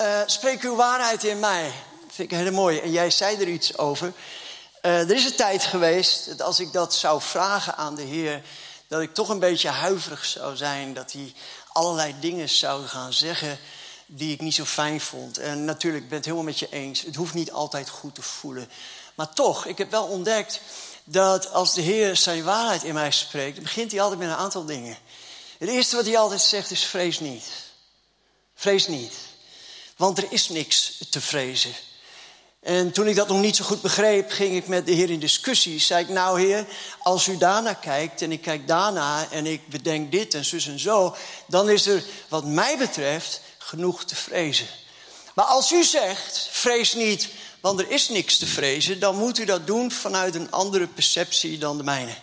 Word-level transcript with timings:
Uh, 0.00 0.20
spreek 0.26 0.62
uw 0.62 0.76
waarheid 0.76 1.24
in 1.24 1.38
mij. 1.38 1.72
Dat 2.00 2.14
vind 2.14 2.32
ik 2.32 2.38
heel 2.38 2.52
mooi. 2.52 2.78
En 2.78 2.90
jij 2.90 3.10
zei 3.10 3.36
er 3.36 3.48
iets 3.48 3.78
over. 3.78 4.12
Uh, 4.82 5.00
er 5.00 5.10
is 5.10 5.24
een 5.24 5.36
tijd 5.36 5.64
geweest 5.64 6.26
dat 6.26 6.42
als 6.42 6.60
ik 6.60 6.72
dat 6.72 6.94
zou 6.94 7.22
vragen 7.22 7.76
aan 7.76 7.94
de 7.94 8.02
Heer, 8.02 8.42
dat 8.88 9.00
ik 9.00 9.14
toch 9.14 9.28
een 9.28 9.38
beetje 9.38 9.68
huiverig 9.68 10.24
zou 10.24 10.56
zijn. 10.56 10.94
Dat 10.94 11.12
hij 11.12 11.34
allerlei 11.72 12.14
dingen 12.20 12.48
zou 12.48 12.86
gaan 12.86 13.12
zeggen 13.12 13.58
die 14.06 14.32
ik 14.32 14.40
niet 14.40 14.54
zo 14.54 14.64
fijn 14.64 15.00
vond. 15.00 15.38
En 15.38 15.64
natuurlijk, 15.64 16.02
ik 16.02 16.08
ben 16.08 16.18
het 16.18 16.26
helemaal 16.26 16.46
met 16.46 16.58
je 16.58 16.68
eens. 16.70 17.02
Het 17.02 17.14
hoeft 17.14 17.34
niet 17.34 17.52
altijd 17.52 17.88
goed 17.88 18.14
te 18.14 18.22
voelen. 18.22 18.70
Maar 19.14 19.32
toch, 19.32 19.66
ik 19.66 19.78
heb 19.78 19.90
wel 19.90 20.04
ontdekt 20.04 20.60
dat 21.04 21.52
als 21.52 21.74
de 21.74 21.80
Heer 21.80 22.16
zijn 22.16 22.44
waarheid 22.44 22.82
in 22.82 22.94
mij 22.94 23.10
spreekt, 23.10 23.54
dan 23.54 23.64
begint 23.64 23.90
hij 23.90 24.00
altijd 24.00 24.20
met 24.20 24.28
een 24.28 24.34
aantal 24.34 24.64
dingen. 24.64 24.96
Het 25.58 25.68
eerste 25.68 25.96
wat 25.96 26.04
hij 26.04 26.18
altijd 26.18 26.40
zegt 26.40 26.70
is: 26.70 26.84
vrees 26.84 27.20
niet. 27.20 27.44
Vrees 28.54 28.86
niet. 28.86 29.12
Want 29.96 30.18
er 30.18 30.26
is 30.28 30.48
niks 30.48 30.98
te 31.10 31.20
vrezen. 31.20 31.74
En 32.64 32.92
toen 32.92 33.06
ik 33.06 33.16
dat 33.16 33.28
nog 33.28 33.40
niet 33.40 33.56
zo 33.56 33.64
goed 33.64 33.82
begreep, 33.82 34.30
ging 34.30 34.56
ik 34.56 34.66
met 34.66 34.86
de 34.86 34.92
Heer 34.92 35.10
in 35.10 35.20
discussie. 35.20 35.80
Zei 35.80 36.02
ik, 36.02 36.08
nou 36.08 36.40
Heer, 36.40 36.66
als 37.02 37.26
u 37.26 37.36
daarna 37.36 37.72
kijkt 37.72 38.22
en 38.22 38.32
ik 38.32 38.40
kijk 38.40 38.68
daarna 38.68 39.26
en 39.30 39.46
ik 39.46 39.68
bedenk 39.68 40.12
dit 40.12 40.34
en 40.34 40.44
zus 40.44 40.66
en 40.66 40.78
zo, 40.78 41.16
dan 41.46 41.70
is 41.70 41.86
er 41.86 42.04
wat 42.28 42.44
mij 42.44 42.78
betreft 42.78 43.40
genoeg 43.58 44.04
te 44.04 44.16
vrezen. 44.16 44.66
Maar 45.34 45.44
als 45.44 45.72
u 45.72 45.84
zegt, 45.84 46.48
vrees 46.50 46.92
niet, 46.92 47.28
want 47.60 47.80
er 47.80 47.90
is 47.90 48.08
niks 48.08 48.38
te 48.38 48.46
vrezen, 48.46 49.00
dan 49.00 49.16
moet 49.16 49.38
u 49.38 49.44
dat 49.44 49.66
doen 49.66 49.90
vanuit 49.90 50.34
een 50.34 50.50
andere 50.50 50.86
perceptie 50.86 51.58
dan 51.58 51.76
de 51.76 51.82
mijne. 51.82 52.14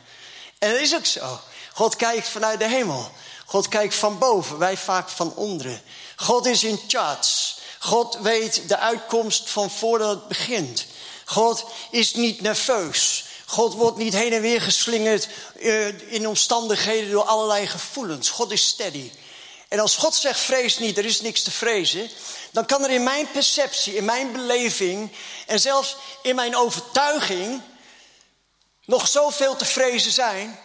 En 0.58 0.72
dat 0.72 0.80
is 0.80 0.96
ook 0.96 1.06
zo. 1.06 1.40
God 1.74 1.96
kijkt 1.96 2.28
vanuit 2.28 2.60
de 2.60 2.68
hemel. 2.68 3.12
God 3.46 3.68
kijkt 3.68 3.96
van 3.96 4.18
boven, 4.18 4.58
wij 4.58 4.78
vaak 4.78 5.10
van 5.10 5.36
onderen. 5.36 5.82
God 6.16 6.46
is 6.46 6.64
in 6.64 6.80
charge. 6.88 7.60
God 7.84 8.18
weet 8.22 8.68
de 8.68 8.78
uitkomst 8.78 9.50
van 9.50 9.70
voordat 9.70 10.10
het 10.10 10.28
begint. 10.28 10.86
God 11.26 11.66
is 11.92 12.14
niet 12.14 12.42
nerveus. 12.42 13.26
God 13.46 13.74
wordt 13.74 13.98
niet 13.98 14.14
heen 14.14 14.34
en 14.34 14.42
weer 14.42 14.62
geslingerd 14.62 15.28
uh, 15.60 16.12
in 16.12 16.28
omstandigheden 16.28 17.12
door 17.12 17.24
allerlei 17.24 17.68
gevoelens. 17.68 18.30
God 18.30 18.52
is 18.52 18.68
steady. 18.68 19.12
En 19.68 19.80
als 19.80 19.96
God 19.96 20.16
zegt 20.16 20.40
vrees 20.40 20.78
niet, 20.78 20.98
er 20.98 21.06
is 21.06 21.22
niks 21.22 21.42
te 21.42 21.52
vrezen, 21.52 22.10
dan 22.52 22.66
kan 22.66 22.84
er 22.84 22.90
in 22.90 23.04
mijn 23.04 23.32
perceptie, 23.32 23.96
in 23.96 24.06
mijn 24.06 24.32
beleving 24.32 25.12
en 25.48 25.60
zelfs 25.60 25.96
in 26.22 26.36
mijn 26.36 26.56
overtuiging 26.56 27.62
nog 28.86 29.08
zoveel 29.08 29.56
te 29.56 29.66
vrezen 29.66 30.12
zijn. 30.12 30.60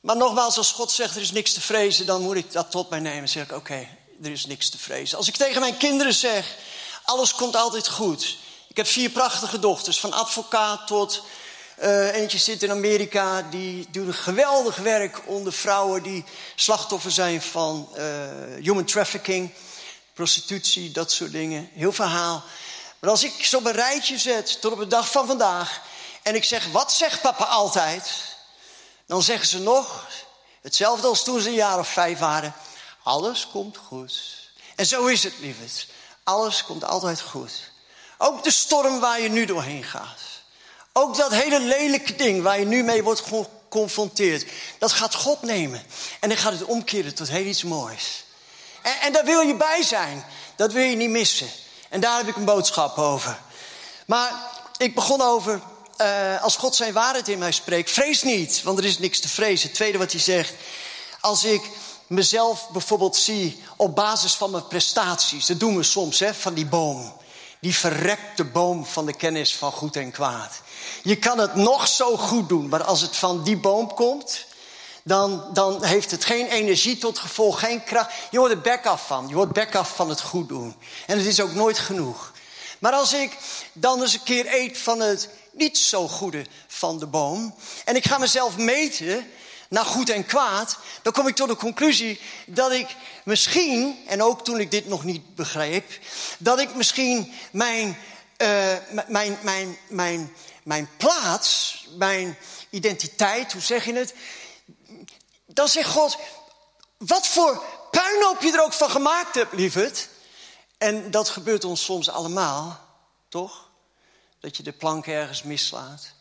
Maar 0.00 0.16
nogmaals, 0.16 0.56
als 0.56 0.72
God 0.72 0.90
zegt 0.90 1.16
er 1.16 1.22
is 1.22 1.30
niks 1.30 1.52
te 1.52 1.60
vrezen, 1.60 2.06
dan 2.06 2.22
moet 2.22 2.36
ik 2.36 2.52
dat 2.52 2.70
tot 2.70 2.90
mij 2.90 3.00
nemen. 3.00 3.18
Dan 3.18 3.28
zeg 3.28 3.44
ik 3.44 3.52
oké, 3.52 3.88
er 4.22 4.30
is 4.30 4.46
niks 4.46 4.68
te 4.68 4.78
vrezen. 4.78 5.18
Als 5.18 5.28
ik 5.28 5.36
tegen 5.36 5.60
mijn 5.60 5.76
kinderen 5.76 6.14
zeg, 6.14 6.54
alles 7.04 7.34
komt 7.34 7.56
altijd 7.56 7.88
goed. 7.88 8.36
Ik 8.68 8.76
heb 8.76 8.86
vier 8.86 9.10
prachtige 9.10 9.58
dochters, 9.58 10.00
van 10.00 10.12
advocaat 10.12 10.86
tot 10.86 11.22
uh, 11.82 12.14
eentje 12.14 12.38
zit 12.38 12.62
in 12.62 12.70
Amerika, 12.70 13.42
die 13.42 13.86
doet 13.90 14.14
geweldig 14.14 14.76
werk 14.76 15.22
onder 15.26 15.52
vrouwen 15.52 16.02
die 16.02 16.24
slachtoffer 16.54 17.10
zijn 17.10 17.42
van 17.42 17.88
uh, 17.96 18.04
human 18.60 18.84
trafficking, 18.84 19.54
prostitutie, 20.14 20.90
dat 20.90 21.12
soort 21.12 21.32
dingen. 21.32 21.70
Heel 21.72 21.92
verhaal. 21.92 22.44
Maar 22.98 23.10
als 23.10 23.24
ik 23.24 23.44
ze 23.44 23.56
op 23.56 23.64
een 23.64 23.72
rijtje 23.72 24.18
zet 24.18 24.60
tot 24.60 24.72
op 24.72 24.78
de 24.78 24.86
dag 24.86 25.10
van 25.10 25.26
vandaag 25.26 25.80
en 26.22 26.34
ik 26.34 26.44
zeg, 26.44 26.66
wat 26.72 26.92
zegt 26.92 27.20
papa 27.20 27.44
altijd? 27.44 28.10
Dan 29.06 29.22
zeggen 29.22 29.46
ze 29.46 29.58
nog, 29.58 30.06
hetzelfde 30.62 31.06
als 31.06 31.24
toen 31.24 31.40
ze 31.40 31.48
een 31.48 31.54
jaar 31.54 31.78
of 31.78 31.88
vijf 31.88 32.18
waren, 32.18 32.54
alles 33.06 33.48
komt 33.52 33.76
goed. 33.76 34.20
En 34.76 34.86
zo 34.86 35.06
is 35.06 35.22
het, 35.22 35.32
lieverd. 35.38 35.86
Alles 36.24 36.64
komt 36.64 36.84
altijd 36.84 37.20
goed. 37.20 37.52
Ook 38.18 38.44
de 38.44 38.50
storm 38.50 39.00
waar 39.00 39.20
je 39.20 39.28
nu 39.28 39.44
doorheen 39.44 39.84
gaat. 39.84 40.20
Ook 40.92 41.16
dat 41.16 41.32
hele 41.32 41.60
lelijke 41.60 42.16
ding 42.16 42.42
waar 42.42 42.58
je 42.58 42.64
nu 42.64 42.82
mee 42.82 43.02
wordt 43.02 43.20
geconfronteerd. 43.20 44.50
Dat 44.78 44.92
gaat 44.92 45.14
God 45.14 45.42
nemen. 45.42 45.86
En 46.20 46.28
dan 46.28 46.38
gaat 46.38 46.52
het 46.52 46.64
omkeren 46.64 47.14
tot 47.14 47.28
heel 47.28 47.44
iets 47.44 47.62
moois. 47.62 48.24
En, 48.82 49.00
en 49.00 49.12
daar 49.12 49.24
wil 49.24 49.40
je 49.40 49.54
bij 49.54 49.82
zijn. 49.82 50.24
Dat 50.56 50.72
wil 50.72 50.84
je 50.84 50.96
niet 50.96 51.10
missen. 51.10 51.48
En 51.88 52.00
daar 52.00 52.16
heb 52.16 52.28
ik 52.28 52.36
een 52.36 52.44
boodschap 52.44 52.98
over. 52.98 53.38
Maar 54.06 54.32
ik 54.76 54.94
begon 54.94 55.20
over, 55.20 55.60
uh, 56.00 56.42
als 56.42 56.56
God 56.56 56.74
zijn 56.74 56.92
waarheid 56.92 57.28
in 57.28 57.38
mij 57.38 57.52
spreekt, 57.52 57.90
vrees 57.90 58.22
niet, 58.22 58.62
want 58.62 58.78
er 58.78 58.84
is 58.84 58.98
niks 58.98 59.20
te 59.20 59.28
vrezen. 59.28 59.66
Het 59.66 59.76
tweede 59.76 59.98
wat 59.98 60.12
hij 60.12 60.20
zegt, 60.20 60.54
als 61.20 61.44
ik 61.44 61.62
mezelf 62.06 62.68
bijvoorbeeld 62.70 63.16
zie 63.16 63.62
op 63.76 63.94
basis 63.94 64.34
van 64.34 64.50
mijn 64.50 64.66
prestaties, 64.66 65.46
dat 65.46 65.60
doen 65.60 65.76
we 65.76 65.82
soms, 65.82 66.18
hè, 66.18 66.34
van 66.34 66.54
die 66.54 66.66
boom. 66.66 67.14
Die 67.60 67.74
verrekte 67.74 68.44
boom 68.44 68.86
van 68.86 69.06
de 69.06 69.12
kennis 69.12 69.54
van 69.54 69.72
goed 69.72 69.96
en 69.96 70.10
kwaad. 70.10 70.60
Je 71.02 71.16
kan 71.16 71.38
het 71.38 71.54
nog 71.54 71.88
zo 71.88 72.16
goed 72.16 72.48
doen, 72.48 72.68
maar 72.68 72.84
als 72.84 73.00
het 73.00 73.16
van 73.16 73.42
die 73.42 73.56
boom 73.56 73.94
komt, 73.94 74.46
dan, 75.06 75.44
dan 75.52 75.84
heeft 75.84 76.10
het 76.10 76.24
geen 76.24 76.46
energie 76.46 76.98
tot 76.98 77.18
gevolg, 77.18 77.60
geen 77.60 77.84
kracht. 77.84 78.12
Je 78.30 78.38
wordt 78.38 78.54
er 78.54 78.60
bek 78.60 78.86
af 78.86 79.06
van. 79.06 79.28
Je 79.28 79.34
wordt 79.34 79.52
bek 79.52 79.74
af 79.74 79.94
van 79.94 80.08
het 80.08 80.20
goed 80.20 80.48
doen. 80.48 80.74
En 81.06 81.18
het 81.18 81.26
is 81.26 81.40
ook 81.40 81.52
nooit 81.52 81.78
genoeg. 81.78 82.32
Maar 82.78 82.92
als 82.92 83.12
ik 83.12 83.36
dan 83.72 84.02
eens 84.02 84.14
een 84.14 84.22
keer 84.22 84.54
eet 84.54 84.78
van 84.78 85.00
het 85.00 85.28
niet 85.52 85.78
zo 85.78 86.08
goede 86.08 86.46
van 86.66 86.98
de 86.98 87.06
boom. 87.06 87.54
en 87.84 87.96
ik 87.96 88.06
ga 88.06 88.18
mezelf 88.18 88.56
meten 88.56 89.30
naar 89.76 89.84
goed 89.84 90.10
en 90.10 90.26
kwaad. 90.26 90.78
dan 91.02 91.12
kom 91.12 91.28
ik 91.28 91.34
tot 91.34 91.48
de 91.48 91.56
conclusie 91.56 92.20
dat 92.46 92.72
ik 92.72 92.96
misschien. 93.24 94.04
en 94.06 94.22
ook 94.22 94.44
toen 94.44 94.60
ik 94.60 94.70
dit 94.70 94.88
nog 94.88 95.04
niet 95.04 95.34
begreep. 95.34 95.98
dat 96.38 96.60
ik 96.60 96.74
misschien 96.74 97.32
mijn. 97.50 97.98
Uh, 98.42 98.76
mijn, 99.08 99.38
mijn, 99.42 99.78
mijn, 99.88 100.34
mijn 100.62 100.88
plaats, 100.96 101.86
mijn 101.96 102.38
identiteit, 102.70 103.52
hoe 103.52 103.62
zeg 103.62 103.84
je 103.84 103.92
het? 103.92 104.14
Dan 105.46 105.68
zegt 105.68 105.90
God, 105.90 106.18
wat 106.96 107.26
voor 107.26 107.64
puinhoop 107.90 108.42
je 108.42 108.52
er 108.52 108.64
ook 108.64 108.72
van 108.72 108.90
gemaakt 108.90 109.34
hebt, 109.34 109.52
lieverd. 109.52 110.08
En 110.78 111.10
dat 111.10 111.28
gebeurt 111.28 111.64
ons 111.64 111.84
soms 111.84 112.10
allemaal, 112.10 112.80
toch? 113.28 113.68
Dat 114.40 114.56
je 114.56 114.62
de 114.62 114.72
plank 114.72 115.06
ergens 115.06 115.42
mislaat. 115.42 116.12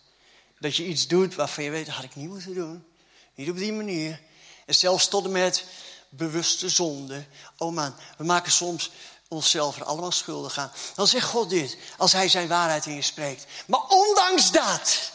Dat 0.60 0.76
je 0.76 0.86
iets 0.86 1.08
doet 1.08 1.36
waarvan 1.36 1.64
je 1.64 1.70
weet, 1.70 1.86
dat 1.86 1.96
had 1.96 2.04
ik 2.04 2.16
niet 2.16 2.30
moeten 2.30 2.54
doen. 2.54 2.95
Niet 3.36 3.50
op 3.50 3.58
die 3.58 3.74
manier. 3.74 4.22
En 4.66 4.76
zelfs 4.76 5.08
tot 5.08 5.26
en 5.26 5.32
met 5.32 5.64
bewuste 6.10 6.70
zonde. 6.70 7.26
Oh 7.58 7.74
man, 7.74 7.96
we 8.18 8.24
maken 8.24 8.52
soms 8.52 8.92
onszelf 9.28 9.76
er 9.76 9.84
allemaal 9.84 10.12
schuldig 10.12 10.58
aan. 10.58 10.72
Dan 10.96 11.08
zegt 11.08 11.28
God 11.28 11.50
dit, 11.50 11.78
als 11.98 12.12
hij 12.12 12.30
zijn 12.30 12.48
waarheid 12.48 12.86
in 12.86 12.96
je 12.96 13.02
spreekt. 13.02 13.46
Maar 13.68 13.88
ondanks 13.88 14.52
dat 14.52 15.12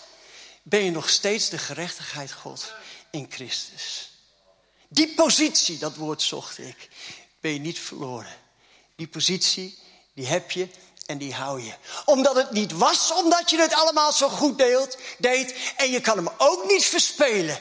ben 0.62 0.84
je 0.84 0.91
nog 0.91 1.09
steeds 1.09 1.48
de 1.48 1.59
gerechtigheid 1.59 2.32
God 2.32 2.72
in 3.10 3.26
Christus. 3.30 4.10
Die 4.88 5.14
positie, 5.14 5.78
dat 5.78 5.97
woord 5.97 6.22
zocht 6.22 6.59
ik, 6.59 6.88
ben 7.41 7.53
je 7.53 7.59
niet 7.59 7.78
verloren. 7.78 8.36
Die 8.97 9.09
positie, 9.09 9.78
die 10.14 10.26
heb 10.26 10.50
je 10.50 10.69
en 11.06 11.19
die 11.19 11.34
hou 11.34 11.62
je. 11.62 11.75
Omdat 12.04 12.36
het 12.36 12.50
niet 12.50 12.72
was, 12.72 13.12
omdat 13.12 13.50
je 13.50 13.59
het 13.60 13.75
allemaal 13.75 14.12
zo 14.12 14.28
goed 14.28 14.59
deelt, 14.59 14.97
deed. 15.19 15.54
En 15.76 15.91
je 15.91 16.00
kan 16.00 16.16
hem 16.16 16.28
ook 16.38 16.64
niet 16.66 16.84
verspelen 16.84 17.60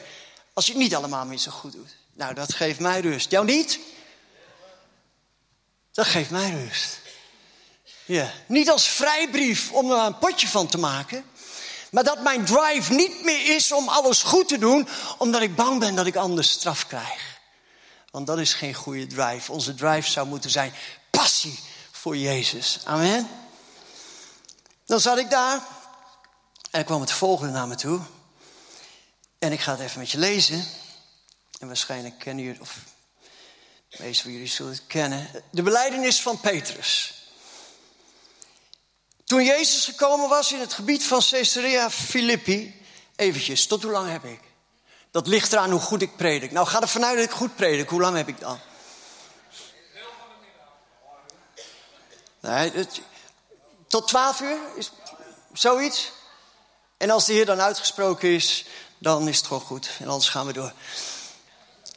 als 0.60 0.68
je 0.68 0.74
het 0.74 0.82
niet 0.82 0.94
allemaal 0.94 1.24
meer 1.24 1.38
zo 1.38 1.50
goed 1.50 1.72
doet. 1.72 1.96
Nou, 2.12 2.34
dat 2.34 2.54
geeft 2.54 2.80
mij 2.80 3.00
rust. 3.00 3.30
Jou 3.30 3.44
niet? 3.44 3.78
Dat 5.92 6.06
geeft 6.06 6.30
mij 6.30 6.50
rust. 6.50 6.98
Ja. 8.04 8.32
Niet 8.46 8.70
als 8.70 8.88
vrijbrief 8.88 9.72
om 9.72 9.90
er 9.90 9.98
een 9.98 10.18
potje 10.18 10.48
van 10.48 10.66
te 10.66 10.78
maken. 10.78 11.24
Maar 11.90 12.04
dat 12.04 12.22
mijn 12.22 12.44
drive 12.44 12.92
niet 12.92 13.24
meer 13.24 13.54
is 13.54 13.72
om 13.72 13.88
alles 13.88 14.22
goed 14.22 14.48
te 14.48 14.58
doen, 14.58 14.88
omdat 15.18 15.42
ik 15.42 15.56
bang 15.56 15.78
ben 15.80 15.94
dat 15.94 16.06
ik 16.06 16.16
anders 16.16 16.50
straf 16.50 16.86
krijg. 16.86 17.38
Want 18.10 18.26
dat 18.26 18.38
is 18.38 18.54
geen 18.54 18.74
goede 18.74 19.06
drive. 19.06 19.52
Onze 19.52 19.74
drive 19.74 20.10
zou 20.10 20.26
moeten 20.26 20.50
zijn 20.50 20.74
passie 21.10 21.58
voor 21.90 22.16
Jezus. 22.16 22.80
Amen. 22.84 23.28
Dan 24.86 25.00
zat 25.00 25.18
ik 25.18 25.30
daar 25.30 25.62
en 26.70 26.84
kwam 26.84 27.00
het 27.00 27.12
volgende 27.12 27.52
naar 27.52 27.68
me 27.68 27.74
toe. 27.74 28.00
En 29.40 29.52
ik 29.52 29.60
ga 29.60 29.70
het 29.70 29.80
even 29.80 29.98
met 29.98 30.10
je 30.10 30.18
lezen. 30.18 30.66
En 31.58 31.66
waarschijnlijk 31.66 32.18
kennen 32.18 32.44
jullie, 32.44 32.60
of 32.60 32.78
de 33.88 33.96
meeste 34.02 34.22
van 34.22 34.32
jullie 34.32 34.48
zullen 34.48 34.72
het 34.72 34.86
kennen. 34.86 35.44
De 35.50 35.62
beleidenis 35.62 36.20
van 36.20 36.40
Petrus. 36.40 37.14
Toen 39.24 39.44
Jezus 39.44 39.84
gekomen 39.84 40.28
was 40.28 40.52
in 40.52 40.60
het 40.60 40.72
gebied 40.72 41.04
van 41.04 41.22
Caesarea 41.30 41.90
Philippi. 41.90 42.84
Eventjes, 43.16 43.66
tot 43.66 43.82
hoe 43.82 43.92
lang 43.92 44.10
heb 44.10 44.24
ik? 44.24 44.40
Dat 45.10 45.26
ligt 45.26 45.52
eraan 45.52 45.70
hoe 45.70 45.80
goed 45.80 46.02
ik 46.02 46.16
predik. 46.16 46.50
Nou, 46.50 46.66
ga 46.66 46.80
er 46.80 46.88
vanuit 46.88 47.16
dat 47.16 47.24
ik 47.24 47.30
goed 47.30 47.56
predik. 47.56 47.88
Hoe 47.88 48.00
lang 48.00 48.16
heb 48.16 48.28
ik 48.28 48.40
dan? 48.40 48.60
Nee, 52.40 52.70
het, 52.70 53.00
tot 53.88 54.08
twaalf 54.08 54.40
uur? 54.40 54.58
Is 54.76 54.92
zoiets? 55.52 56.12
En 56.96 57.10
als 57.10 57.26
de 57.26 57.32
Heer 57.32 57.46
dan 57.46 57.60
uitgesproken 57.60 58.28
is, 58.28 58.64
dan 59.00 59.28
is 59.28 59.36
het 59.36 59.46
gewoon 59.46 59.62
goed. 59.62 59.90
En 59.98 60.08
anders 60.08 60.28
gaan 60.28 60.46
we 60.46 60.52
door. 60.52 60.72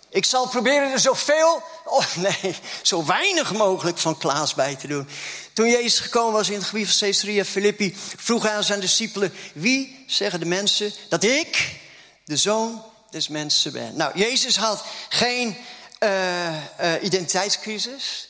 Ik 0.10 0.26
zal 0.26 0.48
proberen 0.48 0.92
er 0.92 1.00
zoveel 1.00 1.64
oh, 1.86 2.16
nee, 2.16 2.56
zo 2.82 3.06
weinig 3.06 3.54
mogelijk 3.54 3.98
van 3.98 4.18
Klaas 4.18 4.54
bij 4.54 4.76
te 4.76 4.88
doen. 4.88 5.08
Toen 5.54 5.70
Jezus 5.70 6.00
gekomen 6.00 6.34
was 6.34 6.50
in 6.50 6.56
het 6.56 6.64
gebied 6.64 6.88
van 6.88 6.98
Caesarea 6.98 7.46
Philippi, 7.46 7.96
vroeg 8.18 8.44
hij 8.44 8.56
aan 8.56 8.64
zijn 8.64 8.80
discipelen: 8.80 9.34
Wie 9.54 10.06
zeggen 10.08 10.40
de 10.40 10.46
mensen 10.46 10.94
dat 11.10 11.24
ik 11.24 11.80
de 12.26 12.38
zoon 12.38 12.84
des 13.10 13.28
mensen 13.28 13.72
ben? 13.72 13.96
Nou, 13.96 14.18
Jezus 14.18 14.58
had 14.58 14.84
geen 15.10 15.58
uh, 16.00 16.54
identiteitscrisis. 17.02 18.30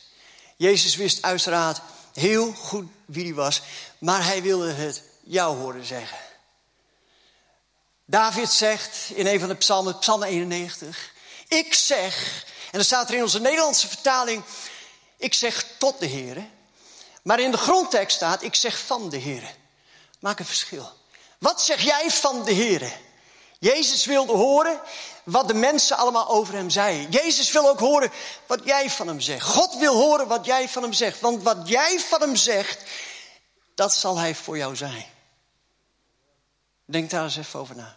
Jezus 0.56 0.96
wist 0.96 1.22
uiteraard 1.22 1.80
heel 2.14 2.52
goed 2.52 2.88
wie 3.04 3.24
hij 3.24 3.34
was, 3.34 3.62
maar 3.98 4.24
hij 4.24 4.42
wilde 4.42 4.72
het 4.72 5.02
jou 5.24 5.56
horen 5.56 5.84
zeggen. 5.84 6.18
David 8.06 8.50
zegt 8.50 9.10
in 9.14 9.26
een 9.26 9.40
van 9.40 9.48
de 9.48 9.54
psalmen, 9.54 9.98
psalm 9.98 10.22
91, 10.22 11.12
ik 11.48 11.74
zeg, 11.74 12.44
en 12.64 12.70
dan 12.72 12.84
staat 12.84 13.08
er 13.08 13.14
in 13.14 13.22
onze 13.22 13.40
Nederlandse 13.40 13.88
vertaling, 13.88 14.42
ik 15.16 15.34
zeg 15.34 15.66
tot 15.78 15.98
de 15.98 16.06
Heer. 16.06 16.46
Maar 17.22 17.40
in 17.40 17.50
de 17.50 17.56
grondtekst 17.56 18.16
staat, 18.16 18.42
ik 18.42 18.54
zeg 18.54 18.78
van 18.78 19.08
de 19.08 19.16
Heer. 19.16 19.54
Maak 20.20 20.38
een 20.38 20.44
verschil. 20.44 20.92
Wat 21.38 21.62
zeg 21.62 21.82
jij 21.82 22.10
van 22.10 22.44
de 22.44 22.52
Heer? 22.52 22.92
Jezus 23.58 24.04
wilde 24.04 24.32
horen 24.32 24.80
wat 25.24 25.48
de 25.48 25.54
mensen 25.54 25.96
allemaal 25.96 26.28
over 26.28 26.54
hem 26.54 26.70
zeiden. 26.70 27.10
Jezus 27.10 27.52
wil 27.52 27.68
ook 27.68 27.78
horen 27.78 28.12
wat 28.46 28.60
jij 28.64 28.90
van 28.90 29.06
hem 29.06 29.20
zegt. 29.20 29.46
God 29.46 29.76
wil 29.76 29.94
horen 29.94 30.28
wat 30.28 30.46
jij 30.46 30.68
van 30.68 30.82
hem 30.82 30.92
zegt. 30.92 31.20
Want 31.20 31.42
wat 31.42 31.68
jij 31.68 32.00
van 32.00 32.20
hem 32.20 32.36
zegt, 32.36 32.82
dat 33.74 33.94
zal 33.94 34.18
hij 34.18 34.34
voor 34.34 34.56
jou 34.56 34.76
zijn. 34.76 35.13
Denk 36.84 37.10
daar 37.10 37.24
eens 37.24 37.36
even 37.36 37.60
over 37.60 37.76
na. 37.76 37.96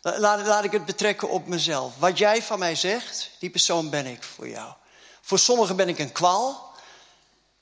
Laat, 0.00 0.46
laat 0.46 0.64
ik 0.64 0.72
het 0.72 0.84
betrekken 0.84 1.28
op 1.28 1.46
mezelf. 1.46 1.92
Wat 1.98 2.18
jij 2.18 2.42
van 2.42 2.58
mij 2.58 2.74
zegt, 2.74 3.30
die 3.38 3.50
persoon 3.50 3.90
ben 3.90 4.06
ik 4.06 4.22
voor 4.22 4.48
jou. 4.48 4.74
Voor 5.20 5.38
sommigen 5.38 5.76
ben 5.76 5.88
ik 5.88 5.98
een 5.98 6.12
kwaal, 6.12 6.74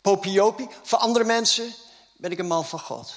popiopie. 0.00 0.69
Voor 0.82 0.99
andere 0.99 1.25
mensen 1.25 1.75
ben 2.17 2.31
ik 2.31 2.38
een 2.38 2.46
man 2.46 2.67
van 2.67 2.81
God. 2.81 3.14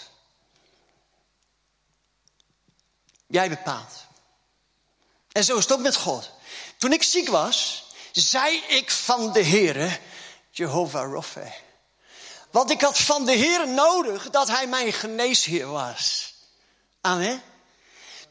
Jij 3.27 3.49
bepaalt. 3.49 4.05
En 5.31 5.43
zo 5.43 5.57
is 5.57 5.63
het 5.63 5.73
ook 5.73 5.79
met 5.79 5.95
God. 5.95 6.31
Toen 6.77 6.93
ik 6.93 7.03
ziek 7.03 7.29
was, 7.29 7.85
zei 8.11 8.57
ik 8.57 8.91
van 8.91 9.31
de 9.31 9.43
Heere, 9.43 9.99
Jehovah 10.49 11.13
Rapha. 11.13 11.53
Want 12.51 12.71
ik 12.71 12.81
had 12.81 12.99
van 12.99 13.25
de 13.25 13.31
Heer 13.31 13.67
nodig 13.67 14.29
dat 14.29 14.47
Hij 14.47 14.67
mijn 14.67 14.93
geneesheer 14.93 15.67
was. 15.67 16.34
Amen. 17.05 17.43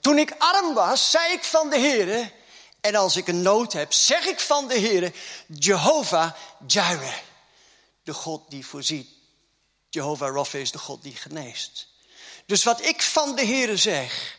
Toen 0.01 0.19
ik 0.19 0.35
arm 0.39 0.75
was, 0.75 1.11
zei 1.11 1.33
ik 1.33 1.45
van 1.45 1.71
de 1.71 1.79
Heer. 1.79 2.33
En 2.81 2.95
als 2.95 3.17
ik 3.17 3.29
een 3.29 3.43
nood 3.43 3.73
heb, 3.73 3.93
zeg 3.93 4.25
ik 4.25 4.41
van 4.41 4.69
de 4.69 4.75
Heer, 4.75 5.15
Jehovah 5.47 6.33
Jireh. 6.67 7.17
De 8.03 8.15
God 8.15 8.51
die 8.51 8.67
voorziet. 8.67 9.09
Jehovah 9.91 10.35
Rapha 10.35 10.59
is 10.59 10.73
de 10.73 10.79
God 10.79 11.03
die 11.03 11.17
geneest. 11.17 11.89
Dus 12.47 12.65
wat 12.65 12.85
ik 12.85 13.03
van 13.03 13.37
de 13.37 13.45
Heer 13.45 13.79
zeg, 13.79 14.39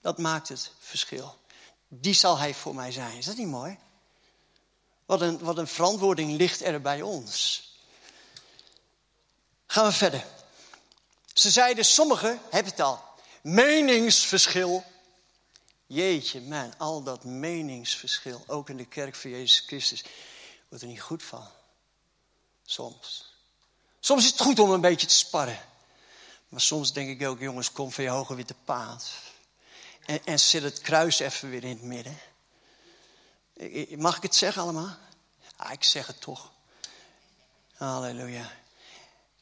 dat 0.00 0.18
maakt 0.18 0.48
het 0.48 0.70
verschil. 0.78 1.38
Die 1.88 2.14
zal 2.14 2.38
Hij 2.38 2.54
voor 2.54 2.74
mij 2.74 2.92
zijn. 2.92 3.16
Is 3.16 3.24
dat 3.24 3.36
niet 3.36 3.46
mooi? 3.46 3.78
Wat 5.06 5.20
een, 5.20 5.38
wat 5.38 5.58
een 5.58 5.68
verantwoording 5.68 6.36
ligt 6.36 6.62
er 6.62 6.80
bij 6.80 7.02
ons. 7.02 7.68
Gaan 9.66 9.84
we 9.84 9.92
verder. 9.92 10.24
Ze 11.32 11.50
zeiden, 11.50 11.84
sommigen 11.84 12.40
hebben 12.50 12.72
het 12.72 12.80
al. 12.80 13.07
Meningsverschil. 13.48 14.84
Jeetje, 15.86 16.40
man, 16.40 16.78
al 16.78 17.02
dat 17.02 17.24
meningsverschil, 17.24 18.44
ook 18.46 18.68
in 18.68 18.76
de 18.76 18.84
kerk 18.84 19.14
van 19.14 19.30
Jezus 19.30 19.64
Christus, 19.66 20.04
wordt 20.68 20.84
er 20.84 20.90
niet 20.90 21.00
goed 21.00 21.22
van. 21.22 21.48
Soms. 22.64 23.34
Soms 24.00 24.24
is 24.24 24.30
het 24.30 24.40
goed 24.40 24.58
om 24.58 24.70
een 24.70 24.80
beetje 24.80 25.06
te 25.06 25.14
sparren. 25.14 25.58
Maar 26.48 26.60
soms 26.60 26.92
denk 26.92 27.20
ik 27.20 27.28
ook, 27.28 27.40
jongens, 27.40 27.72
kom 27.72 27.92
van 27.92 28.04
je 28.04 28.10
hoge 28.10 28.34
witte 28.34 28.54
paard. 28.64 29.10
En, 30.04 30.24
en 30.24 30.40
zet 30.40 30.62
het 30.62 30.80
kruis 30.80 31.18
even 31.18 31.50
weer 31.50 31.64
in 31.64 31.68
het 31.68 31.82
midden. 31.82 32.18
Mag 33.98 34.16
ik 34.16 34.22
het 34.22 34.34
zeggen 34.34 34.62
allemaal? 34.62 34.96
Ah, 35.56 35.72
ik 35.72 35.84
zeg 35.84 36.06
het 36.06 36.20
toch. 36.20 36.52
Halleluja. 37.74 38.52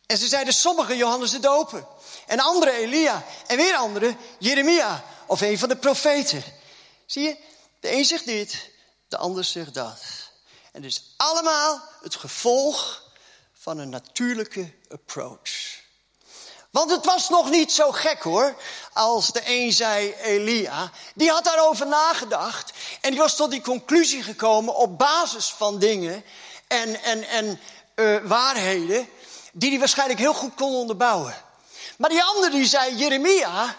En 0.06 0.18
ze 0.18 0.26
zeiden 0.26 0.54
sommigen 0.54 0.96
Johannes 0.96 1.30
de 1.30 1.38
Doper. 1.38 1.86
En 2.26 2.40
andere 2.40 2.72
Elia. 2.72 3.24
En 3.46 3.56
weer 3.56 3.74
andere 3.74 4.16
Jeremia. 4.38 5.04
Of 5.26 5.40
een 5.40 5.58
van 5.58 5.68
de 5.68 5.76
profeten. 5.76 6.44
Zie 7.06 7.22
je? 7.22 7.36
De 7.80 7.92
een 7.92 8.04
zegt 8.04 8.24
dit, 8.24 8.70
de 9.08 9.16
ander 9.16 9.44
zegt 9.44 9.74
dat. 9.74 10.02
En 10.72 10.82
dus 10.82 11.14
allemaal 11.16 11.82
het 12.02 12.16
gevolg 12.16 13.02
van 13.52 13.78
een 13.78 13.88
natuurlijke 13.88 14.72
approach. 14.88 15.84
Want 16.70 16.90
het 16.90 17.04
was 17.04 17.28
nog 17.28 17.50
niet 17.50 17.72
zo 17.72 17.92
gek 17.92 18.22
hoor, 18.22 18.56
als 18.92 19.32
de 19.32 19.42
een 19.44 19.72
zei 19.72 20.14
Elia. 20.14 20.90
Die 21.14 21.30
had 21.30 21.44
daarover 21.44 21.86
nagedacht 21.86 22.72
en 23.00 23.10
die 23.10 23.18
was 23.18 23.36
tot 23.36 23.50
die 23.50 23.60
conclusie 23.60 24.22
gekomen 24.22 24.74
op 24.74 24.98
basis 24.98 25.48
van 25.48 25.78
dingen 25.78 26.24
en, 26.66 27.02
en, 27.02 27.28
en 27.28 27.60
uh, 27.94 28.16
waarheden 28.24 29.08
die 29.58 29.70
hij 29.70 29.78
waarschijnlijk 29.78 30.18
heel 30.18 30.34
goed 30.34 30.54
kon 30.54 30.74
onderbouwen. 30.74 31.34
Maar 31.98 32.10
die 32.10 32.22
andere 32.22 32.50
die 32.50 32.66
zei 32.66 32.96
Jeremia, 32.96 33.76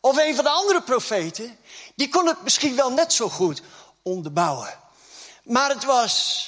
of 0.00 0.16
een 0.16 0.34
van 0.34 0.44
de 0.44 0.50
andere 0.50 0.82
profeten, 0.82 1.58
die 1.94 2.08
kon 2.08 2.26
het 2.26 2.42
misschien 2.42 2.76
wel 2.76 2.92
net 2.92 3.12
zo 3.12 3.28
goed 3.28 3.62
onderbouwen. 4.02 4.78
Maar 5.42 5.68
het 5.68 5.84
was 5.84 6.46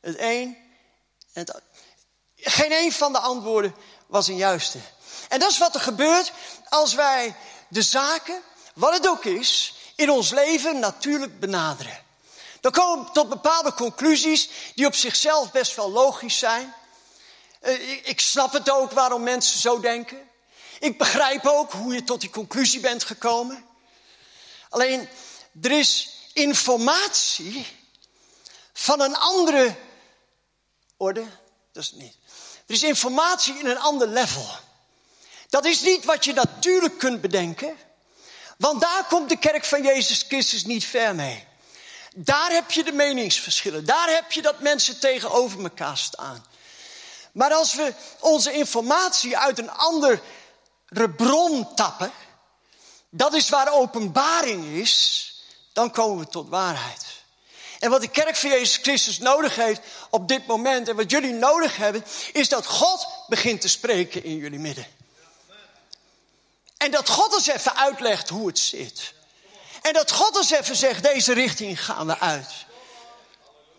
het 0.00 0.18
een 0.18 0.56
en 1.32 1.40
het 1.40 1.60
Geen 2.36 2.72
een 2.72 2.92
van 2.92 3.12
de 3.12 3.18
antwoorden 3.18 3.74
was 4.06 4.28
een 4.28 4.36
juiste. 4.36 4.78
En 5.28 5.38
dat 5.38 5.50
is 5.50 5.58
wat 5.58 5.74
er 5.74 5.80
gebeurt 5.80 6.32
als 6.68 6.94
wij 6.94 7.36
de 7.68 7.82
zaken, 7.82 8.42
wat 8.74 8.92
het 8.92 9.08
ook 9.08 9.24
is, 9.24 9.74
in 9.96 10.10
ons 10.10 10.30
leven 10.30 10.78
natuurlijk 10.78 11.40
benaderen. 11.40 11.98
Dan 12.60 12.72
komen 12.72 13.04
we 13.04 13.12
tot 13.12 13.28
bepaalde 13.28 13.74
conclusies 13.74 14.50
die 14.74 14.86
op 14.86 14.94
zichzelf 14.94 15.50
best 15.50 15.74
wel 15.76 15.90
logisch 15.90 16.38
zijn. 16.38 16.74
Eh, 17.62 18.06
ik 18.06 18.20
snap 18.20 18.52
het 18.52 18.70
ook 18.70 18.92
waarom 18.92 19.22
mensen 19.22 19.60
zo 19.60 19.80
denken. 19.80 20.30
Ik 20.80 20.98
begrijp 20.98 21.46
ook 21.46 21.72
hoe 21.72 21.94
je 21.94 22.04
tot 22.04 22.20
die 22.20 22.30
conclusie 22.30 22.80
bent 22.80 23.04
gekomen. 23.04 23.64
Alleen, 24.68 25.08
er 25.62 25.70
is 25.70 26.10
informatie 26.32 27.66
van 28.72 29.00
een 29.00 29.16
andere 29.16 29.76
orde. 30.96 31.24
Dat 31.72 31.82
is 31.82 31.90
het 31.90 32.00
niet. 32.00 32.16
Er 32.66 32.74
is 32.74 32.82
informatie 32.82 33.58
in 33.58 33.66
een 33.66 33.78
ander 33.78 34.08
level. 34.08 34.46
Dat 35.48 35.64
is 35.64 35.80
niet 35.80 36.04
wat 36.04 36.24
je 36.24 36.32
natuurlijk 36.32 36.98
kunt 36.98 37.20
bedenken. 37.20 37.76
Want 38.58 38.80
daar 38.80 39.04
komt 39.04 39.28
de 39.28 39.38
kerk 39.38 39.64
van 39.64 39.82
Jezus 39.82 40.24
Christus 40.28 40.64
niet 40.64 40.84
ver 40.84 41.14
mee. 41.14 41.46
Daar 42.14 42.50
heb 42.50 42.70
je 42.70 42.84
de 42.84 42.92
meningsverschillen. 42.92 43.84
Daar 43.84 44.08
heb 44.08 44.32
je 44.32 44.42
dat 44.42 44.60
mensen 44.60 45.00
tegenover 45.00 45.62
elkaar 45.62 45.98
staan. 45.98 46.44
Maar 47.32 47.52
als 47.52 47.74
we 47.74 47.94
onze 48.18 48.52
informatie 48.52 49.38
uit 49.38 49.58
een 49.58 49.70
andere 49.70 50.20
bron 51.16 51.74
tappen, 51.74 52.12
dat 53.10 53.34
is 53.34 53.48
waar 53.48 53.72
openbaring 53.72 54.64
is, 54.64 55.26
dan 55.72 55.90
komen 55.90 56.24
we 56.24 56.30
tot 56.30 56.48
waarheid. 56.48 57.04
En 57.78 57.90
wat 57.90 58.00
de 58.00 58.08
kerk 58.08 58.36
van 58.36 58.50
Jezus 58.50 58.76
Christus 58.76 59.18
nodig 59.18 59.56
heeft 59.56 59.80
op 60.10 60.28
dit 60.28 60.46
moment 60.46 60.88
en 60.88 60.96
wat 60.96 61.10
jullie 61.10 61.32
nodig 61.32 61.76
hebben, 61.76 62.04
is 62.32 62.48
dat 62.48 62.66
God 62.66 63.08
begint 63.28 63.60
te 63.60 63.68
spreken 63.68 64.24
in 64.24 64.36
jullie 64.36 64.58
midden. 64.58 64.86
En 66.76 66.90
dat 66.90 67.08
God 67.08 67.34
eens 67.34 67.46
even 67.46 67.76
uitlegt 67.76 68.28
hoe 68.28 68.46
het 68.46 68.58
zit. 68.58 69.14
En 69.82 69.92
dat 69.92 70.10
God 70.10 70.36
eens 70.36 70.50
even 70.50 70.76
zegt, 70.76 71.02
deze 71.02 71.32
richting 71.32 71.84
gaan 71.84 72.06
we 72.06 72.18
uit. 72.18 72.48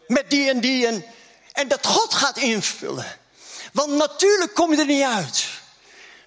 Met 0.08 0.30
die 0.30 0.50
en 0.50 0.60
die 0.60 0.88
en, 0.88 1.06
en 1.52 1.68
dat 1.68 1.86
God 1.86 2.14
gaat 2.14 2.38
invullen. 2.38 3.20
Want 3.74 3.92
natuurlijk 3.92 4.54
kom 4.54 4.72
je 4.72 4.78
er 4.78 4.86
niet 4.86 5.04
uit. 5.04 5.48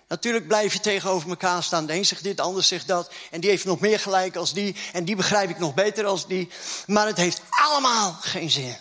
Natuurlijk 0.09 0.47
blijf 0.47 0.73
je 0.73 0.81
tegenover 0.81 1.29
elkaar 1.29 1.63
staan. 1.63 1.87
De 1.87 1.93
een 1.93 2.07
zegt 2.07 2.23
dit, 2.23 2.37
de 2.37 2.43
ander 2.43 2.63
zegt 2.63 2.87
dat. 2.87 3.13
En 3.31 3.41
die 3.41 3.51
heeft 3.51 3.65
nog 3.65 3.81
meer 3.81 4.01
gelijk 4.01 4.37
als 4.37 4.53
die. 4.53 4.77
En 4.93 5.05
die 5.05 5.17
begrijp 5.17 5.51
ik 5.51 5.59
nog 5.59 5.75
beter 5.75 6.05
als 6.05 6.27
die. 6.27 6.51
Maar 6.87 7.07
het 7.07 7.17
heeft 7.17 7.43
allemaal 7.51 8.13
geen 8.13 8.51
zin. 8.51 8.77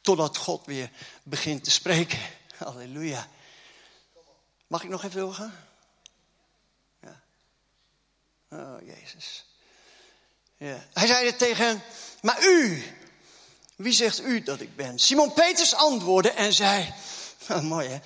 Totdat 0.00 0.36
God 0.36 0.66
weer 0.66 0.90
begint 1.22 1.64
te 1.64 1.70
spreken. 1.70 2.18
Halleluja. 2.56 3.28
Mag 4.66 4.82
ik 4.82 4.88
nog 4.88 5.04
even 5.04 5.20
doorgaan? 5.20 5.54
Ja. 7.02 7.20
Oh, 8.50 8.76
Jezus. 8.86 9.44
Ja. 10.56 10.86
Hij 10.92 11.06
zei 11.06 11.26
het 11.26 11.38
tegen 11.38 11.82
maar 12.24 12.44
u, 12.44 12.82
wie 13.76 13.92
zegt 13.92 14.20
u 14.20 14.42
dat 14.42 14.60
ik 14.60 14.76
ben? 14.76 14.98
Simon 14.98 15.32
Peters 15.32 15.74
antwoordde 15.74 16.30
en 16.30 16.52
zei, 16.52 16.94
mooi 17.62 17.88
hè. 17.88 17.98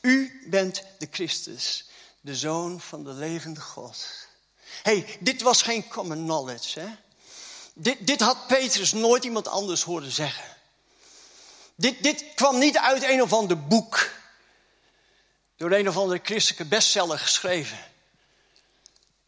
U 0.00 0.42
bent 0.46 0.82
de 0.98 1.08
Christus, 1.10 1.88
de 2.20 2.36
Zoon 2.36 2.80
van 2.80 3.04
de 3.04 3.12
levende 3.12 3.60
God. 3.60 4.06
hey, 4.82 5.18
dit 5.20 5.42
was 5.42 5.62
geen 5.62 5.88
common 5.88 6.24
knowledge 6.24 6.80
hè. 6.80 6.88
Dit, 7.74 8.06
dit 8.06 8.20
had 8.20 8.46
Petrus 8.46 8.92
nooit 8.92 9.24
iemand 9.24 9.48
anders 9.48 9.82
horen 9.82 10.10
zeggen. 10.10 10.44
Dit, 11.74 12.02
dit 12.02 12.24
kwam 12.34 12.58
niet 12.58 12.78
uit 12.78 13.02
een 13.02 13.22
of 13.22 13.32
ander 13.32 13.66
boek. 13.66 14.10
Door 15.56 15.72
een 15.72 15.88
of 15.88 15.96
andere 15.96 16.20
christelijke 16.22 16.64
bestseller 16.64 17.18
geschreven. 17.18 17.78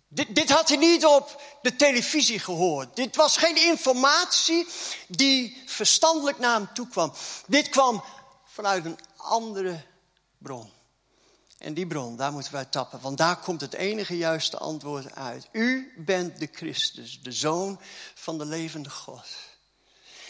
Dit, 0.09 0.35
dit 0.35 0.51
had 0.51 0.69
hij 0.69 0.77
niet 0.77 1.05
op 1.05 1.43
de 1.63 1.77
televisie 1.77 2.39
gehoord. 2.39 2.97
Dit 2.97 3.17
was 3.17 3.37
geen 3.37 3.57
informatie 3.57 4.67
die 5.09 5.63
verstandelijk 5.67 6.39
naar 6.39 6.55
hem 6.55 6.69
toe 6.75 6.89
kwam. 6.89 7.13
Dit 7.47 7.69
kwam 7.69 8.05
vanuit 8.45 8.85
een 8.85 8.99
andere 9.27 9.85
bron. 10.39 10.71
En 11.59 11.75
die 11.75 11.87
bron, 11.87 12.17
daar 12.17 12.33
moeten 12.33 12.53
wij 12.53 12.65
tappen, 12.65 13.01
want 13.01 13.19
daar 13.19 13.37
komt 13.37 13.61
het 13.61 13.75
enige 13.75 14.17
juiste 14.17 14.59
antwoord 14.59 15.15
uit. 15.15 15.49
U 15.53 15.93
bent 15.97 16.39
de 16.39 16.49
Christus, 16.53 17.21
de 17.23 17.33
Zoon 17.33 17.81
van 18.15 18.39
de 18.39 18.45
levende 18.45 18.91
God. 18.91 19.27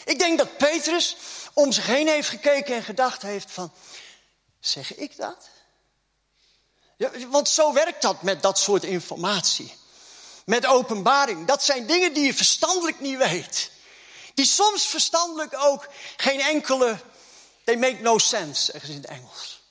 Ik 0.05 0.19
denk 0.19 0.37
dat 0.37 0.57
Petrus 0.57 1.15
om 1.53 1.71
zich 1.71 1.85
heen 1.85 2.07
heeft 2.07 2.29
gekeken 2.29 2.75
en 2.75 2.83
gedacht 2.83 3.21
heeft 3.21 3.51
van, 3.51 3.71
zeg 4.59 4.95
ik 4.95 5.17
dat? 5.17 5.49
Ja, 6.97 7.11
want 7.29 7.49
zo 7.49 7.73
werkt 7.73 8.01
dat 8.01 8.21
met 8.21 8.41
dat 8.41 8.59
soort 8.59 8.83
informatie. 8.83 9.75
Met 10.45 10.65
openbaring. 10.65 11.47
Dat 11.47 11.63
zijn 11.63 11.87
dingen 11.87 12.13
die 12.13 12.25
je 12.25 12.33
verstandelijk 12.33 12.99
niet 12.99 13.17
weet. 13.17 13.71
Die 14.33 14.45
soms 14.45 14.85
verstandelijk 14.85 15.53
ook 15.57 15.87
geen 16.17 16.41
enkele. 16.41 16.99
They 17.67 17.75
make 17.75 18.01
no 18.01 18.17
sense, 18.17 18.71
zeggen 18.71 18.87
ze 18.87 18.95
in 18.95 19.01
het 19.01 19.09
Engels. 19.09 19.61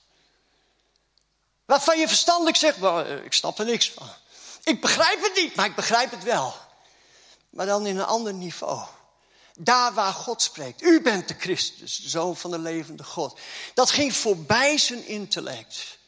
Waarvan 1.64 1.98
je 1.98 2.08
verstandelijk 2.08 2.56
zegt, 2.56 2.76
ik 3.24 3.32
snap 3.32 3.58
er 3.58 3.64
niks 3.64 3.90
van. 3.90 4.08
Ik 4.64 4.80
begrijp 4.80 5.22
het 5.22 5.34
niet, 5.34 5.54
maar 5.54 5.66
ik 5.66 5.74
begrijp 5.74 6.10
het 6.10 6.22
wel. 6.22 6.54
Maar 7.50 7.66
dan 7.66 7.86
in 7.86 7.98
een 7.98 8.04
ander 8.04 8.34
niveau. 8.34 8.86
Daar 9.58 9.92
waar 9.92 10.12
God 10.12 10.42
spreekt. 10.42 10.82
U 10.82 11.02
bent 11.02 11.28
de 11.28 11.34
Christus, 11.38 11.96
de 12.02 12.08
zoon 12.08 12.36
van 12.36 12.50
de 12.50 12.58
levende 12.58 13.04
God. 13.04 13.38
Dat 13.74 13.90
ging 13.90 14.16
voorbij 14.16 14.78
zijn 14.78 15.06
intellect. 15.06 15.98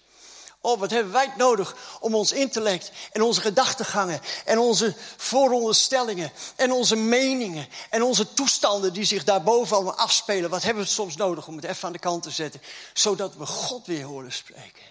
Oh, 0.60 0.78
wat 0.78 0.90
hebben 0.90 1.12
wij 1.12 1.24
het 1.24 1.36
nodig 1.36 1.76
om 2.00 2.14
ons 2.14 2.32
intellect 2.32 2.90
en 3.12 3.22
onze 3.22 3.40
gedachtegangen 3.40 4.20
en 4.44 4.58
onze 4.58 4.94
vooronderstellingen 5.16 6.32
en 6.56 6.72
onze 6.72 6.96
meningen 6.96 7.68
en 7.90 8.02
onze 8.02 8.32
toestanden 8.32 8.92
die 8.92 9.04
zich 9.04 9.24
daarboven 9.24 9.76
allemaal 9.76 9.96
afspelen. 9.96 10.50
Wat 10.50 10.62
hebben 10.62 10.82
we 10.82 10.88
soms 10.88 11.16
nodig 11.16 11.46
om 11.46 11.56
het 11.56 11.64
even 11.64 11.86
aan 11.86 11.92
de 11.92 11.98
kant 11.98 12.22
te 12.22 12.30
zetten, 12.30 12.62
zodat 12.92 13.34
we 13.34 13.46
God 13.46 13.86
weer 13.86 14.04
horen 14.04 14.32
spreken. 14.32 14.82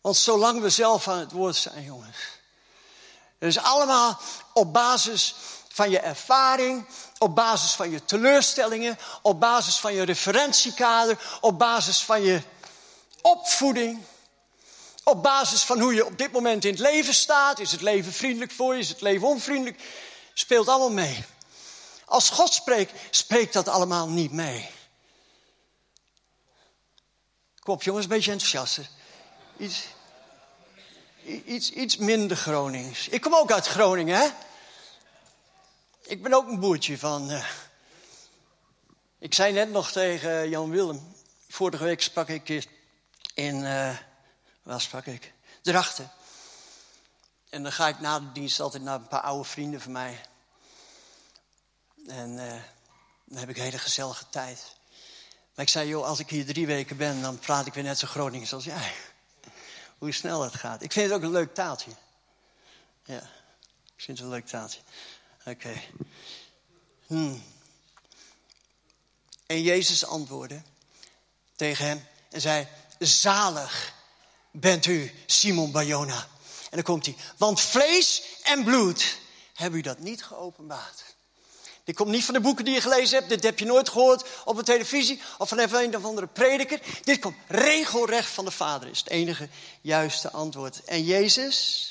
Want 0.00 0.16
zolang 0.16 0.60
we 0.60 0.70
zelf 0.70 1.08
aan 1.08 1.18
het 1.18 1.32
woord 1.32 1.56
zijn, 1.56 1.84
jongens. 1.84 2.16
Dus 3.38 3.58
allemaal 3.58 4.20
op 4.52 4.72
basis 4.72 5.34
van 5.68 5.90
je 5.90 5.98
ervaring, 5.98 6.86
op 7.18 7.34
basis 7.34 7.72
van 7.72 7.90
je 7.90 8.04
teleurstellingen, 8.04 8.98
op 9.22 9.40
basis 9.40 9.76
van 9.76 9.94
je 9.94 10.02
referentiekader, 10.02 11.38
op 11.40 11.58
basis 11.58 12.00
van 12.00 12.22
je 12.22 12.42
opvoeding. 13.22 14.04
Op 15.08 15.22
basis 15.22 15.62
van 15.62 15.80
hoe 15.80 15.94
je 15.94 16.06
op 16.06 16.18
dit 16.18 16.32
moment 16.32 16.64
in 16.64 16.70
het 16.70 16.80
leven 16.80 17.14
staat. 17.14 17.58
Is 17.58 17.72
het 17.72 17.80
leven 17.80 18.12
vriendelijk 18.12 18.52
voor 18.52 18.74
je? 18.74 18.80
Is 18.80 18.88
het 18.88 19.00
leven 19.00 19.28
onvriendelijk? 19.28 19.82
Speelt 20.34 20.68
allemaal 20.68 20.90
mee. 20.90 21.24
Als 22.04 22.30
God 22.30 22.52
spreekt, 22.52 22.92
spreekt 23.10 23.52
dat 23.52 23.68
allemaal 23.68 24.08
niet 24.08 24.32
mee. 24.32 24.70
Kom 27.58 27.74
op 27.74 27.82
jongens, 27.82 28.04
een 28.04 28.10
beetje 28.10 28.30
enthousiast. 28.30 28.80
Iets, 29.56 29.86
iets, 31.44 31.70
iets 31.70 31.96
minder 31.96 32.36
Gronings. 32.36 33.08
Ik 33.08 33.20
kom 33.20 33.34
ook 33.34 33.52
uit 33.52 33.66
Groningen, 33.66 34.18
hè? 34.18 34.28
Ik 36.02 36.22
ben 36.22 36.34
ook 36.34 36.48
een 36.48 36.60
boertje 36.60 36.98
van. 36.98 37.30
Uh... 37.30 37.46
Ik 39.18 39.34
zei 39.34 39.52
net 39.52 39.70
nog 39.70 39.92
tegen 39.92 40.48
Jan 40.48 40.70
Willem. 40.70 41.14
Vorige 41.48 41.84
week 41.84 42.02
sprak 42.02 42.28
ik 42.28 42.68
in. 43.34 43.56
Uh... 43.62 43.96
waar 44.66 44.80
sprak 44.80 45.06
ik? 45.06 45.32
Drachten. 45.62 46.10
En 47.48 47.62
dan 47.62 47.72
ga 47.72 47.88
ik 47.88 48.00
na 48.00 48.20
de 48.20 48.32
dienst 48.32 48.60
altijd 48.60 48.82
naar 48.82 48.94
een 48.94 49.08
paar 49.08 49.20
oude 49.20 49.48
vrienden 49.48 49.80
van 49.80 49.92
mij. 49.92 50.20
En 52.06 52.30
uh... 52.30 52.62
dan 53.24 53.38
heb 53.38 53.48
ik 53.48 53.56
een 53.56 53.62
hele 53.62 53.78
gezellige 53.78 54.28
tijd. 54.28 54.76
Maar 55.54 55.64
ik 55.64 55.70
zei, 55.70 55.88
joh, 55.88 56.04
als 56.04 56.18
ik 56.18 56.30
hier 56.30 56.46
drie 56.46 56.66
weken 56.66 56.96
ben, 56.96 57.22
dan 57.22 57.38
praat 57.38 57.66
ik 57.66 57.74
weer 57.74 57.84
net 57.84 57.98
zo 57.98 58.06
Gronings 58.06 58.52
als 58.52 58.64
jij 58.64 58.94
hoe 59.98 60.12
snel 60.12 60.42
het 60.42 60.54
gaat. 60.54 60.82
Ik 60.82 60.92
vind 60.92 61.06
het 61.06 61.18
ook 61.18 61.24
een 61.24 61.30
leuk 61.30 61.54
taaltje. 61.54 61.90
Ja, 63.04 63.20
ik 63.96 64.02
vind 64.02 64.18
het 64.18 64.26
een 64.26 64.32
leuk 64.32 64.46
taaltje. 64.46 64.80
Oké. 65.44 65.82
Hmm. 67.06 67.42
En 69.46 69.62
Jezus 69.62 70.06
antwoordde 70.06 70.62
tegen 71.56 71.86
hem 71.86 72.06
en 72.30 72.40
zei: 72.40 72.68
Zalig 72.98 73.94
bent 74.60 74.86
u, 74.86 75.12
Simon 75.26 75.70
Bayona. 75.70 76.28
En 76.70 76.70
dan 76.70 76.82
komt 76.82 77.06
hij: 77.06 77.16
Want 77.36 77.60
vlees 77.60 78.22
en 78.42 78.64
bloed 78.64 79.18
hebben 79.54 79.78
u 79.78 79.82
dat 79.82 79.98
niet 79.98 80.24
geopenbaard. 80.24 81.04
Dit 81.84 81.96
komt 81.96 82.10
niet 82.10 82.24
van 82.24 82.34
de 82.34 82.40
boeken 82.40 82.64
die 82.64 82.74
je 82.74 82.80
gelezen 82.80 83.18
hebt. 83.18 83.28
Dit 83.30 83.42
heb 83.42 83.58
je 83.58 83.64
nooit 83.64 83.88
gehoord 83.88 84.28
op 84.44 84.56
de 84.56 84.62
televisie 84.62 85.20
of 85.38 85.48
van 85.48 85.58
een 85.58 85.96
of 85.96 86.04
andere 86.04 86.26
prediker. 86.26 86.80
Dit 87.04 87.18
komt 87.18 87.36
regelrecht 87.48 88.30
van 88.30 88.44
de 88.44 88.50
Vader. 88.50 88.88
Is 88.88 88.98
het 88.98 89.08
enige 89.08 89.48
juiste 89.80 90.30
antwoord. 90.30 90.84
En 90.84 91.04
Jezus 91.04 91.90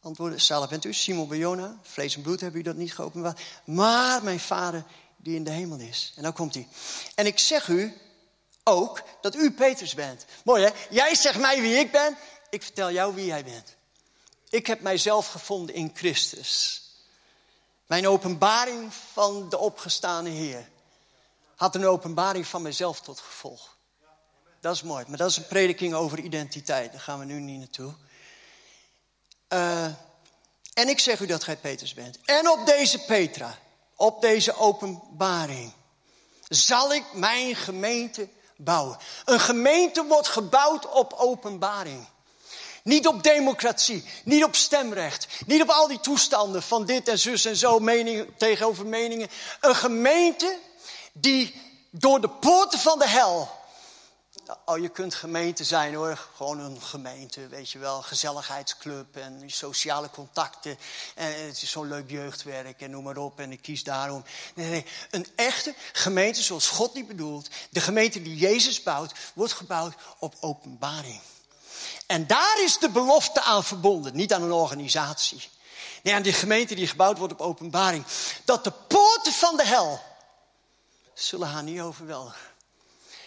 antwoordde: 0.00 0.38
Zalig 0.38 0.68
bent 0.68 0.84
u, 0.84 0.92
Simon 0.92 1.28
Bajona. 1.28 1.78
Vlees 1.82 2.14
en 2.16 2.22
bloed 2.22 2.40
hebben 2.40 2.60
u 2.60 2.62
dat 2.62 2.76
niet 2.76 2.94
geopenbaard. 2.94 3.40
Maar 3.64 4.22
mijn 4.22 4.40
Vader 4.40 4.84
die 5.16 5.36
in 5.36 5.44
de 5.44 5.50
hemel 5.50 5.78
is. 5.78 6.12
En 6.16 6.22
dan 6.22 6.32
komt 6.32 6.54
hij. 6.54 6.68
En 7.14 7.26
ik 7.26 7.38
zeg 7.38 7.68
u 7.68 7.96
ook 8.68 9.02
dat 9.20 9.34
u 9.34 9.52
Petrus 9.52 9.94
bent. 9.94 10.24
Mooi 10.44 10.64
hè? 10.64 10.70
Jij 10.90 11.14
zegt 11.14 11.38
mij 11.38 11.60
wie 11.60 11.74
ik 11.74 11.92
ben. 11.92 12.16
Ik 12.50 12.62
vertel 12.62 12.90
jou 12.90 13.14
wie 13.14 13.26
jij 13.26 13.44
bent. 13.44 13.74
Ik 14.48 14.66
heb 14.66 14.80
mijzelf 14.80 15.28
gevonden 15.28 15.74
in 15.74 15.92
Christus. 15.94 16.82
Mijn 17.86 18.08
openbaring 18.08 18.94
van 19.12 19.48
de 19.48 19.58
opgestane 19.58 20.28
Heer 20.28 20.68
had 21.56 21.74
een 21.74 21.86
openbaring 21.86 22.46
van 22.46 22.62
mezelf 22.62 23.00
tot 23.00 23.20
gevolg. 23.20 23.76
Dat 24.60 24.74
is 24.74 24.82
mooi, 24.82 25.04
maar 25.08 25.18
dat 25.18 25.30
is 25.30 25.36
een 25.36 25.46
prediking 25.46 25.94
over 25.94 26.18
identiteit. 26.18 26.92
Daar 26.92 27.00
gaan 27.00 27.18
we 27.18 27.24
nu 27.24 27.40
niet 27.40 27.58
naartoe. 27.58 27.92
Uh, 29.48 29.84
en 30.74 30.88
ik 30.88 30.98
zeg 30.98 31.20
u 31.20 31.26
dat 31.26 31.44
gij 31.44 31.56
Peters 31.56 31.94
bent. 31.94 32.18
En 32.24 32.50
op 32.50 32.66
deze 32.66 32.98
Petra, 32.98 33.58
op 33.96 34.20
deze 34.20 34.56
openbaring, 34.56 35.72
zal 36.48 36.94
ik 36.94 37.04
mijn 37.12 37.56
gemeente 37.56 38.28
bouwen. 38.56 38.98
Een 39.24 39.40
gemeente 39.40 40.04
wordt 40.04 40.28
gebouwd 40.28 40.88
op 40.90 41.12
openbaring. 41.12 42.06
Niet 42.82 43.06
op 43.06 43.22
democratie, 43.22 44.04
niet 44.24 44.44
op 44.44 44.54
stemrecht, 44.54 45.26
niet 45.46 45.62
op 45.62 45.68
al 45.68 45.88
die 45.88 46.00
toestanden 46.00 46.62
van 46.62 46.84
dit 46.84 47.08
en 47.08 47.18
zus 47.18 47.44
en 47.44 47.56
zo, 47.56 47.78
meningen 47.78 48.36
tegenover 48.36 48.86
meningen. 48.86 49.28
Een 49.60 49.76
gemeente 49.76 50.58
die 51.12 51.62
door 51.90 52.20
de 52.20 52.28
poorten 52.28 52.78
van 52.78 52.98
de 52.98 53.08
hel. 53.08 53.50
Oh, 54.64 54.78
je 54.78 54.88
kunt 54.88 55.14
gemeente 55.14 55.64
zijn 55.64 55.94
hoor, 55.94 56.28
gewoon 56.36 56.58
een 56.58 56.82
gemeente, 56.82 57.48
weet 57.48 57.70
je 57.70 57.78
wel, 57.78 58.02
gezelligheidsclub 58.02 59.16
en 59.16 59.42
sociale 59.46 60.10
contacten. 60.10 60.78
En 61.14 61.46
het 61.46 61.62
is 61.62 61.70
zo'n 61.70 61.88
leuk 61.88 62.10
jeugdwerk 62.10 62.80
en 62.80 62.90
noem 62.90 63.04
maar 63.04 63.16
op 63.16 63.40
en 63.40 63.52
ik 63.52 63.62
kies 63.62 63.84
daarom. 63.84 64.24
Nee, 64.54 64.68
nee, 64.68 64.86
een 65.10 65.26
echte 65.36 65.74
gemeente 65.92 66.42
zoals 66.42 66.68
God 66.68 66.94
die 66.94 67.04
bedoelt, 67.04 67.48
de 67.70 67.80
gemeente 67.80 68.22
die 68.22 68.36
Jezus 68.36 68.82
bouwt, 68.82 69.12
wordt 69.34 69.52
gebouwd 69.52 69.94
op 70.18 70.34
openbaring. 70.40 71.20
En 72.06 72.26
daar 72.26 72.62
is 72.62 72.78
de 72.78 72.90
belofte 72.90 73.42
aan 73.42 73.64
verbonden, 73.64 74.16
niet 74.16 74.32
aan 74.32 74.42
een 74.42 74.52
organisatie. 74.52 75.48
Nee, 76.02 76.14
aan 76.14 76.22
die 76.22 76.32
gemeente 76.32 76.74
die 76.74 76.86
gebouwd 76.86 77.18
wordt 77.18 77.32
op 77.32 77.40
openbaring. 77.40 78.04
Dat 78.44 78.64
de 78.64 78.70
poorten 78.70 79.32
van 79.32 79.56
de 79.56 79.66
hel 79.66 80.02
zullen 81.14 81.48
haar 81.48 81.62
niet 81.62 81.80
overweldigen. 81.80 82.54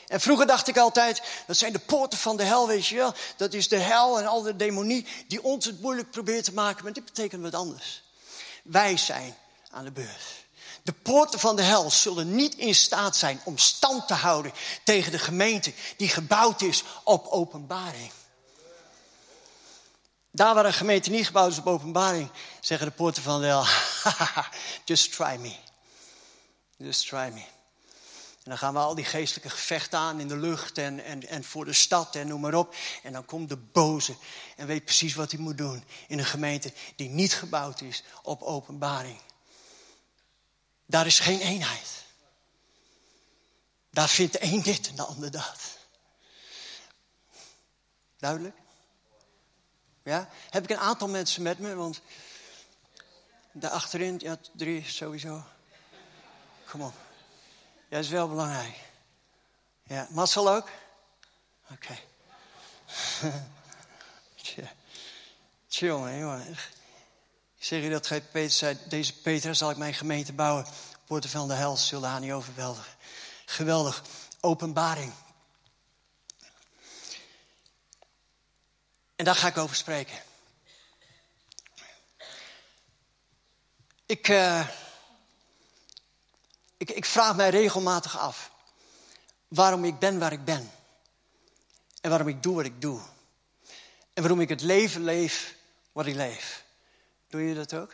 En 0.10 0.22
vroeger 0.22 0.48
dacht 0.48 0.68
ik 0.68 0.78
altijd, 0.78 1.22
dat 1.48 1.58
zijn 1.58 1.74
de 1.74 1.80
poorten 1.80 2.20
van 2.20 2.38
de 2.38 2.44
hel, 2.44 2.68
weet 2.68 2.88
je 2.88 2.96
wel. 2.96 3.14
Dat 3.38 3.54
is 3.54 3.68
de 3.68 3.78
hel 3.78 4.20
en 4.20 4.26
al 4.26 4.42
de 4.42 4.56
demonie 4.56 5.08
die 5.28 5.44
ons 5.44 5.66
het 5.66 5.82
moeilijk 5.82 6.12
probeert 6.12 6.44
te 6.44 6.54
maken. 6.54 6.84
Maar 6.84 6.94
dit 6.94 7.06
betekent 7.06 7.42
wat 7.42 7.56
anders. 7.56 8.04
Wij 8.64 8.98
zijn 8.98 9.36
aan 9.72 9.84
de 9.84 9.92
beurt. 9.92 10.48
De 10.84 10.92
poorten 10.92 11.40
van 11.40 11.56
de 11.56 11.62
hel 11.62 11.92
zullen 11.92 12.36
niet 12.36 12.56
in 12.56 12.76
staat 12.76 13.16
zijn 13.16 13.42
om 13.44 13.58
stand 13.58 14.08
te 14.08 14.14
houden 14.14 14.54
tegen 14.84 15.12
de 15.12 15.20
gemeente 15.20 15.74
die 15.98 16.10
gebouwd 16.10 16.62
is 16.62 16.84
op 17.04 17.28
openbaring. 17.28 18.12
Daar 20.32 20.56
waar 20.56 20.66
een 20.66 20.74
gemeente 20.74 21.10
niet 21.10 21.26
gebouwd 21.26 21.52
is 21.52 21.58
op 21.58 21.68
openbaring, 21.68 22.30
zeggen 22.60 22.88
de 22.88 22.94
poorten 22.94 23.24
van 23.24 23.40
wel, 23.40 23.66
just 24.86 25.12
try 25.16 25.36
me. 25.36 25.56
Just 26.78 27.08
try 27.08 27.32
me. 27.34 27.59
En 28.50 28.56
dan 28.56 28.64
gaan 28.64 28.74
we 28.74 28.80
al 28.80 28.96
die 28.96 29.06
geestelijke 29.06 29.50
gevechten 29.50 30.00
aan 30.00 30.20
in 30.20 30.28
de 30.28 30.38
lucht 30.38 30.78
en, 30.78 31.04
en, 31.04 31.28
en 31.28 31.44
voor 31.44 31.66
de 31.66 31.74
stad 31.74 32.16
en 32.16 32.28
noem 32.28 32.42
maar 32.42 32.54
op. 32.54 32.76
En 33.04 33.14
dan 33.14 33.26
komt 33.26 33.50
de 33.50 33.58
boze 33.58 34.16
en 34.56 34.68
weet 34.68 34.86
precies 34.86 35.16
wat 35.16 35.32
hij 35.32 35.40
moet 35.40 35.58
doen 35.58 35.84
in 36.08 36.20
een 36.20 36.26
gemeente 36.26 36.74
die 36.96 37.10
niet 37.10 37.34
gebouwd 37.34 37.82
is 37.82 38.04
op 38.22 38.42
openbaring. 38.42 39.20
Daar 40.86 41.06
is 41.06 41.20
geen 41.20 41.40
eenheid. 41.40 42.04
Daar 43.90 44.10
vindt 44.10 44.34
de 44.34 44.44
een 44.44 44.62
dit 44.62 44.88
en 44.88 44.96
de 44.96 45.04
ander 45.04 45.32
dat. 45.32 45.78
Duidelijk? 48.18 48.56
Ja? 50.04 50.30
Heb 50.50 50.64
ik 50.64 50.70
een 50.70 50.78
aantal 50.78 51.08
mensen 51.08 51.42
met 51.42 51.60
me, 51.60 51.76
want 51.76 52.02
daar 53.52 53.72
achterin, 53.72 54.20
ja, 54.20 54.38
drie 54.54 54.84
sowieso. 54.88 55.44
Kom 56.66 56.82
op. 56.82 57.08
Ja, 57.90 57.96
dat 57.96 58.04
is 58.04 58.10
wel 58.10 58.30
belangrijk. 58.30 58.80
Ja, 59.84 60.08
Marcel 60.10 60.50
ook? 60.50 60.70
Oké. 61.72 61.98
Okay. 64.52 64.72
Tjonge, 65.68 66.18
jongen. 66.18 66.52
Ik 67.58 67.66
zeg 67.66 67.84
je 67.84 67.90
dat 67.90 68.08
Peter 68.32 68.50
zei, 68.50 68.78
deze 68.88 69.14
Peter 69.22 69.56
zal 69.56 69.70
ik 69.70 69.78
mijn 69.78 69.94
gemeente 69.94 70.34
bouwen. 70.34 70.66
Poorten 71.06 71.30
van 71.30 71.48
de 71.48 71.54
hel 71.54 71.78
zullen 71.78 72.10
haar 72.10 72.20
niet 72.20 72.32
overweldigen. 72.32 72.94
Geweldig. 73.46 74.04
Openbaring. 74.40 75.14
En 79.16 79.26
daar 79.26 79.36
ga 79.36 79.48
ik 79.48 79.58
over 79.58 79.76
spreken. 79.76 80.18
Ik, 84.06 84.28
uh, 84.28 84.68
ik, 86.80 86.90
ik 86.90 87.06
vraag 87.06 87.36
mij 87.36 87.50
regelmatig 87.50 88.18
af 88.18 88.52
waarom 89.48 89.86
ik 89.86 90.00
ben 90.00 90.20
waar 90.20 90.32
ik 90.32 90.46
ben. 90.46 90.72
En 92.02 92.10
waarom 92.10 92.28
ik 92.28 92.44
doe 92.44 92.56
wat 92.56 92.66
ik 92.66 92.82
doe. 92.82 93.02
En 94.14 94.22
waarom 94.22 94.42
ik 94.42 94.50
het 94.50 94.62
leven 94.62 95.04
leef 95.04 95.56
wat 95.92 96.06
ik 96.06 96.16
leef. 96.16 96.64
Doe 97.28 97.42
je 97.42 97.56
dat 97.56 97.74
ook? 97.74 97.94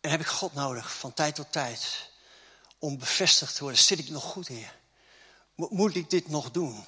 En 0.00 0.10
heb 0.10 0.20
ik 0.20 0.26
God 0.26 0.54
nodig 0.54 0.94
van 0.94 1.14
tijd 1.14 1.34
tot 1.34 1.52
tijd 1.52 2.10
om 2.78 2.98
bevestigd 2.98 3.54
te 3.54 3.62
worden. 3.62 3.80
Zit 3.80 3.98
ik 3.98 4.08
nog 4.08 4.24
goed, 4.24 4.48
Heer? 4.48 4.78
Moet 5.54 5.94
ik 5.96 6.10
dit 6.10 6.28
nog 6.28 6.50
doen? 6.50 6.84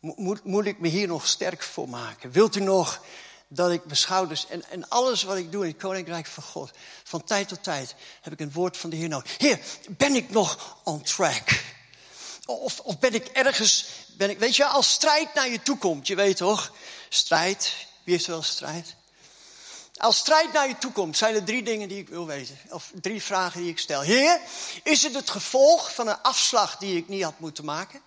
Moet, 0.00 0.44
moet 0.44 0.66
ik 0.66 0.78
me 0.78 0.88
hier 0.88 1.06
nog 1.06 1.26
sterk 1.26 1.62
voor 1.62 1.88
maken? 1.88 2.30
Wilt 2.30 2.56
u 2.56 2.60
nog 2.60 3.04
dat 3.54 3.70
ik 3.70 3.84
mijn 3.84 3.96
schouders 3.96 4.46
en, 4.46 4.70
en 4.70 4.88
alles 4.88 5.22
wat 5.22 5.36
ik 5.36 5.52
doe 5.52 5.62
in 5.64 5.70
het 5.70 5.80
Koninkrijk 5.80 6.26
van 6.26 6.42
God, 6.42 6.70
van 7.04 7.24
tijd 7.24 7.48
tot 7.48 7.62
tijd 7.62 7.94
heb 8.20 8.32
ik 8.32 8.40
een 8.40 8.52
woord 8.52 8.76
van 8.76 8.90
de 8.90 8.96
Heer 8.96 9.08
nodig. 9.08 9.38
Heer, 9.38 9.60
ben 9.88 10.14
ik 10.14 10.30
nog 10.30 10.76
on 10.84 11.02
track? 11.02 11.62
Of, 12.46 12.80
of 12.80 12.98
ben 12.98 13.14
ik 13.14 13.26
ergens, 13.26 13.86
ben 14.16 14.30
ik, 14.30 14.38
weet 14.38 14.56
je, 14.56 14.64
als 14.64 14.90
strijd 14.90 15.34
naar 15.34 15.48
je 15.48 15.62
toe 15.62 15.78
komt, 15.78 16.06
je 16.06 16.14
weet 16.14 16.36
toch? 16.36 16.72
Strijd, 17.08 17.72
wie 18.04 18.14
heeft 18.14 18.26
wel 18.26 18.42
strijd? 18.42 18.94
Als 19.96 20.16
strijd 20.16 20.52
naar 20.52 20.68
je 20.68 20.78
toe 20.78 20.92
komt, 20.92 21.16
zijn 21.16 21.34
er 21.34 21.44
drie 21.44 21.62
dingen 21.62 21.88
die 21.88 21.98
ik 21.98 22.08
wil 22.08 22.26
weten. 22.26 22.58
Of 22.68 22.90
drie 23.00 23.22
vragen 23.22 23.60
die 23.60 23.70
ik 23.70 23.78
stel. 23.78 24.00
Heer, 24.00 24.40
is 24.82 25.02
het 25.02 25.14
het 25.14 25.30
gevolg 25.30 25.94
van 25.94 26.08
een 26.08 26.22
afslag 26.22 26.76
die 26.76 26.96
ik 26.96 27.08
niet 27.08 27.22
had 27.22 27.38
moeten 27.38 27.64
maken? 27.64 28.00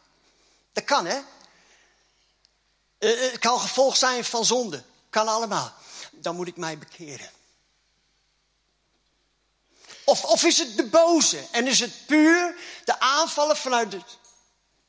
Dat 0.73 0.83
kan, 0.83 1.05
hè? 1.05 1.19
Eh, 2.97 3.25
eh, 3.25 3.31
het 3.31 3.39
kan 3.39 3.59
gevolg 3.59 3.97
zijn 3.97 4.25
van 4.25 4.45
zonde. 4.45 4.83
Kan 5.17 5.27
allemaal. 5.27 5.73
Dan 6.11 6.35
moet 6.35 6.47
ik 6.47 6.57
mij 6.57 6.77
bekeren. 6.77 7.29
Of, 10.03 10.23
of 10.23 10.43
is 10.43 10.57
het 10.57 10.77
de 10.77 10.85
boze? 10.85 11.47
En 11.51 11.67
is 11.67 11.79
het 11.79 12.05
puur 12.05 12.55
de 12.85 12.99
aanvallen 12.99 13.57
vanuit 13.57 13.93
het. 13.93 14.17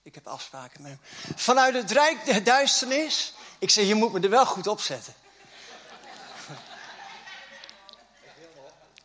Ik 0.02 0.14
heb 0.14 0.26
afspraken 0.26 0.82
met 0.82 0.90
hem. 0.90 1.00
Vanuit 1.36 1.74
het 1.74 1.90
rijk 1.90 2.24
der 2.24 2.44
duisternis. 2.44 3.32
Ik 3.58 3.70
zeg, 3.70 3.86
je 3.86 3.94
moet 3.94 4.12
me 4.12 4.20
er 4.20 4.30
wel 4.30 4.46
goed 4.46 4.66
op 4.66 4.80
zetten. 4.80 5.14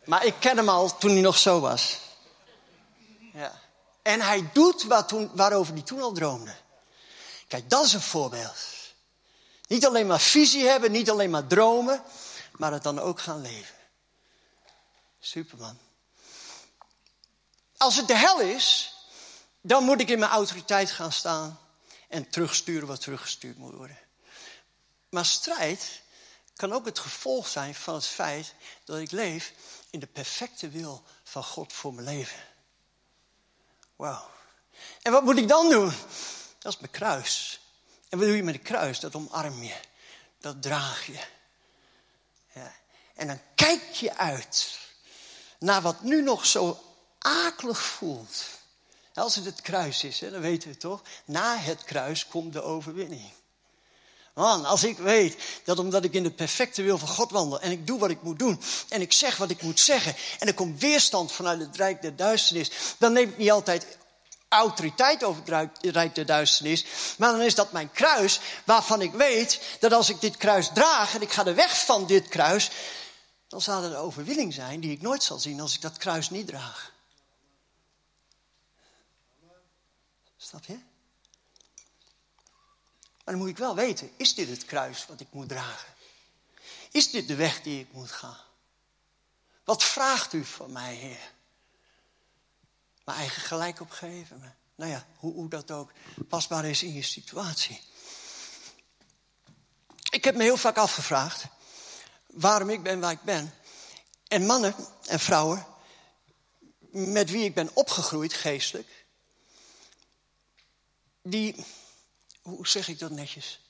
Maar 0.04 0.24
ik 0.24 0.34
ken 0.38 0.56
hem 0.56 0.68
al 0.68 0.98
toen 0.98 1.10
hij 1.10 1.20
nog 1.20 1.38
zo 1.38 1.60
was. 1.60 1.98
Ja. 3.32 3.60
En 4.02 4.20
hij 4.20 4.50
doet 4.52 4.82
wat 4.82 5.08
toen, 5.08 5.30
waarover 5.34 5.72
hij 5.72 5.82
toen 5.82 6.02
al 6.02 6.12
droomde. 6.12 6.54
Kijk, 7.48 7.70
dat 7.70 7.84
is 7.84 7.92
een 7.92 8.00
voorbeeld. 8.00 8.73
Niet 9.66 9.86
alleen 9.86 10.06
maar 10.06 10.20
visie 10.20 10.64
hebben, 10.64 10.92
niet 10.92 11.10
alleen 11.10 11.30
maar 11.30 11.46
dromen, 11.46 12.02
maar 12.52 12.72
het 12.72 12.82
dan 12.82 12.98
ook 12.98 13.20
gaan 13.20 13.40
leven. 13.40 13.74
Superman. 15.20 15.78
Als 17.76 17.96
het 17.96 18.06
de 18.06 18.16
hel 18.16 18.40
is, 18.40 18.94
dan 19.60 19.84
moet 19.84 20.00
ik 20.00 20.08
in 20.08 20.18
mijn 20.18 20.30
autoriteit 20.30 20.90
gaan 20.90 21.12
staan 21.12 21.60
en 22.08 22.28
terugsturen 22.28 22.88
wat 22.88 23.00
teruggestuurd 23.00 23.58
moet 23.58 23.74
worden. 23.74 23.98
Maar 25.08 25.24
strijd 25.24 26.02
kan 26.56 26.72
ook 26.72 26.84
het 26.84 26.98
gevolg 26.98 27.48
zijn 27.48 27.74
van 27.74 27.94
het 27.94 28.06
feit 28.06 28.54
dat 28.84 28.98
ik 28.98 29.10
leef 29.10 29.52
in 29.90 30.00
de 30.00 30.06
perfecte 30.06 30.68
wil 30.68 31.02
van 31.22 31.44
God 31.44 31.72
voor 31.72 31.94
mijn 31.94 32.06
leven. 32.06 32.38
Wauw. 33.96 34.30
En 35.02 35.12
wat 35.12 35.22
moet 35.22 35.38
ik 35.38 35.48
dan 35.48 35.70
doen? 35.70 35.92
Dat 36.58 36.72
is 36.72 36.78
mijn 36.78 36.92
kruis. 36.92 37.60
En 38.14 38.20
wat 38.20 38.28
doe 38.28 38.36
je 38.36 38.42
met 38.42 38.54
een 38.54 38.62
kruis? 38.62 39.00
Dat 39.00 39.14
omarm 39.14 39.62
je. 39.62 39.74
Dat 40.40 40.62
draag 40.62 41.06
je. 41.06 41.18
Ja. 42.54 42.74
En 43.14 43.26
dan 43.26 43.40
kijk 43.54 43.92
je 43.92 44.16
uit 44.16 44.78
naar 45.58 45.82
wat 45.82 46.02
nu 46.02 46.22
nog 46.22 46.46
zo 46.46 46.80
akelig 47.18 47.82
voelt. 47.82 48.44
Als 49.14 49.34
het 49.34 49.44
het 49.44 49.60
kruis 49.60 50.04
is, 50.04 50.20
hè, 50.20 50.30
dan 50.30 50.40
weten 50.40 50.70
we 50.70 50.76
toch. 50.76 51.02
Na 51.24 51.56
het 51.56 51.84
kruis 51.84 52.26
komt 52.26 52.52
de 52.52 52.62
overwinning. 52.62 53.32
Man, 54.34 54.64
als 54.64 54.84
ik 54.84 54.98
weet 54.98 55.36
dat 55.64 55.78
omdat 55.78 56.04
ik 56.04 56.12
in 56.12 56.22
de 56.22 56.30
perfecte 56.30 56.82
wil 56.82 56.98
van 56.98 57.08
God 57.08 57.30
wandel 57.30 57.60
en 57.60 57.70
ik 57.70 57.86
doe 57.86 57.98
wat 57.98 58.10
ik 58.10 58.22
moet 58.22 58.38
doen 58.38 58.60
en 58.88 59.00
ik 59.00 59.12
zeg 59.12 59.36
wat 59.36 59.50
ik 59.50 59.62
moet 59.62 59.80
zeggen 59.80 60.14
en 60.38 60.46
er 60.46 60.54
komt 60.54 60.80
weerstand 60.80 61.32
vanuit 61.32 61.60
het 61.60 61.76
rijk 61.76 62.02
der 62.02 62.16
duisternis, 62.16 62.70
dan 62.98 63.12
neem 63.12 63.28
ik 63.28 63.36
niet 63.36 63.50
altijd 63.50 63.86
autoriteit 64.48 65.24
over 65.24 65.56
het 65.56 65.70
rijk 65.80 66.14
der 66.14 66.26
duisternis. 66.26 66.84
Maar 67.18 67.32
dan 67.32 67.40
is 67.40 67.54
dat 67.54 67.72
mijn 67.72 67.90
kruis, 67.90 68.40
waarvan 68.64 69.02
ik 69.02 69.12
weet 69.12 69.76
dat 69.80 69.92
als 69.92 70.08
ik 70.08 70.20
dit 70.20 70.36
kruis 70.36 70.70
draag 70.74 71.14
en 71.14 71.22
ik 71.22 71.32
ga 71.32 71.42
de 71.42 71.54
weg 71.54 71.84
van 71.84 72.06
dit 72.06 72.28
kruis, 72.28 72.70
dan 73.48 73.60
zal 73.60 73.82
er 73.82 73.90
een 73.90 73.96
overwinning 73.96 74.52
zijn 74.54 74.80
die 74.80 74.90
ik 74.90 75.02
nooit 75.02 75.22
zal 75.22 75.38
zien 75.38 75.60
als 75.60 75.74
ik 75.74 75.80
dat 75.80 75.96
kruis 75.96 76.30
niet 76.30 76.46
draag. 76.46 76.92
Snap 80.36 80.64
je? 80.64 80.78
Maar 83.24 83.34
dan 83.34 83.38
moet 83.42 83.48
ik 83.48 83.58
wel 83.58 83.74
weten, 83.74 84.10
is 84.16 84.34
dit 84.34 84.48
het 84.48 84.64
kruis 84.64 85.06
wat 85.06 85.20
ik 85.20 85.26
moet 85.30 85.48
dragen? 85.48 85.94
Is 86.90 87.10
dit 87.10 87.28
de 87.28 87.34
weg 87.34 87.62
die 87.62 87.80
ik 87.80 87.92
moet 87.92 88.10
gaan? 88.10 88.40
Wat 89.64 89.84
vraagt 89.84 90.32
u 90.32 90.44
van 90.44 90.72
mij, 90.72 90.94
Heer? 90.94 91.32
Mijn 93.04 93.18
eigen 93.18 93.42
gelijk 93.42 93.80
opgeven. 93.80 94.56
nou 94.74 94.90
ja, 94.90 95.06
hoe, 95.16 95.32
hoe 95.32 95.48
dat 95.48 95.70
ook 95.70 95.92
pasbaar 96.28 96.64
is 96.64 96.82
in 96.82 96.92
je 96.92 97.02
situatie. 97.02 97.80
Ik 100.10 100.24
heb 100.24 100.36
me 100.36 100.42
heel 100.42 100.56
vaak 100.56 100.76
afgevraagd 100.76 101.44
waarom 102.26 102.70
ik 102.70 102.82
ben 102.82 103.00
waar 103.00 103.12
ik 103.12 103.22
ben. 103.22 103.54
En 104.28 104.46
mannen 104.46 104.74
en 105.06 105.20
vrouwen 105.20 105.66
met 106.90 107.30
wie 107.30 107.44
ik 107.44 107.54
ben 107.54 107.70
opgegroeid 107.74 108.32
geestelijk, 108.32 109.06
die, 111.22 111.64
hoe 112.42 112.68
zeg 112.68 112.88
ik 112.88 112.98
dat 112.98 113.10
netjes? 113.10 113.60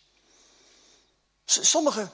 Sommigen 1.44 2.12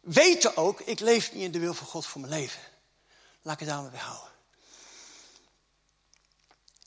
weten 0.00 0.56
ook, 0.56 0.80
ik 0.80 1.00
leef 1.00 1.32
niet 1.32 1.42
in 1.42 1.52
de 1.52 1.58
wil 1.58 1.74
van 1.74 1.86
God 1.86 2.06
voor 2.06 2.20
mijn 2.20 2.32
leven. 2.32 2.60
Laat 3.42 3.54
ik 3.54 3.60
het 3.60 3.68
daarmee 3.68 4.00
houden. 4.00 4.32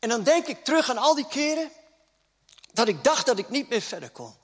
En 0.04 0.10
dan 0.10 0.24
denk 0.24 0.48
ik 0.48 0.64
terug 0.64 0.90
aan 0.90 0.98
al 0.98 1.16
die 1.16 1.28
keren 1.28 1.72
dat 2.74 2.88
ik 2.88 3.04
dacht 3.04 3.26
dat 3.26 3.38
ik 3.38 3.50
niet 3.50 3.70
meer 3.70 3.82
verder 3.82 4.10
kon. 4.10 4.36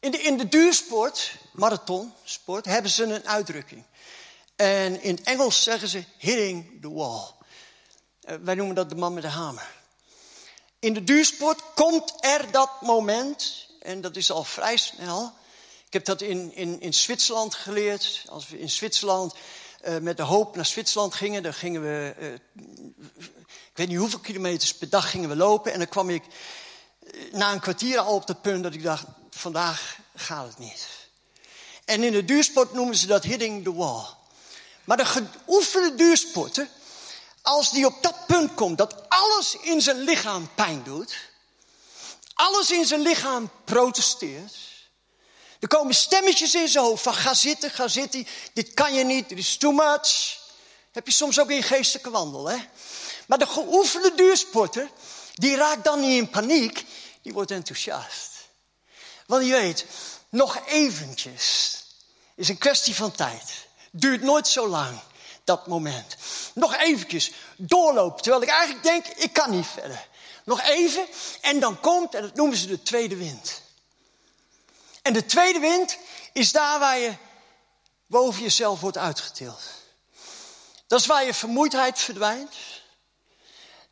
In 0.00 0.10
de, 0.10 0.18
in 0.18 0.36
de 0.36 0.48
duursport, 0.48 1.36
marathonsport, 1.52 2.64
hebben 2.64 2.90
ze 2.90 3.04
een 3.04 3.28
uitdrukking. 3.28 3.84
En 4.56 5.02
in 5.02 5.14
het 5.14 5.24
Engels 5.24 5.62
zeggen 5.62 5.88
ze 5.88 6.04
hitting 6.18 6.80
the 6.80 6.90
wall. 6.92 7.30
Uh, 8.22 8.36
wij 8.42 8.54
noemen 8.54 8.74
dat 8.74 8.88
de 8.88 8.96
man 8.96 9.14
met 9.14 9.22
de 9.22 9.28
hamer. 9.28 9.70
In 10.78 10.94
de 10.94 11.04
duursport 11.04 11.62
komt 11.74 12.14
er 12.20 12.50
dat 12.50 12.80
moment, 12.80 13.66
en 13.80 14.00
dat 14.00 14.16
is 14.16 14.30
al 14.30 14.44
vrij 14.44 14.76
snel. 14.76 15.32
Ik 15.86 15.92
heb 15.92 16.04
dat 16.04 16.20
in, 16.20 16.54
in, 16.54 16.80
in 16.80 16.94
Zwitserland 16.94 17.54
geleerd. 17.54 18.24
Als 18.28 18.48
we 18.48 18.58
in 18.58 18.70
Zwitserland 18.70 19.34
uh, 19.88 19.98
met 19.98 20.16
de 20.16 20.22
hoop 20.22 20.56
naar 20.56 20.66
Zwitserland 20.66 21.14
gingen, 21.14 21.42
dan 21.42 21.54
gingen 21.54 21.82
we 21.82 22.14
uh, 22.18 22.32
ik 23.74 23.80
weet 23.80 23.88
niet 23.88 23.98
hoeveel 23.98 24.18
kilometers 24.18 24.74
per 24.74 24.88
dag 24.88 25.10
gingen 25.10 25.28
we 25.28 25.36
lopen. 25.36 25.72
En 25.72 25.78
dan 25.78 25.88
kwam 25.88 26.10
ik 26.10 26.24
eh, 27.06 27.32
na 27.32 27.52
een 27.52 27.60
kwartier 27.60 27.98
al 27.98 28.14
op 28.14 28.28
het 28.28 28.42
punt 28.42 28.62
dat 28.62 28.74
ik 28.74 28.82
dacht, 28.82 29.04
vandaag 29.30 29.98
gaat 30.14 30.46
het 30.46 30.58
niet. 30.58 30.86
En 31.84 32.02
in 32.02 32.12
de 32.12 32.24
duursport 32.24 32.72
noemen 32.72 32.96
ze 32.96 33.06
dat 33.06 33.24
hitting 33.24 33.64
the 33.64 33.74
wall. 33.74 34.04
Maar 34.84 34.96
de 34.96 35.04
geoefende 35.04 35.94
duursporter, 35.94 36.68
als 37.42 37.70
die 37.70 37.86
op 37.86 38.02
dat 38.02 38.26
punt 38.26 38.54
komt 38.54 38.78
dat 38.78 39.08
alles 39.08 39.56
in 39.60 39.80
zijn 39.80 39.98
lichaam 39.98 40.48
pijn 40.54 40.82
doet, 40.82 41.16
alles 42.34 42.70
in 42.70 42.86
zijn 42.86 43.00
lichaam 43.00 43.50
protesteert, 43.64 44.56
er 45.64 45.70
komen 45.70 45.94
stemmetjes 45.94 46.54
in 46.54 46.68
zijn 46.68 46.84
hoofd 46.84 47.02
van 47.02 47.14
ga 47.14 47.34
zitten, 47.34 47.70
ga 47.70 47.88
zitten, 47.88 48.26
dit 48.52 48.74
kan 48.74 48.94
je 48.94 49.04
niet, 49.04 49.28
dit 49.28 49.38
is 49.38 49.56
too 49.56 49.72
much. 49.72 50.38
Heb 50.92 51.06
je 51.06 51.12
soms 51.12 51.40
ook 51.40 51.50
in 51.50 51.62
geestelijke 51.62 52.10
wandel, 52.10 52.48
hè? 52.48 52.56
Maar 53.26 53.38
de 53.38 53.46
geoefende 53.46 54.14
duursporter, 54.14 54.90
die 55.34 55.56
raakt 55.56 55.84
dan 55.84 56.00
niet 56.00 56.16
in 56.16 56.30
paniek, 56.30 56.84
die 57.22 57.32
wordt 57.32 57.50
enthousiast. 57.50 58.30
Want 59.26 59.46
je 59.46 59.52
weet, 59.52 59.86
nog 60.28 60.66
eventjes 60.66 61.76
is 62.34 62.48
een 62.48 62.58
kwestie 62.58 62.94
van 62.94 63.12
tijd. 63.12 63.66
Duurt 63.90 64.22
nooit 64.22 64.48
zo 64.48 64.68
lang, 64.68 65.00
dat 65.44 65.66
moment. 65.66 66.16
Nog 66.54 66.76
eventjes 66.76 67.32
doorlopen, 67.56 68.22
terwijl 68.22 68.42
ik 68.42 68.48
eigenlijk 68.48 68.82
denk, 68.82 69.06
ik 69.06 69.32
kan 69.32 69.50
niet 69.50 69.66
verder. 69.66 70.08
Nog 70.44 70.62
even 70.62 71.06
en 71.40 71.60
dan 71.60 71.80
komt, 71.80 72.14
en 72.14 72.22
dat 72.22 72.34
noemen 72.34 72.56
ze 72.56 72.66
de 72.66 72.82
tweede 72.82 73.16
wind. 73.16 73.62
En 75.04 75.12
de 75.12 75.26
tweede 75.26 75.58
wind 75.58 75.98
is 76.32 76.52
daar 76.52 76.78
waar 76.78 76.98
je 76.98 77.14
boven 78.06 78.42
jezelf 78.42 78.80
wordt 78.80 78.96
uitgetild. 78.96 79.60
Dat 80.86 81.00
is 81.00 81.06
waar 81.06 81.24
je 81.24 81.34
vermoeidheid 81.34 81.98
verdwijnt. 81.98 82.54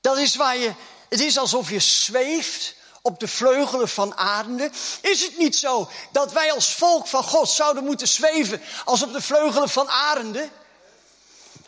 Dat 0.01 0.18
is 0.18 0.37
waar 0.37 0.57
je, 0.57 0.75
het 1.09 1.20
is 1.20 1.38
alsof 1.38 1.70
je 1.70 1.81
zweeft 1.81 2.75
op 3.03 3.20
de 3.20 3.29
vleugelen 3.29 3.88
van 3.88 4.16
aarde. 4.16 4.70
Is 5.01 5.22
het 5.22 5.38
niet 5.38 5.57
zo 5.57 5.90
dat 6.12 6.33
wij 6.33 6.53
als 6.53 6.75
volk 6.75 7.07
van 7.07 7.25
God 7.25 7.48
zouden 7.48 7.85
moeten 7.85 8.09
zweven 8.09 8.62
als 8.85 9.03
op 9.03 9.12
de 9.12 9.22
vleugelen 9.22 9.68
van 9.68 9.88
arenden? 9.88 10.51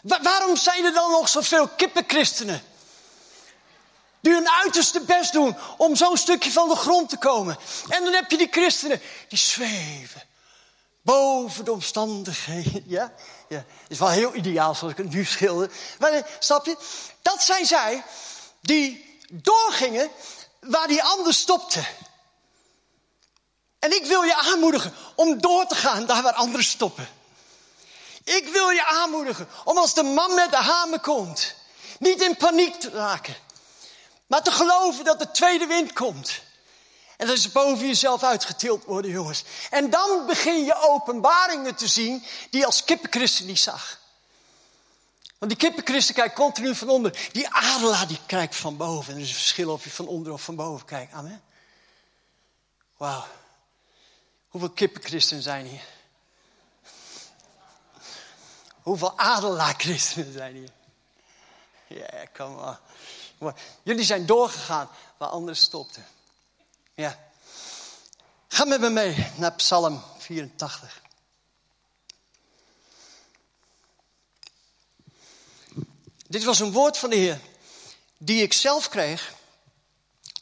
waarom 0.02 0.56
zijn 0.56 0.84
er 0.84 0.92
dan 0.92 1.10
nog 1.10 1.28
zoveel 1.28 1.68
kippenchristenen? 1.68 2.62
Die 4.24 4.32
hun 4.32 4.50
uiterste 4.50 5.00
best 5.00 5.32
doen 5.32 5.56
om 5.76 5.96
zo'n 5.96 6.16
stukje 6.16 6.52
van 6.52 6.68
de 6.68 6.76
grond 6.76 7.08
te 7.08 7.16
komen. 7.16 7.56
En 7.88 8.04
dan 8.04 8.12
heb 8.12 8.30
je 8.30 8.36
die 8.36 8.48
christenen 8.50 9.00
die 9.28 9.38
zweven 9.38 10.22
boven 11.02 11.64
de 11.64 11.72
omstandigheden. 11.72 12.84
Ja, 12.98 13.12
ja. 13.48 13.64
is 13.88 13.98
wel 13.98 14.08
heel 14.08 14.34
ideaal 14.34 14.74
zoals 14.74 14.92
ik 14.92 14.98
het 14.98 15.12
nu 15.12 15.24
schilder. 15.24 15.70
Maar, 15.98 16.12
eh, 16.12 16.22
snap 16.38 16.66
je? 16.66 16.76
Dat 17.22 17.42
zijn 17.42 17.66
zij 17.66 18.02
die 18.60 19.18
doorgingen 19.32 20.10
waar 20.60 20.88
die 20.88 21.02
ander 21.02 21.34
stopte. 21.34 21.84
En 23.78 23.94
ik 23.94 24.06
wil 24.06 24.22
je 24.22 24.36
aanmoedigen 24.36 24.94
om 25.14 25.40
door 25.40 25.66
te 25.66 25.74
gaan 25.74 26.06
daar 26.06 26.22
waar 26.22 26.32
anderen 26.32 26.66
stoppen. 26.66 27.08
Ik 28.24 28.48
wil 28.48 28.70
je 28.70 28.86
aanmoedigen 28.86 29.48
om 29.64 29.78
als 29.78 29.94
de 29.94 30.02
man 30.02 30.34
met 30.34 30.50
de 30.50 30.56
hamer 30.56 31.00
komt, 31.00 31.54
niet 31.98 32.22
in 32.22 32.36
paniek 32.36 32.74
te 32.74 32.90
raken, 32.90 33.36
maar 34.26 34.42
te 34.42 34.52
geloven 34.52 35.04
dat 35.04 35.18
de 35.18 35.30
tweede 35.30 35.66
wind 35.66 35.92
komt. 35.92 36.40
En 37.16 37.26
dat 37.26 37.36
is 37.36 37.52
boven 37.52 37.86
jezelf 37.86 38.22
uitgetild 38.22 38.84
worden, 38.84 39.10
jongens. 39.10 39.44
En 39.70 39.90
dan 39.90 40.26
begin 40.26 40.64
je 40.64 40.74
openbaringen 40.74 41.74
te 41.74 41.88
zien 41.88 42.24
die 42.50 42.60
je 42.60 42.66
als 42.66 42.84
kippenchristen 42.84 43.46
niet 43.46 43.60
zag. 43.60 44.02
Want 45.38 45.50
die 45.50 45.68
kippenchristen 45.68 46.14
kijkt 46.14 46.34
continu 46.34 46.74
van 46.74 46.88
onder. 46.88 47.28
Die 47.32 47.48
adelaar 47.48 48.06
die 48.06 48.20
kijkt 48.26 48.56
van 48.56 48.76
boven. 48.76 49.12
En 49.12 49.18
er 49.18 49.24
is 49.24 49.28
een 49.28 49.34
verschil 49.34 49.70
of 49.70 49.84
je 49.84 49.90
van 49.90 50.06
onder 50.06 50.32
of 50.32 50.42
van 50.42 50.56
boven 50.56 50.86
kijkt. 50.86 51.12
Amen. 51.12 51.42
Wauw. 52.96 53.24
Hoeveel 54.48 54.70
kippenchristenen 54.70 55.42
zijn 55.42 55.66
hier? 55.66 55.82
Hoeveel 58.82 59.18
adelaarchristenen 59.18 60.32
zijn 60.32 60.54
hier? 60.54 60.70
Ja, 61.86 61.96
yeah, 61.96 62.26
come 62.32 62.76
Jullie 63.82 64.04
zijn 64.04 64.26
doorgegaan 64.26 64.88
waar 65.16 65.28
anderen 65.28 65.56
stopten. 65.56 66.06
Ja. 66.94 67.18
Ga 68.48 68.64
met 68.64 68.80
me 68.80 68.90
mee 68.90 69.26
naar 69.36 69.52
Psalm 69.52 70.02
84. 70.18 71.02
Dit 76.26 76.44
was 76.44 76.60
een 76.60 76.72
woord 76.72 76.98
van 76.98 77.10
de 77.10 77.16
Heer 77.16 77.40
die 78.18 78.42
ik 78.42 78.52
zelf 78.52 78.88
kreeg 78.88 79.34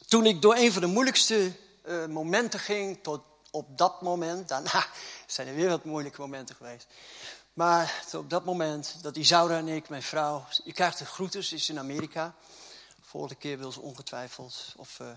toen 0.07 0.25
ik 0.25 0.41
door 0.41 0.55
een 0.55 0.71
van 0.71 0.81
de 0.81 0.87
moeilijkste 0.87 1.51
uh, 1.85 2.05
momenten 2.05 2.59
ging 2.59 2.99
tot 3.01 3.21
op 3.51 3.77
dat 3.77 4.01
moment. 4.01 4.49
Daarna 4.49 4.85
zijn 5.25 5.47
er 5.47 5.55
weer 5.55 5.69
wat 5.69 5.83
moeilijke 5.83 6.21
momenten 6.21 6.55
geweest. 6.55 6.87
Maar 7.53 8.03
op 8.13 8.29
dat 8.29 8.45
moment 8.45 8.95
dat 9.01 9.15
Isaura 9.15 9.57
en 9.57 9.67
ik, 9.67 9.89
mijn 9.89 10.03
vrouw, 10.03 10.45
je 10.63 10.73
krijgt 10.73 10.97
de 10.97 11.05
groeten, 11.05 11.43
ze 11.43 11.55
is 11.55 11.69
in 11.69 11.79
Amerika. 11.79 12.35
Vorige 13.13 13.35
keer 13.35 13.57
wil 13.57 13.71
ze 13.71 13.79
ongetwijfeld 13.81 14.73
of 14.77 14.99
uh, 14.99 15.11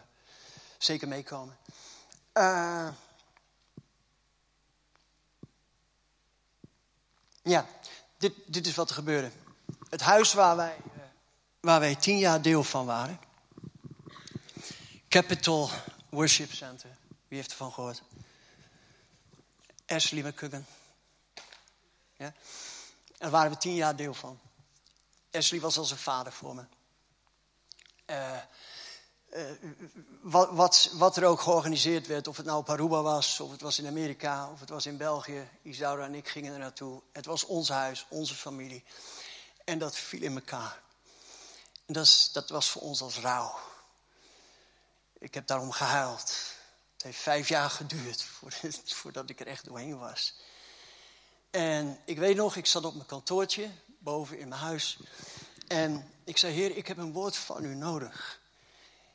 zeker 0.78 1.08
meekomen. 1.08 1.56
Uh, 2.34 2.88
ja, 7.42 7.66
dit, 8.18 8.32
dit 8.46 8.66
is 8.66 8.74
wat 8.74 8.88
er 8.88 8.94
gebeurde. 8.94 9.30
Het 9.90 10.00
huis 10.00 10.32
waar 10.32 10.56
wij, 10.56 10.76
uh, 10.96 11.02
waar 11.60 11.80
wij 11.80 11.94
tien 11.94 12.18
jaar 12.18 12.42
deel 12.42 12.64
van 12.64 12.86
waren. 12.86 13.20
Capital 15.08 15.70
Worship 16.08 16.52
Center. 16.52 16.96
Wie 17.28 17.38
heeft 17.38 17.50
ervan 17.50 17.72
gehoord? 17.72 18.02
Ashley 19.86 20.22
McCuggan. 20.22 20.64
Ja? 22.16 22.32
Daar 23.18 23.30
waren 23.30 23.50
we 23.50 23.58
tien 23.58 23.74
jaar 23.74 23.96
deel 23.96 24.14
van. 24.14 24.40
Ashley 25.30 25.60
was 25.60 25.78
als 25.78 25.90
een 25.90 25.96
vader 25.96 26.32
voor 26.32 26.54
me. 26.54 26.64
Uh, 28.06 28.38
uh, 29.34 29.42
wat, 30.20 30.50
wat, 30.50 30.90
wat, 30.92 31.16
er 31.16 31.24
ook 31.24 31.40
georganiseerd 31.40 32.06
werd, 32.06 32.28
of 32.28 32.36
het 32.36 32.46
nou 32.46 32.58
op 32.58 32.70
Aruba 32.70 33.02
was, 33.02 33.40
of 33.40 33.50
het 33.50 33.60
was 33.60 33.78
in 33.78 33.86
Amerika, 33.86 34.50
of 34.50 34.60
het 34.60 34.68
was 34.68 34.86
in 34.86 34.96
België. 34.96 35.48
Isaura 35.62 36.04
en 36.04 36.14
ik 36.14 36.28
gingen 36.28 36.52
er 36.52 36.58
naartoe. 36.58 37.02
Het 37.12 37.26
was 37.26 37.44
ons 37.44 37.68
huis, 37.68 38.06
onze 38.08 38.34
familie. 38.34 38.84
En 39.64 39.78
dat 39.78 39.96
viel 39.96 40.22
in 40.22 40.34
elkaar. 40.34 40.82
En 41.86 41.94
dat, 41.94 42.30
dat 42.32 42.48
was 42.48 42.70
voor 42.70 42.82
ons 42.82 43.00
als 43.00 43.18
rouw. 43.18 43.58
Ik 45.18 45.34
heb 45.34 45.46
daarom 45.46 45.72
gehuild. 45.72 46.34
Het 46.92 47.02
heeft 47.02 47.18
vijf 47.18 47.48
jaar 47.48 47.70
geduurd 47.70 48.24
voordat 49.00 49.30
ik 49.30 49.40
er 49.40 49.46
echt 49.46 49.64
doorheen 49.64 49.98
was. 49.98 50.34
En 51.50 52.00
ik 52.04 52.18
weet 52.18 52.36
nog, 52.36 52.56
ik 52.56 52.66
zat 52.66 52.84
op 52.84 52.94
mijn 52.94 53.06
kantoortje 53.06 53.70
boven 53.98 54.38
in 54.38 54.48
mijn 54.48 54.60
huis. 54.60 54.98
En 55.66 56.10
ik 56.24 56.36
zei, 56.36 56.52
Heer, 56.54 56.76
ik 56.76 56.86
heb 56.86 56.96
een 56.96 57.12
woord 57.12 57.36
van 57.36 57.64
u 57.64 57.74
nodig. 57.74 58.40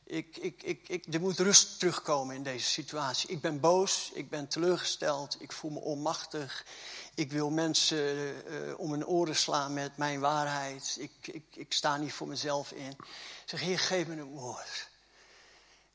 Ik, 0.04 0.38
ik, 0.38 0.64
ik, 0.64 0.88
ik, 0.88 1.14
er 1.14 1.20
moet 1.20 1.40
rust 1.40 1.80
terugkomen 1.80 2.36
in 2.36 2.44
deze 2.44 2.66
situatie. 2.66 3.30
Ik 3.30 3.42
ben 3.42 3.60
boos, 3.60 4.12
ik 4.14 4.30
ben 4.30 4.48
teleurgesteld, 4.48 5.42
ik 5.42 5.52
voel 5.52 5.72
me 5.72 5.80
onmachtig. 5.80 6.66
Ik 7.14 7.32
wil 7.32 7.50
mensen 7.50 7.98
uh, 7.98 8.80
om 8.80 8.92
hun 8.92 9.06
oren 9.06 9.36
slaan 9.36 9.74
met 9.74 9.98
mijn 9.98 10.20
waarheid. 10.20 10.98
Ik, 11.00 11.12
ik, 11.22 11.44
ik 11.54 11.74
sta 11.74 11.98
niet 11.98 12.14
voor 12.14 12.28
mezelf 12.28 12.72
in. 12.72 12.90
Ik 12.90 13.06
zeg, 13.46 13.60
Heer, 13.60 13.80
geef 13.80 14.08
me 14.08 14.14
een 14.14 14.24
woord. 14.24 14.90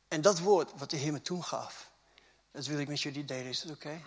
En 0.09 0.21
dat 0.21 0.39
woord 0.39 0.73
wat 0.77 0.91
de 0.91 0.97
Heer 0.97 1.13
me 1.13 1.23
toen 1.23 1.45
gaf, 1.45 1.91
dat 2.53 2.67
wil 2.67 2.79
ik 2.79 2.89
met 2.89 3.01
jullie 3.01 3.25
delen. 3.25 3.47
Is 3.47 3.61
dat 3.61 3.73
oké? 3.73 4.03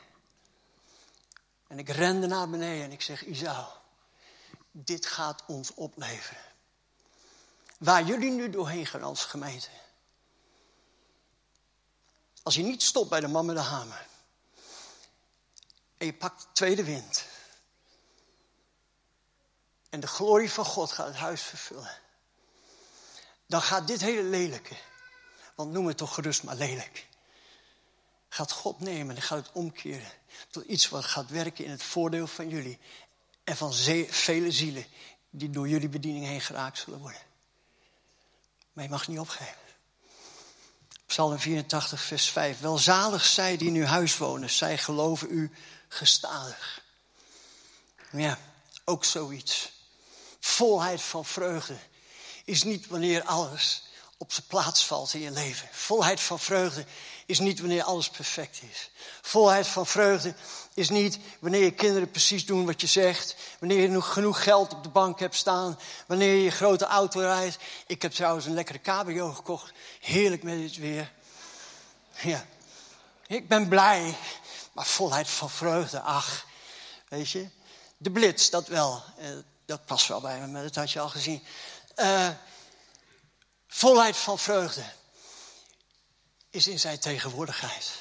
En 1.68 1.80
ik 1.80 1.90
rende 1.90 2.28
naar 2.28 2.50
beneden 2.50 2.84
en 2.84 2.92
ik 2.92 3.02
zeg, 3.02 3.26
Isau, 3.26 3.66
dit 4.72 5.06
gaat 5.06 5.44
ons 5.48 5.74
opleveren. 5.74 6.44
Waar 7.78 8.04
jullie 8.04 8.32
nu 8.32 8.50
doorheen 8.50 8.86
gaan 8.86 9.04
als 9.04 9.26
gemeente. 9.26 9.70
Als 12.44 12.56
je 12.56 12.64
niet 12.64 12.84
stopt 12.84 13.10
bij 13.10 13.20
de 13.20 13.28
man 13.28 13.46
met 13.46 13.56
de 13.56 13.62
hamer. 13.62 14.08
En 15.98 16.06
je 16.06 16.14
pakt 16.14 16.42
de 16.42 16.48
tweede 16.54 16.84
wind. 16.84 17.26
En 19.90 20.00
de 20.00 20.08
glorie 20.08 20.52
van 20.52 20.66
God 20.66 20.92
gaat 20.92 21.08
het 21.08 21.16
huis 21.16 21.42
vervullen. 21.42 21.98
Dan 23.46 23.62
gaat 23.62 23.88
dit 23.88 24.02
hele 24.02 24.24
lelijke, 24.24 24.76
want 25.56 25.72
noem 25.72 25.88
het 25.88 25.98
toch 25.98 26.14
gerust 26.14 26.44
maar 26.44 26.56
lelijk. 26.56 27.08
Gaat 28.30 28.52
God 28.52 28.80
nemen 28.80 29.16
en 29.16 29.22
gaat 29.22 29.46
het 29.46 29.56
omkeren 29.56 30.12
tot 30.50 30.64
iets 30.64 30.90
wat 30.90 31.06
gaat 31.06 31.30
werken 31.30 31.66
in 31.66 31.72
het 31.72 31.84
voordeel 31.84 32.28
van 32.28 32.50
jullie. 32.50 32.80
En 33.50 33.58
van 33.58 33.74
vele 34.10 34.52
zielen 34.52 34.86
die 35.30 35.50
door 35.50 35.68
jullie 35.70 35.90
bediening 35.90 36.26
heen 36.26 36.42
geraakt 36.42 36.78
zullen 36.78 37.00
worden. 37.00 37.22
Maar 38.74 38.84
je 38.84 38.90
mag 38.90 39.08
niet 39.08 39.20
opgeven. 39.20 39.56
Psalm 41.06 41.40
84, 41.40 42.02
vers 42.02 42.30
5. 42.30 42.60
Welzalig 42.60 43.26
zij 43.26 43.58
die 43.58 43.68
in 43.68 43.76
uw 43.76 43.86
huis 43.86 44.18
wonen, 44.18 44.50
zij 44.50 44.78
geloven 44.78 45.32
u 45.32 45.52
gestadig. 45.88 46.82
Ja, 48.12 48.40
ook 48.86 49.06
zoiets. 49.06 49.72
Volheid 50.40 51.02
van 51.02 51.26
vreugde 51.26 51.78
is 52.46 52.64
niet 52.64 52.88
wanneer 52.88 53.24
alles 53.24 53.84
op 54.18 54.34
zijn 54.34 54.48
plaats 54.48 54.86
valt 54.86 55.14
in 55.14 55.22
je 55.22 55.32
leven. 55.32 55.68
Volheid 55.72 56.20
van 56.20 56.40
vreugde 56.40 56.86
is 57.30 57.40
niet 57.40 57.60
wanneer 57.60 57.84
alles 57.84 58.10
perfect 58.10 58.62
is. 58.72 58.90
Volheid 59.22 59.68
van 59.68 59.86
vreugde 59.86 60.34
is 60.74 60.90
niet 60.90 61.20
wanneer 61.40 61.64
je 61.64 61.72
kinderen 61.72 62.12
precies 62.12 62.46
doen 62.46 62.66
wat 62.66 62.82
je 62.82 62.88
zegt. 62.88 63.36
Wanneer 63.60 63.92
je 63.92 64.02
genoeg 64.02 64.44
geld 64.44 64.74
op 64.74 64.84
de 64.84 64.90
bank 64.90 65.20
hebt 65.20 65.36
staan. 65.36 65.80
Wanneer 66.08 66.36
je 66.36 66.52
grote 66.52 66.86
auto 66.86 67.20
rijdt. 67.20 67.58
Ik 67.88 68.02
heb 68.02 68.12
trouwens 68.12 68.46
een 68.46 68.54
lekkere 68.54 68.82
cabrio 68.82 69.32
gekocht. 69.32 69.72
Heerlijk 70.00 70.44
met 70.44 70.62
het 70.62 70.78
weer. 70.78 71.12
Ja. 72.22 72.46
Ik 73.28 73.48
ben 73.48 73.68
blij. 73.68 74.16
Maar 74.72 74.86
volheid 74.86 75.30
van 75.30 75.50
vreugde, 75.50 76.02
ach. 76.02 76.46
Weet 77.08 77.30
je. 77.30 77.50
De 77.98 78.12
blitz, 78.12 78.50
dat 78.50 78.68
wel. 78.68 79.04
Eh, 79.18 79.30
dat 79.66 79.86
past 79.86 80.08
wel 80.08 80.22
bij 80.22 80.40
me, 80.40 80.48
maar 80.48 80.64
dat 80.64 80.76
had 80.76 80.92
je 80.92 81.00
al 81.00 81.10
gezien. 81.10 81.44
Uh, 81.96 82.30
volheid 83.68 84.18
van 84.18 84.40
vreugde 84.40 84.84
is 86.50 86.68
in 86.68 86.80
zijn 86.80 87.00
tegenwoordigheid. 87.00 87.92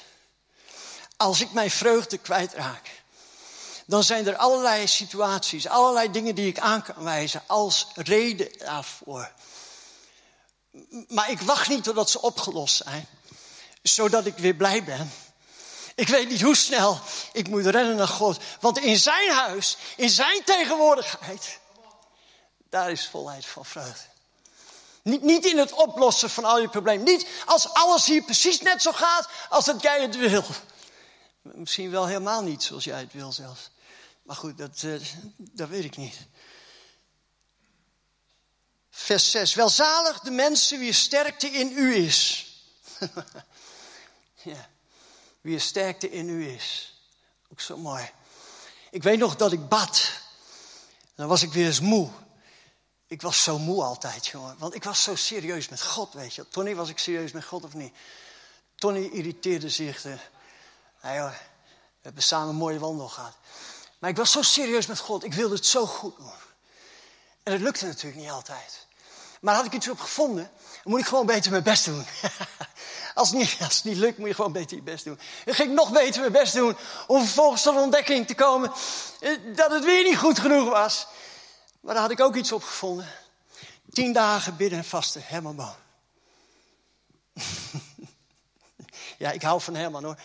Als 1.17 1.41
ik 1.41 1.53
mijn 1.53 1.71
vreugde 1.71 2.19
kwijtraak, 2.19 3.03
dan 3.87 4.05
zijn 4.05 4.27
er 4.27 4.37
allerlei 4.37 4.87
situaties, 4.87 5.67
allerlei 5.67 6.11
dingen 6.11 6.35
die 6.35 6.47
ik 6.47 6.59
aan 6.59 6.83
kan 6.83 7.05
wijzen 7.05 7.43
als 7.47 7.87
reden 7.95 8.59
daarvoor. 8.59 9.33
Maar 11.09 11.31
ik 11.31 11.41
wacht 11.41 11.69
niet 11.69 11.85
totdat 11.85 12.11
ze 12.11 12.21
opgelost 12.21 12.83
zijn, 12.85 13.09
zodat 13.83 14.27
ik 14.27 14.37
weer 14.37 14.55
blij 14.55 14.85
ben. 14.85 15.13
Ik 15.95 16.09
weet 16.09 16.29
niet 16.29 16.43
hoe 16.43 16.57
snel 16.57 17.01
ik 17.33 17.49
moet 17.49 17.67
rennen 17.67 17.97
naar 17.97 18.09
God. 18.09 18.39
Want 18.61 18.79
in 18.79 18.99
zijn 18.99 19.31
huis, 19.31 19.77
in 19.97 20.11
zijn 20.11 20.45
tegenwoordigheid, 20.45 21.59
daar 22.71 22.91
is 22.91 23.09
volheid 23.09 23.47
van 23.47 23.65
vreugde. 23.65 24.18
Niet, 25.09 25.23
niet 25.23 25.45
in 25.45 25.59
het 25.59 25.73
oplossen 25.73 26.31
van 26.31 26.45
al 26.45 26.61
je 26.61 26.69
problemen. 26.69 27.05
Niet 27.05 27.27
als 27.47 27.73
alles 27.73 28.07
hier 28.07 28.23
precies 28.23 28.61
net 28.61 28.83
zo 28.83 28.93
gaat 28.93 29.29
als 29.49 29.65
dat 29.65 29.83
jij 29.83 30.03
het 30.03 30.17
wil. 30.17 30.45
Misschien 31.43 31.91
wel 31.91 32.07
helemaal 32.07 32.43
niet 32.43 32.63
zoals 32.63 32.85
jij 32.85 33.01
het 33.01 33.13
wil 33.13 33.33
zelfs. 33.33 33.71
Maar 34.23 34.37
goed, 34.37 34.59
dat, 34.59 34.83
uh, 34.83 35.01
dat 35.37 35.69
weet 35.69 35.85
ik 35.85 35.97
niet. 35.97 36.17
Vers 38.91 39.31
6. 39.31 39.55
Welzalig 39.55 40.21
de 40.21 40.31
mensen 40.31 40.79
wie 40.79 40.93
sterkte 40.93 41.47
in 41.47 41.73
u 41.73 41.95
is. 41.95 42.47
ja, 44.43 44.69
wie 45.41 45.59
sterkte 45.59 46.11
in 46.11 46.29
u 46.29 46.49
is. 46.49 46.95
Ook 47.53 47.61
zo 47.61 47.77
mooi. 47.77 48.11
Ik 48.91 49.03
weet 49.03 49.19
nog 49.19 49.37
dat 49.37 49.53
ik 49.53 49.69
bad. 49.69 50.11
Dan 51.15 51.29
was 51.29 51.43
ik 51.43 51.53
weer 51.53 51.67
eens 51.67 51.81
moe. 51.81 52.11
Ik 53.09 53.23
was 53.23 53.43
zo 53.43 53.59
moe 53.59 53.83
altijd, 53.83 54.27
jongen. 54.27 54.57
Want 54.59 54.75
ik 54.75 54.85
was 54.85 55.03
zo 55.03 55.15
serieus 55.15 55.69
met 55.69 55.83
God, 55.83 56.13
weet 56.13 56.35
je. 56.35 56.49
Tony, 56.49 56.75
was 56.75 56.89
ik 56.89 56.99
serieus 56.99 57.33
met 57.33 57.45
God 57.45 57.65
of 57.65 57.75
niet? 57.75 57.95
Tony 58.75 59.05
irriteerde 59.13 59.69
zich. 59.69 60.03
De... 60.03 60.17
Nou 61.03 61.31
we 61.31 61.35
hebben 62.03 62.23
samen 62.23 62.49
een 62.49 62.55
mooie 62.55 62.79
wandel 62.79 63.09
gehad. 63.09 63.35
Maar 63.99 64.11
ik 64.11 64.17
was 64.17 64.33
zo 64.33 64.43
serieus 64.43 64.87
met 64.87 64.99
God. 64.99 65.25
Ik 65.25 65.35
wilde 65.35 65.55
het 65.55 65.67
zo 65.67 65.87
goed 65.87 66.17
doen. 66.17 66.33
En 67.43 67.53
het 67.53 67.63
lukte 67.63 67.87
natuurlijk 67.87 68.23
niet 68.23 68.31
altijd. 68.31 68.87
Maar 69.41 69.55
had 69.55 69.65
ik 69.65 69.73
iets 69.73 69.89
op 69.89 70.01
gevonden, 70.01 70.51
dan 70.63 70.93
moet 70.93 71.01
ik 71.01 71.07
gewoon 71.07 71.27
beter 71.27 71.51
mijn 71.51 71.63
best 71.63 71.85
doen. 71.85 72.07
als, 73.15 73.29
het 73.29 73.39
niet, 73.39 73.57
als 73.61 73.75
het 73.75 73.85
niet 73.85 73.97
lukt, 73.97 74.19
moet 74.19 74.29
je 74.29 74.35
gewoon 74.35 74.53
beter 74.53 74.77
je 74.77 74.83
best 74.83 75.05
doen. 75.05 75.21
Dan 75.45 75.55
ging 75.55 75.69
ik 75.69 75.75
nog 75.75 75.93
beter 75.93 76.21
mijn 76.21 76.33
best 76.33 76.55
doen 76.55 76.77
om 77.07 77.25
vervolgens 77.25 77.63
tot 77.63 77.77
ontdekking 77.77 78.27
te 78.27 78.35
komen 78.35 78.73
eh, 79.21 79.39
dat 79.55 79.71
het 79.71 79.85
weer 79.85 80.05
niet 80.05 80.19
goed 80.19 80.39
genoeg 80.39 80.69
was. 80.69 81.07
Maar 81.89 81.97
daar 81.97 82.07
had 82.07 82.19
ik 82.19 82.25
ook 82.25 82.37
iets 82.37 82.53
op 82.53 82.63
gevonden. 82.63 83.09
Tien 83.93 84.13
dagen 84.13 84.57
bidden 84.57 84.79
en 84.79 84.85
vasten, 84.85 85.23
Herman 85.25 85.57
Boom. 85.57 85.75
ja, 89.19 89.31
ik 89.31 89.43
hou 89.43 89.61
van 89.61 89.75
Herman 89.75 90.05
hoor. 90.05 90.21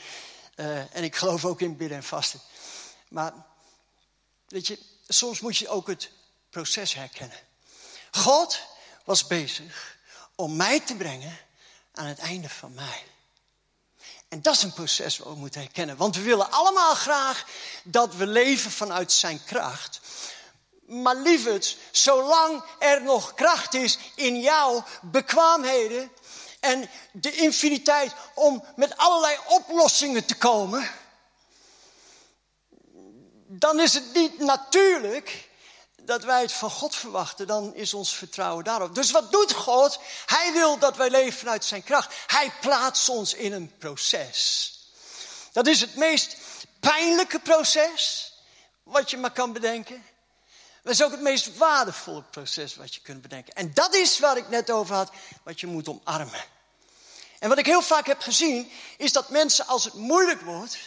Uh, 0.55 0.95
en 0.95 1.03
ik 1.03 1.15
geloof 1.15 1.45
ook 1.45 1.61
in 1.61 1.77
bidden 1.77 1.97
en 1.97 2.03
vasten. 2.03 2.39
Maar, 3.07 3.33
weet 4.47 4.67
je, 4.67 4.79
soms 5.07 5.39
moet 5.39 5.57
je 5.57 5.67
ook 5.67 5.87
het 5.87 6.11
proces 6.49 6.93
herkennen. 6.93 7.39
God 8.11 8.59
was 9.03 9.27
bezig 9.27 9.97
om 10.35 10.55
mij 10.55 10.79
te 10.79 10.95
brengen 10.95 11.37
aan 11.93 12.05
het 12.05 12.19
einde 12.19 12.49
van 12.49 12.73
mij. 12.73 13.03
En 14.27 14.41
dat 14.41 14.55
is 14.55 14.63
een 14.63 14.73
proces 14.73 15.17
wat 15.17 15.27
we 15.27 15.39
moeten 15.39 15.61
herkennen. 15.61 15.97
Want 15.97 16.15
we 16.15 16.21
willen 16.21 16.51
allemaal 16.51 16.95
graag 16.95 17.45
dat 17.83 18.15
we 18.15 18.27
leven 18.27 18.71
vanuit 18.71 19.11
zijn 19.11 19.43
kracht. 19.43 20.01
Maar 20.85 21.15
lieverd, 21.15 21.77
zolang 21.91 22.63
er 22.79 23.01
nog 23.01 23.33
kracht 23.33 23.73
is 23.73 23.97
in 24.15 24.39
jouw 24.39 24.83
bekwaamheden 25.01 26.11
en 26.59 26.89
de 27.11 27.31
infiniteit 27.31 28.13
om 28.33 28.65
met 28.75 28.97
allerlei 28.97 29.37
oplossingen 29.47 30.25
te 30.25 30.35
komen, 30.35 30.91
dan 33.47 33.79
is 33.79 33.93
het 33.93 34.13
niet 34.13 34.39
natuurlijk 34.39 35.49
dat 36.05 36.23
wij 36.23 36.41
het 36.41 36.51
van 36.51 36.69
God 36.69 36.95
verwachten, 36.95 37.47
dan 37.47 37.75
is 37.75 37.93
ons 37.93 38.15
vertrouwen 38.15 38.63
daarop. 38.63 38.95
Dus 38.95 39.11
wat 39.11 39.31
doet 39.31 39.53
God? 39.53 39.99
Hij 40.25 40.53
wil 40.53 40.77
dat 40.77 40.97
wij 40.97 41.09
leven 41.09 41.39
vanuit 41.39 41.65
zijn 41.65 41.83
kracht. 41.83 42.13
Hij 42.27 42.51
plaatst 42.61 43.09
ons 43.09 43.33
in 43.33 43.53
een 43.53 43.77
proces. 43.77 44.71
Dat 45.51 45.67
is 45.67 45.81
het 45.81 45.95
meest 45.95 46.37
pijnlijke 46.79 47.39
proces 47.39 48.33
wat 48.83 49.11
je 49.11 49.17
maar 49.17 49.31
kan 49.31 49.53
bedenken. 49.53 50.05
Dat 50.83 50.93
is 50.93 51.03
ook 51.03 51.11
het 51.11 51.21
meest 51.21 51.57
waardevolle 51.57 52.21
proces 52.21 52.75
wat 52.75 52.95
je 52.95 53.01
kunt 53.01 53.21
bedenken. 53.21 53.53
En 53.55 53.73
dat 53.73 53.93
is 53.93 54.19
waar 54.19 54.37
ik 54.37 54.49
net 54.49 54.71
over 54.71 54.95
had, 54.95 55.11
wat 55.43 55.59
je 55.59 55.67
moet 55.67 55.87
omarmen. 55.87 56.43
En 57.39 57.49
wat 57.49 57.57
ik 57.57 57.65
heel 57.65 57.81
vaak 57.81 58.07
heb 58.07 58.21
gezien, 58.21 58.71
is 58.97 59.11
dat 59.11 59.29
mensen 59.29 59.67
als 59.67 59.83
het 59.83 59.93
moeilijk 59.93 60.41
wordt, 60.41 60.77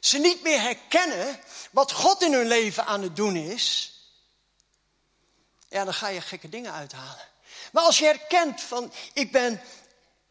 ze 0.00 0.18
niet 0.18 0.42
meer 0.42 0.60
herkennen 0.60 1.40
wat 1.70 1.92
God 1.92 2.22
in 2.22 2.32
hun 2.32 2.46
leven 2.46 2.86
aan 2.86 3.02
het 3.02 3.16
doen 3.16 3.36
is. 3.36 3.94
Ja, 5.68 5.84
dan 5.84 5.94
ga 5.94 6.08
je 6.08 6.20
gekke 6.20 6.48
dingen 6.48 6.72
uithalen. 6.72 7.28
Maar 7.72 7.82
als 7.82 7.98
je 7.98 8.04
herkent 8.04 8.60
van, 8.60 8.92
ik 9.12 9.32
ben 9.32 9.60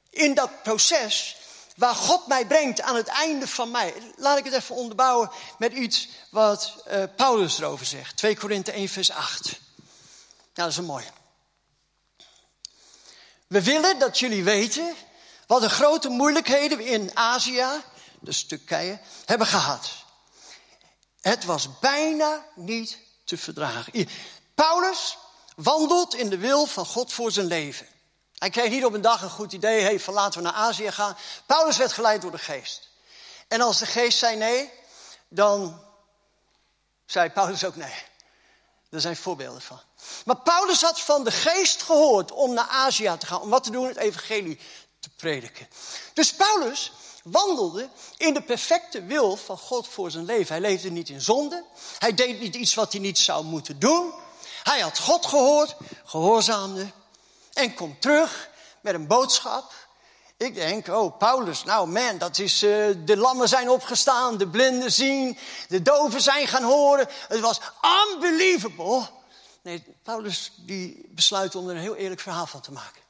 in 0.10 0.34
dat 0.34 0.64
proces, 0.64 1.38
waar 1.76 1.96
God 1.96 2.28
mij 2.28 2.46
brengt 2.46 2.82
aan 2.82 2.96
het 2.96 3.08
einde 3.08 3.48
van 3.48 3.72
mij. 3.72 3.94
Laat 4.16 4.38
ik 4.38 4.44
het 4.44 4.54
even 4.54 4.76
onderbouwen 4.76 5.32
met 5.58 5.74
iets 5.74 6.10
wat 6.30 6.74
uh, 6.88 7.04
Paulus 7.16 7.60
erover 7.60 7.86
zegt. 7.86 8.18
2 8.18 8.38
Korinthe 8.38 8.72
1 8.72 8.90
vers 8.90 9.12
8. 9.12 9.44
Nou, 9.46 9.60
dat 10.54 10.68
is 10.68 10.78
een 10.78 10.86
mooie. 10.86 11.12
We 13.48 13.64
willen 13.64 14.00
dat 14.00 14.20
jullie 14.20 14.44
weten 14.44 14.96
wat 15.48 15.62
de 15.62 15.70
grote 15.70 16.10
moeilijkheden 16.10 16.78
we 16.78 16.84
in 16.84 17.12
Azië, 17.14 17.66
dus 18.20 18.46
Turkije, 18.46 19.00
hebben 19.26 19.48
gehad. 19.48 19.92
Het 21.22 21.46
was 21.46 21.80
bijna 21.80 22.46
niet 22.56 23.00
te 23.24 23.38
verdragen. 23.38 24.08
Paulus 24.56 25.18
wandelt 25.56 26.16
in 26.16 26.30
de 26.30 26.38
wil 26.38 26.66
van 26.66 26.86
God 26.86 27.14
voor 27.14 27.32
zijn 27.32 27.46
leven. 27.46 27.88
Hij 28.36 28.50
kreeg 28.50 28.70
niet 28.70 28.86
op 28.86 28.94
een 28.94 29.02
dag 29.02 29.22
een 29.22 29.30
goed 29.30 29.54
idee, 29.54 29.82
hey, 29.82 30.00
van 30.00 30.14
laten 30.14 30.40
we 30.40 30.46
naar 30.46 30.56
Azië 30.56 30.92
gaan. 30.92 31.18
Paulus 31.46 31.78
werd 31.78 31.92
geleid 31.92 32.22
door 32.22 32.32
de 32.32 32.38
geest. 32.38 32.90
En 33.48 33.62
als 33.62 33.80
de 33.80 33.86
geest 33.86 34.18
zei 34.18 34.36
nee, 34.36 34.72
dan 35.28 35.82
zei 37.06 37.30
Paulus 37.30 37.66
ook 37.66 37.76
nee. 37.76 37.94
Daar 38.90 39.02
zijn 39.02 39.16
voorbeelden 39.16 39.62
van. 39.62 39.80
Maar 40.26 40.38
Paulus 40.38 40.82
had 40.82 41.02
van 41.02 41.24
de 41.24 41.32
geest 41.32 41.82
gehoord 41.82 42.32
om 42.32 42.54
naar 42.54 42.68
Azië 42.68 43.16
te 43.20 43.26
gaan. 43.26 43.42
Om 43.42 43.50
wat 43.50 43.64
te 43.64 43.72
doen? 43.72 43.88
Het 43.88 43.98
evangelie 43.98 44.60
te 45.00 45.10
prediken. 45.10 45.68
Dus 46.14 46.34
Paulus 46.34 46.92
wandelde 47.24 47.90
in 48.18 48.34
de 48.34 48.42
perfecte 48.42 49.04
wil 49.04 49.36
van 49.36 49.58
God 49.58 49.88
voor 49.88 50.12
zijn 50.12 50.26
leven. 50.26 50.48
Hij 50.48 50.60
leefde 50.60 50.92
niet 50.92 51.10
in 51.10 51.22
zonde. 51.22 51.64
Hij 52.00 52.14
deed 52.14 52.40
niet 52.40 52.56
iets 52.56 52.74
wat 52.74 52.92
hij 52.92 53.02
niet 53.02 53.20
zou 53.20 53.44
moeten 53.44 53.80
doen. 53.80 54.14
Hij 54.64 54.80
had 54.80 55.00
God 55.00 55.26
gehoord, 55.26 55.76
gehoorzaamde 56.06 56.92
en 57.56 57.74
komt 57.74 58.02
terug 58.02 58.50
met 58.82 58.94
een 58.94 59.08
boodschap. 59.08 59.74
Ik 60.38 60.56
denk, 60.56 60.88
oh 60.88 61.18
Paulus, 61.18 61.64
nou 61.64 61.88
man, 61.88 62.18
dat 62.18 62.40
is, 62.40 62.64
uh, 62.64 62.96
de 63.06 63.18
lammen 63.18 63.48
zijn 63.48 63.70
opgestaan, 63.70 64.38
de 64.38 64.48
blinden 64.48 64.92
zien, 64.92 65.38
de 65.68 65.82
doven 65.82 66.22
zijn 66.22 66.48
gaan 66.48 66.64
horen. 66.64 67.08
Het 67.28 67.40
was 67.40 67.62
unbelievable. 68.12 69.08
Nee, 69.62 69.84
Paulus 70.04 70.52
die 70.56 71.06
besluit 71.10 71.56
om 71.56 71.70
er 71.70 71.76
een 71.76 71.82
heel 71.82 71.96
eerlijk 71.96 72.22
verhaal 72.22 72.46
van 72.46 72.62
te 72.62 72.72
maken. 72.72 73.02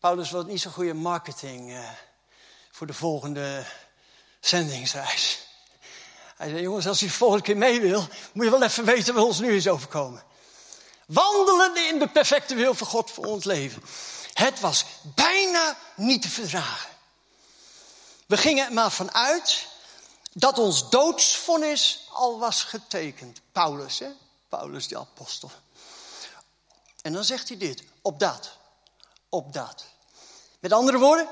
Paulus 0.00 0.30
wil 0.30 0.44
niet 0.44 0.60
zo'n 0.60 0.72
goede 0.72 0.94
marketing 0.94 1.70
uh, 1.70 1.88
voor 2.70 2.86
de 2.86 2.92
volgende 2.92 3.64
zendingsreis. 4.40 5.46
Hij 6.36 6.48
zei, 6.48 6.62
jongens, 6.62 6.86
als 6.86 7.02
u 7.02 7.06
de 7.06 7.12
volgende 7.12 7.44
keer 7.44 7.56
mee 7.56 7.80
wil, 7.80 8.06
moet 8.32 8.44
je 8.44 8.50
wel 8.50 8.62
even 8.62 8.84
weten 8.84 9.14
wat 9.14 9.24
ons 9.24 9.40
nu 9.40 9.56
is 9.56 9.68
overkomen. 9.68 10.22
Wandelen 11.08 11.76
in 11.76 11.98
de 11.98 12.08
perfecte 12.08 12.54
wil 12.54 12.74
van 12.74 12.86
God 12.86 13.10
voor 13.10 13.24
ons 13.24 13.44
leven. 13.44 13.82
Het 14.32 14.60
was 14.60 14.84
bijna 15.02 15.76
niet 15.96 16.22
te 16.22 16.28
verdragen. 16.28 16.90
We 18.26 18.36
gingen 18.36 18.66
er 18.66 18.72
maar 18.72 18.90
vanuit 18.90 19.66
dat 20.32 20.58
ons 20.58 20.90
doodsvonnis 20.90 22.06
al 22.12 22.38
was 22.38 22.62
getekend. 22.62 23.40
Paulus, 23.52 23.98
hè? 23.98 24.08
Paulus 24.48 24.88
de 24.88 24.98
apostel. 24.98 25.50
En 27.02 27.12
dan 27.12 27.24
zegt 27.24 27.48
hij 27.48 27.58
dit, 27.58 27.84
op 28.02 28.18
dat, 28.18 28.50
op 29.28 29.52
dat. 29.52 29.84
Met 30.60 30.72
andere 30.72 30.98
woorden, 30.98 31.28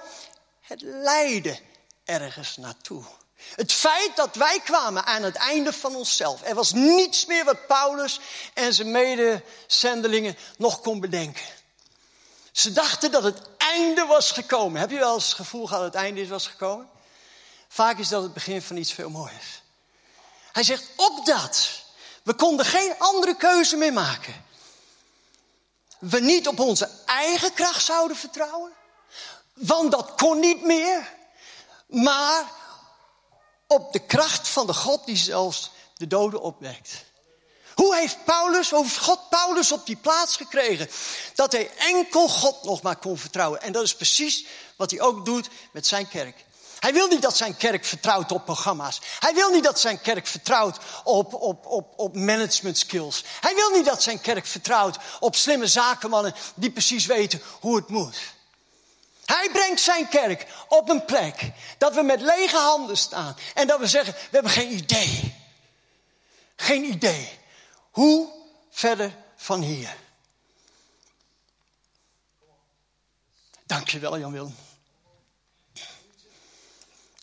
het 0.61 0.81
leidde 0.83 1.61
ergens 2.05 2.57
naartoe. 2.57 3.05
Het 3.37 3.73
feit 3.73 4.17
dat 4.17 4.35
wij 4.35 4.61
kwamen 4.65 5.05
aan 5.05 5.23
het 5.23 5.37
einde 5.37 5.73
van 5.73 5.95
onszelf. 5.95 6.43
Er 6.43 6.55
was 6.55 6.73
niets 6.73 7.27
meer 7.27 7.45
wat 7.45 7.67
Paulus 7.67 8.21
en 8.55 8.75
zijn 8.75 8.91
medezendelingen 8.91 10.37
nog 10.57 10.81
kon 10.81 11.01
bedenken. 11.01 11.45
Ze 12.53 12.73
dachten 12.73 13.11
dat 13.11 13.23
het 13.23 13.41
einde 13.57 14.05
was 14.05 14.31
gekomen. 14.31 14.81
Heb 14.81 14.91
je 14.91 14.99
wel 14.99 15.15
eens 15.15 15.27
het 15.27 15.35
gevoel 15.35 15.67
gehad 15.67 15.83
dat 15.83 15.93
het 15.93 16.03
einde 16.03 16.27
was 16.27 16.47
gekomen? 16.47 16.89
Vaak 17.69 17.99
is 17.99 18.09
dat 18.09 18.23
het 18.23 18.33
begin 18.33 18.63
van 18.63 18.77
iets 18.77 18.93
veel 18.93 19.11
moois. 19.11 19.63
Hij 20.53 20.63
zegt, 20.63 20.91
op 20.97 21.27
dat. 21.27 21.69
We 22.23 22.35
konden 22.35 22.67
geen 22.67 22.95
andere 22.99 23.37
keuze 23.37 23.77
meer 23.77 23.93
maken. 23.93 24.45
we 25.99 26.21
niet 26.21 26.49
op 26.49 26.59
onze 26.59 26.91
eigen 27.07 27.53
kracht 27.53 27.85
zouden 27.85 28.17
vertrouwen. 28.17 28.73
Want 29.53 29.91
dat 29.91 30.13
kon 30.17 30.39
niet 30.41 30.63
meer. 30.63 31.13
Maar 31.87 32.45
op 33.67 33.93
de 33.93 33.99
kracht 33.99 34.49
van 34.49 34.67
de 34.67 34.75
God 34.75 35.07
die 35.07 35.17
zelfs 35.17 35.71
de 35.97 36.07
doden 36.07 36.41
opwekt. 36.41 37.05
Hoe 37.75 37.97
heeft 37.97 38.25
Paulus, 38.25 38.71
hoe 38.71 38.83
heeft 38.83 38.99
God 38.99 39.29
Paulus 39.29 39.73
op 39.73 39.87
die 39.87 39.97
plaats 39.97 40.37
gekregen? 40.37 40.89
Dat 41.35 41.53
hij 41.53 41.71
enkel 41.77 42.29
God 42.29 42.63
nog 42.63 42.83
maar 42.83 42.97
kon 42.97 43.19
vertrouwen. 43.19 43.63
En 43.63 43.73
dat 43.73 43.83
is 43.83 43.95
precies 43.95 44.47
wat 44.77 44.91
hij 44.91 45.01
ook 45.01 45.25
doet 45.25 45.49
met 45.73 45.87
zijn 45.87 46.09
kerk. 46.09 46.45
Hij 46.79 46.93
wil 46.93 47.09
niet 47.09 47.23
dat 47.23 47.37
zijn 47.37 47.57
kerk 47.57 47.85
vertrouwt 47.85 48.33
op 48.33 48.45
programma's. 48.45 49.01
Hij 49.21 49.35
wil 49.35 49.51
niet 49.51 49.65
dat 49.65 49.81
zijn 49.81 50.01
kerk 50.01 50.27
vertrouwt 50.27 50.79
op, 51.05 51.35
op, 51.35 51.67
op, 51.67 51.93
op 51.97 52.15
management 52.15 52.79
skills. 52.79 53.25
Hij 53.41 53.55
wil 53.55 53.71
niet 53.71 53.85
dat 53.85 54.03
zijn 54.03 54.21
kerk 54.21 54.47
vertrouwt 54.47 54.99
op 55.21 55.37
slimme 55.37 55.67
zakenmannen 55.67 56.35
die 56.55 56.71
precies 56.71 57.07
weten 57.07 57.43
hoe 57.61 57.77
het 57.77 57.89
moet. 57.89 58.17
Hij 59.27 59.51
brengt 59.53 59.81
zijn 59.81 60.09
kerk 60.09 60.47
op 60.69 60.89
een 60.89 61.05
plek 61.05 61.51
dat 61.79 61.95
we 61.95 62.03
met 62.03 62.21
lege 62.21 62.57
handen 62.57 62.97
staan 62.97 63.37
en 63.55 63.67
dat 63.67 63.79
we 63.81 63.87
zeggen: 63.87 64.13
we 64.13 64.29
hebben 64.31 64.53
geen 64.53 64.73
idee. 64.73 65.35
Geen 66.57 66.85
idee. 66.85 67.39
Hoe 67.91 68.29
verder 68.71 69.17
van 69.37 69.63
hier? 69.63 69.97
Dankjewel, 73.67 74.19
Jan 74.19 74.33
Willem. 74.33 74.57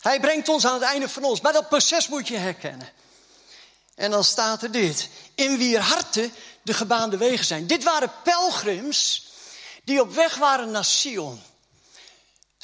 Hij 0.00 0.20
brengt 0.20 0.48
ons 0.48 0.66
aan 0.66 0.74
het 0.74 0.82
einde 0.82 1.08
van 1.08 1.24
ons. 1.24 1.40
Maar 1.40 1.52
dat 1.52 1.68
proces 1.68 2.08
moet 2.08 2.28
je 2.28 2.36
herkennen. 2.36 2.88
En 3.94 4.10
dan 4.10 4.24
staat 4.24 4.62
er 4.62 4.70
dit. 4.70 5.08
In 5.34 5.58
wier 5.58 5.80
harten 5.80 6.32
de 6.62 6.74
gebaande 6.74 7.16
wegen 7.16 7.44
zijn. 7.44 7.66
Dit 7.66 7.82
waren 7.82 8.12
pelgrims 8.22 9.28
die 9.84 10.00
op 10.00 10.14
weg 10.14 10.36
waren 10.36 10.70
naar 10.70 10.84
Sion. 10.84 11.42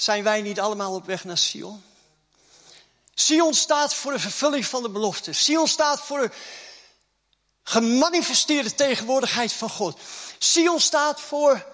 Zijn 0.01 0.23
wij 0.23 0.43
niet 0.43 0.61
allemaal 0.61 0.95
op 0.95 1.07
weg 1.07 1.25
naar 1.25 1.39
Sion? 1.39 1.85
Sion 3.15 3.55
staat 3.55 3.95
voor 3.95 4.13
de 4.13 4.19
vervulling 4.19 4.67
van 4.67 4.83
de 4.83 4.91
belofte. 4.91 5.33
Sion 5.33 5.69
staat 5.69 6.01
voor 6.01 6.21
de 6.21 6.31
gemanifesteerde 7.63 8.75
tegenwoordigheid 8.75 9.53
van 9.53 9.71
God. 9.71 9.99
Sion 10.39 10.81
staat 10.81 11.21
voor 11.21 11.67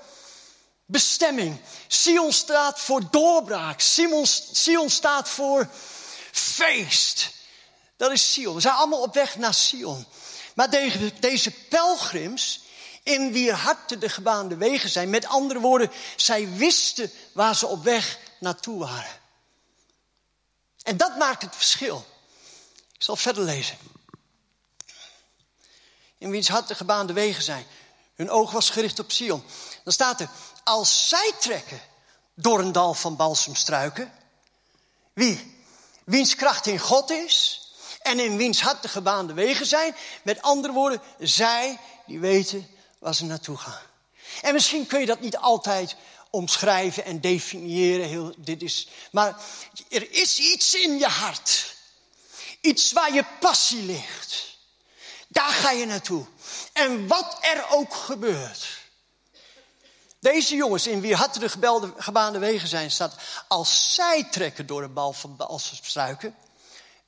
bestemming. 0.87 1.61
Sion 1.87 2.33
staat 2.33 2.81
voor 2.81 3.11
doorbraak. 3.11 3.81
Sion, 3.81 4.91
staat 4.91 5.29
voor 5.29 5.69
feest. 6.33 7.31
Dat 7.97 8.13
is 8.13 8.33
Sion. 8.33 8.55
We 8.55 8.61
zijn 8.61 8.75
allemaal 8.75 9.03
op 9.03 9.15
weg 9.15 9.37
naar 9.37 9.55
Sion. 9.55 10.07
Maar 10.55 10.71
deze 11.21 11.51
pelgrims, 11.51 12.61
in 13.07 13.33
wier 13.33 13.55
harten 13.55 14.01
de 14.01 14.09
gebaande 14.09 14.57
wegen 14.57 14.89
zijn. 14.89 15.11
Met 15.11 15.27
andere 15.27 15.61
woorden, 15.61 15.91
zij 16.17 16.49
wisten 16.49 17.11
waar 17.33 17.57
ze 17.57 17.67
op 17.67 17.85
weg 17.85 18.19
naartoe 18.41 18.79
waren. 18.79 19.21
En 20.83 20.97
dat 20.97 21.17
maakt 21.17 21.43
het 21.43 21.57
verschil. 21.57 22.07
Ik 22.93 23.03
zal 23.03 23.17
verder 23.17 23.45
lezen. 23.45 23.79
In 26.19 26.31
wiens 26.31 26.49
hart 26.49 26.69
de 26.69 26.75
gebaande 26.75 27.13
wegen 27.13 27.43
zijn. 27.43 27.67
Hun 28.15 28.31
oog 28.31 28.51
was 28.51 28.71
gericht 28.71 28.99
op 28.99 29.13
Sion. 29.13 29.45
Dan 29.85 29.93
staat 29.93 30.21
er, 30.21 30.29
als 30.65 31.09
zij 31.09 31.33
trekken 31.41 31.81
door 32.35 32.59
een 32.59 32.73
dal 32.73 32.95
van 32.95 33.17
balsemstruiken. 33.17 34.13
Wie? 35.13 35.65
Wiens 36.05 36.35
kracht 36.35 36.67
in 36.67 36.79
God 36.79 37.11
is 37.11 37.71
en 38.03 38.21
in 38.21 38.37
wiens 38.37 38.61
hart 38.61 38.83
de 38.83 38.89
gebaande 38.89 39.33
wegen 39.33 39.67
zijn. 39.67 39.97
Met 40.23 40.43
andere 40.43 40.73
woorden, 40.73 41.03
zij 41.19 41.79
die 42.07 42.21
weten 42.21 42.75
waar 43.07 43.15
ze 43.15 43.25
naartoe 43.25 43.57
gaan. 43.57 43.83
En 44.43 44.53
misschien 44.53 44.87
kun 44.87 45.01
je 45.01 45.07
dat 45.07 45.21
niet 45.21 45.37
altijd 45.37 45.97
omschrijven 46.31 47.05
en 47.05 47.21
definiëren. 47.21 48.09
Heel, 48.09 48.35
dit 48.37 48.63
is, 48.63 48.89
maar 49.11 49.37
er 49.89 50.13
is 50.13 50.39
iets 50.39 50.75
in 50.75 50.99
je 50.99 51.07
hart. 51.07 51.77
Iets 52.61 52.93
waar 52.93 53.15
je 53.15 53.25
passie 53.41 53.83
ligt. 53.83 54.57
Daar 55.29 55.51
ga 55.51 55.71
je 55.71 55.87
naartoe. 55.87 56.27
En 56.73 57.07
wat 57.07 57.39
er 57.41 57.65
ook 57.71 57.95
gebeurt. 57.95 58.67
Deze 60.19 60.57
jongens, 60.57 60.87
in 60.87 61.01
wie 61.01 61.15
harten 61.15 61.41
de 61.41 61.93
gebaande 61.97 62.39
wegen 62.39 62.69
zijn, 62.69 62.91
staat... 62.91 63.15
als 63.49 63.95
zij 63.95 64.25
trekken 64.31 64.67
door 64.67 64.81
de 64.81 64.89
bal 64.89 65.13
van 65.13 65.37
balsemstruiken... 65.37 66.37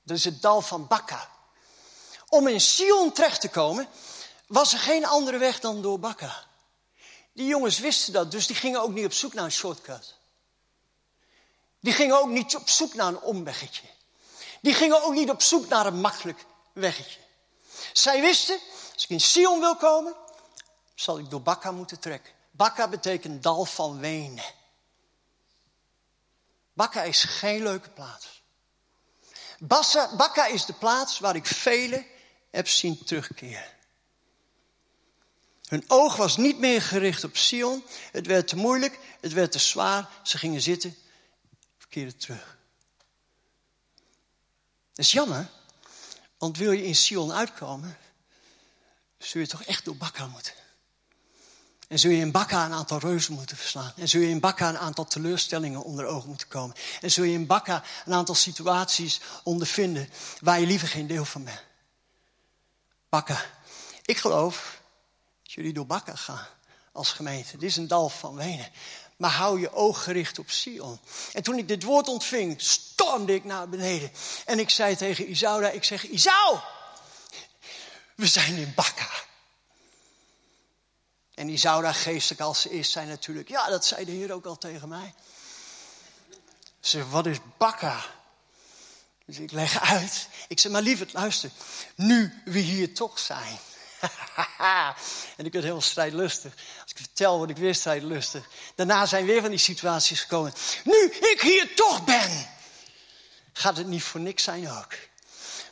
dat 0.02 0.16
is 0.16 0.24
het 0.24 0.42
dal 0.42 0.60
van 0.60 0.86
Bakka. 0.86 1.28
Om 2.28 2.48
in 2.48 2.60
Sion 2.60 3.12
terecht 3.12 3.40
te 3.40 3.48
komen, 3.48 3.88
was 4.48 4.72
er 4.72 4.78
geen 4.78 5.06
andere 5.06 5.38
weg 5.38 5.60
dan 5.60 5.82
door 5.82 5.98
Bakka. 5.98 6.46
Die 7.32 7.46
jongens 7.46 7.78
wisten 7.78 8.12
dat, 8.12 8.30
dus 8.30 8.46
die 8.46 8.56
gingen 8.56 8.80
ook 8.80 8.90
niet 8.90 9.04
op 9.04 9.12
zoek 9.12 9.32
naar 9.32 9.44
een 9.44 9.52
shortcut. 9.52 10.16
Die 11.80 11.92
gingen 11.92 12.20
ook 12.20 12.28
niet 12.28 12.56
op 12.56 12.68
zoek 12.68 12.94
naar 12.94 13.08
een 13.08 13.20
omweggetje. 13.20 13.86
Die 14.60 14.74
gingen 14.74 15.02
ook 15.02 15.14
niet 15.14 15.30
op 15.30 15.42
zoek 15.42 15.68
naar 15.68 15.86
een 15.86 16.00
makkelijk 16.00 16.44
weggetje. 16.72 17.20
Zij 17.92 18.20
wisten, 18.20 18.58
als 18.94 19.04
ik 19.04 19.08
in 19.08 19.20
Sion 19.20 19.60
wil 19.60 19.76
komen, 19.76 20.14
zal 20.94 21.18
ik 21.18 21.30
door 21.30 21.42
Bakka 21.42 21.70
moeten 21.70 21.98
trekken. 21.98 22.32
Bakka 22.50 22.88
betekent 22.88 23.42
dal 23.42 23.64
van 23.64 24.00
wenen. 24.00 24.44
Bakka 26.72 27.02
is 27.02 27.22
geen 27.22 27.62
leuke 27.62 27.90
plaats. 27.90 28.42
Bakka 30.16 30.46
is 30.46 30.64
de 30.64 30.72
plaats 30.72 31.18
waar 31.18 31.36
ik 31.36 31.46
velen 31.46 32.06
heb 32.50 32.68
zien 32.68 33.04
terugkeren. 33.04 33.77
Hun 35.68 35.84
oog 35.86 36.16
was 36.16 36.36
niet 36.36 36.58
meer 36.58 36.82
gericht 36.82 37.24
op 37.24 37.36
Sion. 37.36 37.84
Het 38.12 38.26
werd 38.26 38.48
te 38.48 38.56
moeilijk, 38.56 38.98
het 39.20 39.32
werd 39.32 39.52
te 39.52 39.58
zwaar. 39.58 40.08
Ze 40.22 40.38
gingen 40.38 40.60
zitten, 40.60 40.96
verkeerden 41.78 42.16
terug. 42.16 42.56
Dat 44.92 45.06
is 45.06 45.12
jammer, 45.12 45.50
want 46.38 46.56
wil 46.56 46.72
je 46.72 46.84
in 46.84 46.96
Sion 46.96 47.32
uitkomen, 47.32 47.98
zul 49.18 49.40
je 49.40 49.46
toch 49.46 49.62
echt 49.62 49.84
door 49.84 49.96
Bakka 49.96 50.26
moeten. 50.26 50.52
En 51.88 51.98
zul 51.98 52.10
je 52.10 52.20
in 52.20 52.30
Bakka 52.30 52.64
een 52.64 52.72
aantal 52.72 52.98
reuzen 52.98 53.34
moeten 53.34 53.56
verslaan. 53.56 53.92
En 53.96 54.08
zul 54.08 54.20
je 54.20 54.28
in 54.28 54.40
Bakka 54.40 54.68
een 54.68 54.78
aantal 54.78 55.04
teleurstellingen 55.04 55.82
onder 55.82 56.04
ogen 56.04 56.28
moeten 56.28 56.48
komen. 56.48 56.76
En 57.00 57.10
zul 57.10 57.24
je 57.24 57.32
in 57.32 57.46
Bakka 57.46 57.82
een 58.04 58.12
aantal 58.12 58.34
situaties 58.34 59.20
ondervinden 59.42 60.08
waar 60.40 60.60
je 60.60 60.66
liever 60.66 60.88
geen 60.88 61.06
deel 61.06 61.24
van 61.24 61.44
bent. 61.44 61.62
Bakka. 63.08 63.44
Ik 64.04 64.16
geloof 64.16 64.77
dat 65.48 65.56
jullie 65.56 65.72
door 65.72 65.86
Bakka 65.86 66.14
gaan 66.14 66.46
als 66.92 67.12
gemeente. 67.12 67.56
Dit 67.56 67.68
is 67.68 67.76
een 67.76 67.88
dal 67.88 68.08
van 68.08 68.34
wenen. 68.34 68.70
Maar 69.16 69.30
hou 69.30 69.60
je 69.60 69.72
oog 69.72 70.02
gericht 70.02 70.38
op 70.38 70.50
Sion. 70.50 71.00
En 71.32 71.42
toen 71.42 71.58
ik 71.58 71.68
dit 71.68 71.82
woord 71.82 72.08
ontving, 72.08 72.60
stormde 72.60 73.34
ik 73.34 73.44
naar 73.44 73.68
beneden. 73.68 74.10
En 74.44 74.58
ik 74.58 74.70
zei 74.70 74.96
tegen 74.96 75.30
Isauda, 75.30 75.70
ik 75.70 75.84
zeg, 75.84 76.04
Isau, 76.04 76.58
we 78.14 78.26
zijn 78.26 78.56
in 78.56 78.72
Bakka. 78.74 79.08
En 81.34 81.56
daar 81.56 81.94
geestelijk 81.94 82.40
als 82.40 82.60
ze 82.60 82.70
is 82.70 82.92
zijn 82.92 83.08
natuurlijk. 83.08 83.48
Ja, 83.48 83.68
dat 83.68 83.86
zei 83.86 84.04
de 84.04 84.12
Heer 84.12 84.32
ook 84.32 84.46
al 84.46 84.58
tegen 84.58 84.88
mij. 84.88 85.14
Ze 86.80 87.08
wat 87.08 87.26
is 87.26 87.38
bakka? 87.58 88.04
Dus 89.24 89.38
ik 89.38 89.52
leg 89.52 89.80
uit. 89.80 90.28
Ik 90.48 90.58
zeg, 90.58 90.72
maar 90.72 90.82
lieverd, 90.82 91.12
luister. 91.12 91.50
Nu 91.94 92.42
we 92.44 92.58
hier 92.58 92.94
toch 92.94 93.18
zijn. 93.18 93.58
en 95.36 95.46
ik 95.46 95.52
werd 95.52 95.64
heel 95.64 95.80
strijdlustig. 95.80 96.52
Als 96.82 96.90
ik 96.90 96.96
vertel, 96.96 97.36
word 97.36 97.50
ik 97.50 97.56
weer 97.56 97.74
strijdlustig. 97.74 98.48
Daarna 98.74 99.06
zijn 99.06 99.26
weer 99.26 99.40
van 99.40 99.50
die 99.50 99.58
situaties 99.58 100.20
gekomen. 100.20 100.52
Nu 100.84 101.04
ik 101.04 101.40
hier 101.40 101.74
toch 101.74 102.04
ben. 102.04 102.48
Gaat 103.52 103.76
het 103.76 103.86
niet 103.86 104.02
voor 104.02 104.20
niks 104.20 104.42
zijn 104.42 104.70
ook 104.70 104.94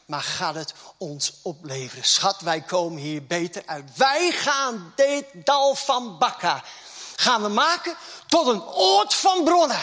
maar 0.06 0.22
gaat 0.22 0.54
het 0.54 0.74
ons 0.96 1.32
opleveren. 1.42 2.04
Schat, 2.04 2.40
wij 2.40 2.60
komen 2.60 3.02
hier 3.02 3.26
beter 3.26 3.62
uit. 3.66 3.96
Wij 3.96 4.30
gaan 4.32 4.92
dit 4.96 5.24
dal 5.34 5.74
van 5.74 6.18
Bakka 6.18 6.64
gaan 7.16 7.42
we 7.42 7.48
maken 7.48 7.96
tot 8.26 8.46
een 8.46 8.62
oord 8.62 9.14
van 9.14 9.44
bronnen. 9.44 9.80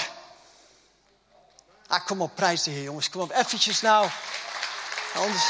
Ah, 1.88 2.06
kom 2.06 2.22
op, 2.22 2.36
prijs 2.36 2.64
de 2.64 2.72
Heer, 2.72 2.84
jongens. 2.84 3.10
Kom 3.10 3.22
op, 3.22 3.32
eventjes 3.32 3.82
nou. 3.82 4.10
Anders... 5.14 5.44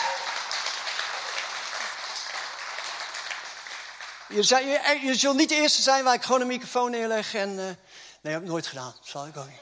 Je, 4.34 4.43
zei, 4.43 4.67
je, 4.67 4.99
je, 5.03 5.15
zult 5.15 5.38
niet 5.38 5.49
de 5.49 5.55
eerste 5.55 5.81
zijn 5.81 6.03
waar 6.03 6.13
ik 6.13 6.23
gewoon 6.23 6.41
een 6.41 6.47
microfoon 6.47 6.91
neerleg 6.91 7.34
en... 7.34 7.49
Uh, 7.49 7.55
nee, 7.55 7.75
dat 8.21 8.31
heb 8.31 8.41
ik 8.41 8.47
nooit 8.47 8.67
gedaan. 8.67 8.95
Zal 9.03 9.27
ik 9.27 9.38
ook 9.38 9.47
niet. 9.47 9.61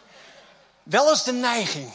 Wel 0.84 1.10
eens 1.10 1.24
de 1.24 1.32
neiging 1.32 1.92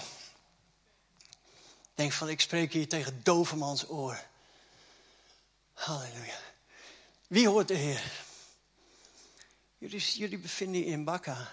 Denk 1.96 2.12
van, 2.12 2.28
ik 2.28 2.40
spreek 2.40 2.72
hier 2.72 2.88
tegen 2.88 3.20
dovermans 3.22 3.88
oor. 3.88 4.24
Halleluja. 5.72 6.38
Wie 7.26 7.48
hoort 7.48 7.68
de 7.68 7.74
Heer? 7.74 8.12
Jullie, 9.78 10.00
jullie 10.00 10.38
bevinden 10.38 10.80
je 10.80 10.86
in 10.86 11.04
Bakka. 11.04 11.52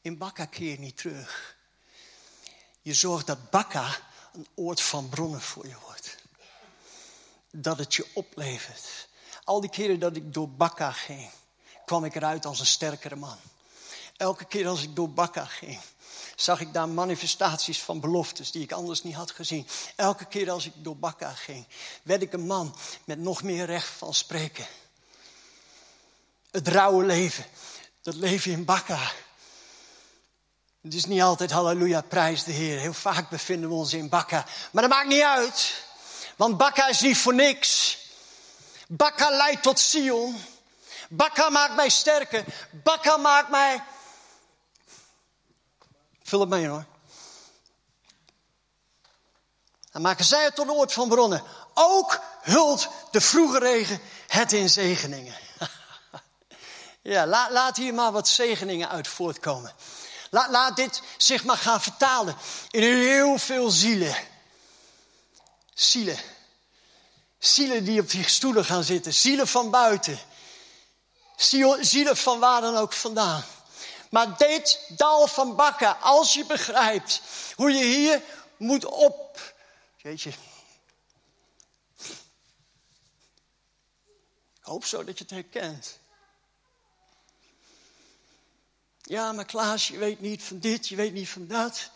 In 0.00 0.18
Bakka 0.18 0.44
keer 0.44 0.78
niet 0.78 0.96
terug. 0.96 1.56
Je 2.82 2.94
zorgt 2.94 3.26
dat 3.26 3.50
Bakka 3.50 3.96
een 4.32 4.46
oord 4.54 4.80
van 4.80 5.08
bronnen 5.08 5.40
voor 5.40 5.66
je 5.66 5.76
wordt. 5.84 6.16
Dat 7.50 7.78
het 7.78 7.94
je 7.94 8.06
oplevert. 8.14 9.08
Al 9.50 9.60
die 9.60 9.70
keren 9.70 9.98
dat 9.98 10.16
ik 10.16 10.34
door 10.34 10.48
Bakka 10.48 10.92
ging, 10.92 11.30
kwam 11.84 12.04
ik 12.04 12.14
eruit 12.14 12.46
als 12.46 12.60
een 12.60 12.66
sterkere 12.66 13.16
man. 13.16 13.36
Elke 14.16 14.44
keer 14.44 14.68
als 14.68 14.82
ik 14.82 14.96
door 14.96 15.10
Bakka 15.10 15.44
ging, 15.44 15.80
zag 16.36 16.60
ik 16.60 16.72
daar 16.72 16.88
manifestaties 16.88 17.82
van 17.82 18.00
beloftes 18.00 18.50
die 18.50 18.62
ik 18.62 18.72
anders 18.72 19.02
niet 19.02 19.14
had 19.14 19.30
gezien. 19.30 19.66
Elke 19.96 20.24
keer 20.24 20.50
als 20.50 20.66
ik 20.66 20.72
door 20.76 20.96
Bakka 20.96 21.30
ging, 21.30 21.66
werd 22.02 22.22
ik 22.22 22.32
een 22.32 22.46
man 22.46 22.76
met 23.04 23.18
nog 23.18 23.42
meer 23.42 23.64
recht 23.64 23.88
van 23.88 24.14
spreken. 24.14 24.66
Het 26.50 26.68
rauwe 26.68 27.04
leven, 27.04 27.44
dat 28.02 28.14
leven 28.14 28.52
in 28.52 28.64
Bakka. 28.64 29.12
Het 30.80 30.94
is 30.94 31.04
niet 31.04 31.22
altijd 31.22 31.50
halleluja, 31.50 32.00
prijs 32.00 32.44
de 32.44 32.52
Heer. 32.52 32.78
Heel 32.78 32.92
vaak 32.92 33.30
bevinden 33.30 33.68
we 33.68 33.74
ons 33.74 33.92
in 33.92 34.08
Bakka. 34.08 34.46
Maar 34.70 34.82
dat 34.82 34.92
maakt 34.92 35.08
niet 35.08 35.22
uit, 35.22 35.84
want 36.36 36.56
Bakka 36.56 36.88
is 36.88 37.00
niet 37.00 37.18
voor 37.18 37.34
niks. 37.34 37.98
Bakka 38.92 39.30
leidt 39.30 39.62
tot 39.62 39.78
Sion. 39.78 40.44
Bakka 41.08 41.50
maakt 41.50 41.74
mij 41.74 41.88
sterker. 41.88 42.44
Bakka 42.70 43.16
maakt 43.16 43.48
mij 43.48 43.82
Vul 46.22 46.40
het 46.40 46.48
mee 46.48 46.68
hoor. 46.68 46.84
Dan 49.92 50.02
maken 50.02 50.24
zij 50.24 50.44
het 50.44 50.54
tot 50.54 50.68
oord 50.68 50.92
van 50.92 51.08
bronnen. 51.08 51.42
Ook 51.74 52.20
hult 52.42 52.88
de 53.10 53.20
vroege 53.20 53.58
regen 53.58 54.00
het 54.26 54.52
in 54.52 54.70
zegeningen. 54.70 55.34
ja, 57.02 57.26
laat, 57.26 57.50
laat, 57.50 57.76
hier 57.76 57.94
maar 57.94 58.12
wat 58.12 58.28
zegeningen 58.28 58.88
uit 58.88 59.08
voortkomen. 59.08 59.74
Laat, 60.30 60.50
laat 60.50 60.76
dit 60.76 61.02
zich 61.16 61.44
maar 61.44 61.56
gaan 61.56 61.80
vertalen 61.80 62.36
in 62.70 62.82
heel 62.82 63.38
veel 63.38 63.70
zielen. 63.70 64.16
Zielen. 65.74 66.18
Zielen 67.40 67.84
die 67.84 68.00
op 68.00 68.10
die 68.10 68.28
stoelen 68.28 68.64
gaan 68.64 68.84
zitten. 68.84 69.14
Zielen 69.14 69.48
van 69.48 69.70
buiten. 69.70 70.18
Zielen 71.80 72.16
van 72.16 72.38
waar 72.38 72.60
dan 72.60 72.76
ook 72.76 72.92
vandaan. 72.92 73.44
Maar 74.10 74.36
dit 74.36 74.92
dal 74.96 75.26
van 75.26 75.56
bakken, 75.56 76.00
als 76.00 76.34
je 76.34 76.44
begrijpt 76.44 77.22
hoe 77.56 77.70
je 77.70 77.84
hier 77.84 78.22
moet 78.56 78.84
op. 78.84 79.54
Jeetje. 79.96 80.30
Ik 84.60 84.66
hoop 84.66 84.84
zo 84.84 85.04
dat 85.04 85.18
je 85.18 85.24
het 85.24 85.32
herkent. 85.32 85.98
Ja, 89.02 89.32
maar 89.32 89.44
Klaas, 89.44 89.88
je 89.88 89.98
weet 89.98 90.20
niet 90.20 90.42
van 90.42 90.58
dit, 90.58 90.88
je 90.88 90.96
weet 90.96 91.12
niet 91.12 91.28
van 91.28 91.46
dat. 91.46 91.90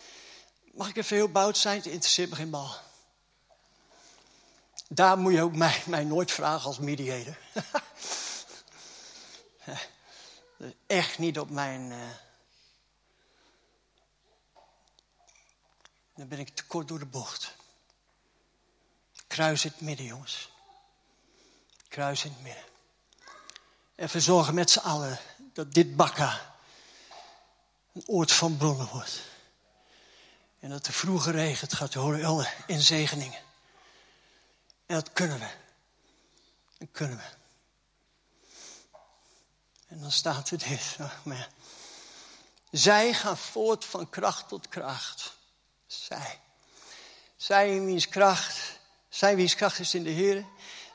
Mag 0.72 0.88
ik 0.88 0.96
even 0.96 1.16
heel 1.16 1.30
bout 1.30 1.58
zijn? 1.58 1.76
Het 1.76 1.86
interesseert 1.86 2.30
me 2.30 2.36
geen 2.36 2.50
bal. 2.50 2.76
Daar 4.88 5.18
moet 5.18 5.32
je 5.32 5.42
ook 5.42 5.56
mij, 5.56 5.82
mij 5.86 6.04
nooit 6.04 6.32
vragen 6.32 6.66
als 6.66 6.78
mediator. 6.78 7.36
echt 10.86 11.18
niet 11.18 11.38
op 11.38 11.50
mijn. 11.50 11.90
Uh... 11.90 11.98
Dan 16.14 16.28
ben 16.28 16.38
ik 16.38 16.48
te 16.48 16.66
kort 16.66 16.88
door 16.88 16.98
de 16.98 17.06
bocht. 17.06 17.54
Kruis 19.26 19.64
in 19.64 19.70
het 19.70 19.80
midden, 19.80 20.06
jongens. 20.06 20.52
Kruis 21.88 22.24
in 22.24 22.32
het 22.32 22.42
midden. 22.42 22.64
En 23.94 24.08
verzorgen 24.08 24.54
met 24.54 24.70
z'n 24.70 24.78
allen 24.78 25.18
dat 25.52 25.74
dit 25.74 25.96
bakka 25.96 26.54
een 27.92 28.02
oord 28.06 28.32
van 28.32 28.56
bronnen 28.56 28.88
wordt. 28.88 29.20
En 30.60 30.70
dat 30.70 30.84
de 30.84 30.92
vroege 30.92 31.30
regen 31.30 31.70
gaat 31.70 31.94
horen 31.94 32.48
in 32.66 32.80
zegeningen. 32.80 33.40
En 34.86 34.94
dat 34.94 35.12
kunnen 35.12 35.38
we. 35.38 35.48
Dat 36.78 36.88
kunnen 36.92 37.16
we. 37.16 37.24
En 39.86 40.00
dan 40.00 40.12
staat 40.12 40.50
er 40.50 40.58
dit. 40.58 40.96
Zij 42.70 43.12
gaan 43.12 43.36
voort 43.36 43.84
van 43.84 44.10
kracht 44.10 44.48
tot 44.48 44.68
kracht. 44.68 45.36
Zij. 45.86 46.40
Zij 47.36 47.74
in 47.74 47.84
wiens 47.84 48.08
kracht, 48.08 48.78
zij 49.08 49.36
wiens 49.36 49.54
kracht 49.54 49.78
is 49.78 49.94
in 49.94 50.02
de 50.02 50.10
Heer. 50.10 50.46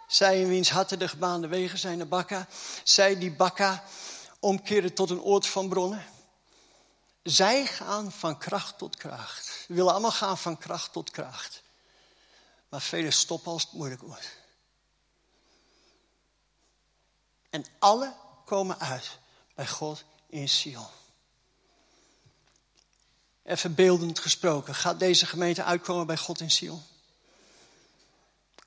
Zij 0.08 0.42
in 0.42 0.48
wiens 0.48 0.70
harten 0.70 1.00
de 1.00 1.08
gebaande 1.08 1.48
wegen 1.48 1.80
zijn 1.80 1.98
de 1.98 2.06
bakka. 2.06 2.48
Zij 2.84 3.18
die 3.18 3.32
bakka 3.32 3.84
omkeren 4.40 4.94
tot 4.94 5.10
een 5.10 5.22
oord 5.22 5.48
van 5.48 5.70
bronnen. 5.70 6.06
Zij 7.24 7.66
gaan 7.66 8.12
van 8.12 8.38
kracht 8.38 8.78
tot 8.78 8.96
kracht. 8.96 9.66
We 9.68 9.74
willen 9.74 9.92
allemaal 9.92 10.12
gaan 10.12 10.38
van 10.38 10.58
kracht 10.58 10.92
tot 10.92 11.12
kracht. 11.12 11.62
Maar 12.70 12.82
velen 12.82 13.14
stoppen 13.14 13.52
als 13.52 13.64
het 13.64 13.72
moeilijk 13.72 14.02
wordt. 14.02 14.38
En 17.50 17.66
alle 17.80 18.14
komen 18.46 18.80
uit 18.80 19.18
bij 19.56 19.68
God 19.68 20.04
in 20.28 20.50
Sion. 20.50 20.88
Even 23.44 23.76
beeldend 23.76 24.20
gesproken, 24.20 24.76
gaat 24.76 25.00
deze 25.00 25.26
gemeente 25.26 25.64
uitkomen 25.64 26.08
bij 26.08 26.18
God 26.18 26.40
in 26.40 26.52
Sion? 26.52 26.84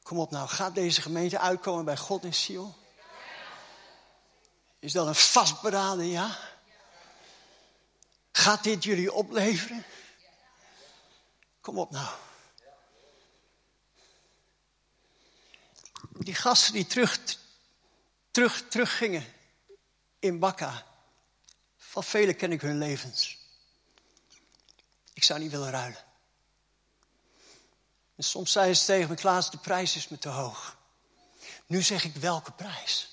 Kom 0.03 0.19
op 0.19 0.31
nou, 0.31 0.49
gaat 0.49 0.75
deze 0.75 1.03
gemeente 1.03 1.39
uitkomen 1.39 1.85
bij 1.85 1.97
God 1.97 2.25
in 2.25 2.35
Sion? 2.35 2.75
Is 4.79 4.93
dat 4.93 5.07
een 5.07 5.15
vastberaden 5.15 6.07
ja? 6.07 6.39
Gaat 8.33 8.63
dit 8.63 8.85
jullie 8.85 9.13
opleveren? 9.13 9.85
Kom 11.61 11.79
op 11.79 11.91
nou. 11.91 12.09
Die 16.19 16.35
gasten 16.35 16.73
die 16.73 16.87
terug, 16.87 17.19
terug, 18.31 18.69
teruggingen 18.69 19.25
in 20.19 20.39
Bakka. 20.39 20.87
Van 21.77 22.05
velen 22.05 22.37
ken 22.37 22.53
ik 22.53 22.61
hun 22.61 22.79
levens. 22.79 23.39
Ik 25.13 25.25
zou 25.25 25.41
niet 25.41 25.51
willen 25.51 25.71
ruilen. 25.71 26.05
En 28.17 28.25
soms 28.25 28.53
zei 28.53 28.75
ze 28.75 28.85
tegen 28.85 29.09
me, 29.09 29.15
Klaas, 29.15 29.51
de 29.51 29.59
prijs 29.59 29.97
is 29.97 30.09
me 30.09 30.19
te 30.19 30.29
hoog. 30.29 30.77
Nu 31.67 31.83
zeg 31.83 32.05
ik, 32.05 32.15
welke 32.15 32.53
prijs? 32.53 33.09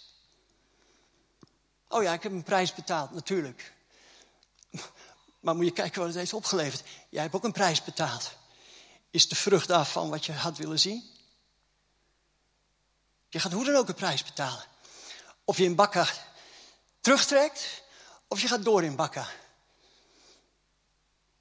Oh 1.87 2.03
ja, 2.03 2.13
ik 2.13 2.23
heb 2.23 2.31
een 2.31 2.43
prijs 2.43 2.73
betaald, 2.73 3.11
natuurlijk. 3.11 3.73
Maar 5.39 5.55
moet 5.55 5.65
je 5.65 5.71
kijken 5.71 5.99
wat 5.99 6.07
het 6.07 6.17
heeft 6.17 6.33
opgeleverd. 6.33 6.83
Jij 7.09 7.21
hebt 7.21 7.35
ook 7.35 7.43
een 7.43 7.51
prijs 7.51 7.83
betaald. 7.83 8.31
Is 9.09 9.27
de 9.27 9.35
vrucht 9.35 9.67
daarvan 9.67 10.09
wat 10.09 10.25
je 10.25 10.31
had 10.31 10.57
willen 10.57 10.79
zien? 10.79 11.18
Je 13.29 13.39
gaat 13.39 13.51
hoe 13.51 13.65
dan 13.65 13.75
ook 13.75 13.87
een 13.87 13.93
prijs 13.93 14.23
betalen. 14.23 14.63
Of 15.43 15.57
je 15.57 15.63
in 15.63 15.75
Bakka 15.75 16.07
terugtrekt 16.99 17.83
of 18.27 18.41
je 18.41 18.47
gaat 18.47 18.63
door 18.63 18.83
in 18.83 18.95
Bakka. 18.95 19.27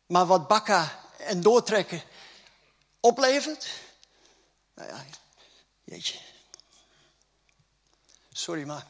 Maar 0.07 0.26
wat 0.26 0.49
Bakka 0.49 1.05
en 1.18 1.41
doortrekken 1.41 2.03
oplevert, 3.01 3.68
nou 4.74 4.89
ja, 4.89 5.05
jeetje. 5.84 6.18
Sorry 8.32 8.66
maar. 8.66 8.86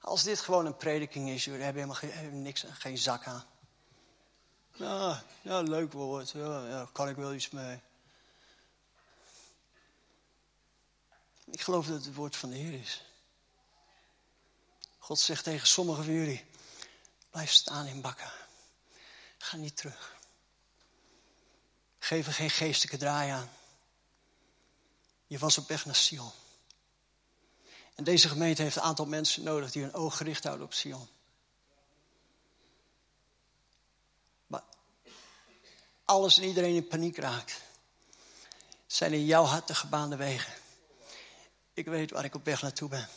Als 0.00 0.22
dit 0.22 0.40
gewoon 0.40 0.66
een 0.66 0.76
prediking 0.76 1.28
is, 1.28 1.44
jullie 1.44 1.62
hebben 1.62 1.82
helemaal 1.82 2.00
geen, 2.00 2.12
hebben 2.12 2.42
niks, 2.42 2.64
geen 2.72 2.98
zak 2.98 3.26
aan. 3.26 3.49
Ja, 4.80 5.24
ja 5.42 5.60
leuk 5.60 5.92
woord. 5.92 6.30
Ja, 6.30 6.66
ja, 6.68 6.88
kan 6.92 7.08
ik 7.08 7.16
wel 7.16 7.34
iets 7.34 7.50
mee. 7.50 7.80
Ik 11.44 11.60
geloof 11.60 11.86
dat 11.86 11.94
het 11.94 12.04
het 12.04 12.14
woord 12.14 12.36
van 12.36 12.50
de 12.50 12.56
Heer 12.56 12.80
is. 12.80 13.02
God 14.98 15.18
zegt 15.18 15.44
tegen 15.44 15.66
sommigen 15.66 16.04
van 16.04 16.12
jullie: 16.12 16.44
blijf 17.30 17.50
staan 17.50 17.86
in 17.86 18.00
bakken. 18.00 18.32
Ga 19.38 19.56
niet 19.56 19.76
terug. 19.76 20.16
Geef 21.98 22.26
er 22.26 22.32
geen 22.32 22.50
geestelijke 22.50 22.96
draai 22.96 23.30
aan. 23.30 23.50
Je 25.26 25.38
was 25.38 25.58
op 25.58 25.68
weg 25.68 25.84
naar 25.84 25.94
Sion. 25.94 26.32
En 27.94 28.04
deze 28.04 28.28
gemeente 28.28 28.62
heeft 28.62 28.76
een 28.76 28.82
aantal 28.82 29.06
mensen 29.06 29.42
nodig 29.42 29.70
die 29.70 29.82
hun 29.82 29.94
oog 29.94 30.16
gericht 30.16 30.44
houden 30.44 30.66
op 30.66 30.74
Sion. 30.74 31.08
Alles 36.10 36.38
en 36.38 36.44
iedereen 36.44 36.74
in 36.74 36.86
paniek 36.86 37.16
raakt, 37.16 37.60
zijn 38.86 39.12
in 39.12 39.24
jouw 39.24 39.44
hart 39.44 39.66
de 39.66 39.74
gebaande 39.74 40.16
wegen. 40.16 40.52
Ik 41.72 41.86
weet 41.86 42.10
waar 42.10 42.24
ik 42.24 42.34
op 42.34 42.44
weg 42.44 42.62
naartoe 42.62 42.88
ben. 42.88 43.08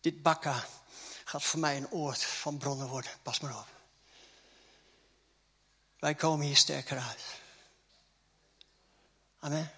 Dit 0.00 0.22
bakka 0.22 0.66
gaat 1.24 1.42
voor 1.42 1.60
mij 1.60 1.76
een 1.76 1.90
oord 1.90 2.24
van 2.24 2.58
bronnen 2.58 2.88
worden. 2.88 3.10
Pas 3.22 3.40
maar 3.40 3.58
op. 3.58 3.66
Wij 5.98 6.14
komen 6.14 6.46
hier 6.46 6.56
sterker 6.56 6.98
uit. 6.98 7.24
Amen. 9.38 9.72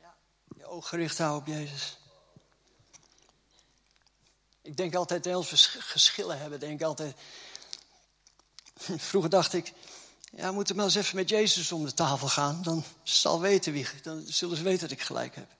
Ja, 0.00 0.16
je 0.56 0.66
oog 0.66 0.88
gericht 0.88 1.18
houden 1.18 1.40
op 1.40 1.46
Jezus. 1.46 1.98
Ik 4.66 4.76
denk 4.76 4.94
altijd, 4.94 5.26
als 5.26 5.50
we 5.50 5.56
geschillen 5.80 6.38
hebben, 6.38 6.60
denk 6.60 6.82
altijd... 6.82 7.16
Vroeger 9.10 9.30
dacht 9.30 9.52
ik, 9.52 9.72
ja, 10.30 10.48
we 10.48 10.54
moeten 10.54 10.76
maar 10.76 10.84
eens 10.84 10.94
even 10.94 11.16
met 11.16 11.28
Jezus 11.28 11.72
om 11.72 11.84
de 11.84 11.94
tafel 11.94 12.28
gaan. 12.28 12.62
Dan 12.62 12.84
zal 13.02 13.40
weten 13.40 13.72
wie, 13.72 13.88
dan 14.02 14.24
zullen 14.26 14.56
ze 14.56 14.62
weten 14.62 14.88
dat 14.88 14.98
ik 14.98 15.02
gelijk 15.02 15.34
heb. 15.34 15.50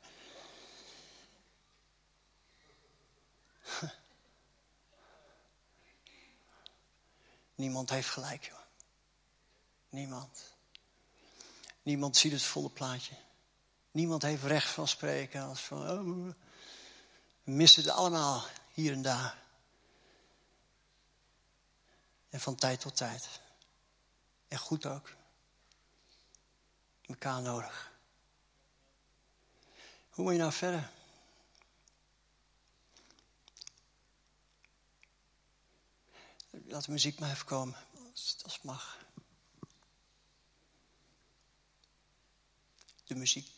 Niemand 7.54 7.90
heeft 7.90 8.08
gelijk, 8.08 8.44
joh. 8.44 8.58
Niemand. 9.88 10.54
Niemand 11.82 12.16
ziet 12.16 12.32
het 12.32 12.42
volle 12.42 12.70
plaatje. 12.70 13.14
Niemand 13.90 14.22
heeft 14.22 14.42
recht 14.42 14.70
van 14.70 14.88
spreken 14.88 15.42
als 15.42 15.60
van, 15.60 15.90
oh, 15.90 16.04
we 16.04 16.34
missen 17.44 17.82
het 17.82 17.92
allemaal 17.92 18.44
hier 18.76 18.92
en 18.92 19.02
daar. 19.02 19.42
En 22.28 22.40
van 22.40 22.54
tijd 22.54 22.80
tot 22.80 22.96
tijd. 22.96 23.40
En 24.48 24.58
goed 24.58 24.86
ook. 24.86 25.14
Mekaar 27.06 27.42
nodig. 27.42 27.92
Hoe 30.10 30.24
moet 30.24 30.32
je 30.32 30.38
nou 30.38 30.52
verder? 30.52 30.90
Laat 36.50 36.84
de 36.84 36.92
muziek 36.92 37.18
maar 37.18 37.30
even 37.30 37.46
komen, 37.46 37.76
als 38.12 38.36
het 38.42 38.62
mag. 38.62 39.04
De 43.04 43.14
muziek. 43.14 43.55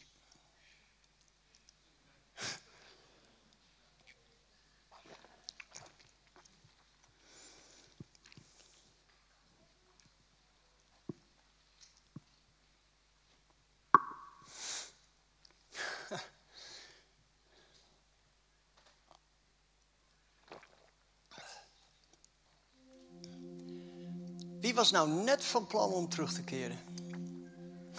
Was 24.79 24.91
nou 24.91 25.09
net 25.09 25.45
van 25.45 25.67
plan 25.67 25.93
om 25.93 26.09
terug 26.09 26.33
te 26.33 26.43
keren? 26.43 26.79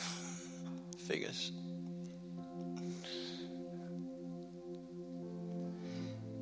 Vingers. 1.08 1.54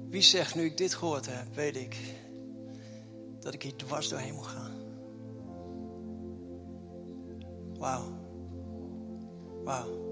Wie 0.09 0.21
zegt 0.21 0.55
nu 0.55 0.63
ik 0.65 0.77
dit 0.77 0.93
gehoord 0.93 1.25
heb, 1.25 1.55
weet 1.55 1.75
ik 1.75 1.97
dat 3.39 3.53
ik 3.53 3.61
hier 3.61 3.75
dwars 3.75 4.09
doorheen 4.09 4.33
moet 4.33 4.47
gaan. 4.47 4.71
Wauw. 7.77 8.03
Wauw. 9.63 10.06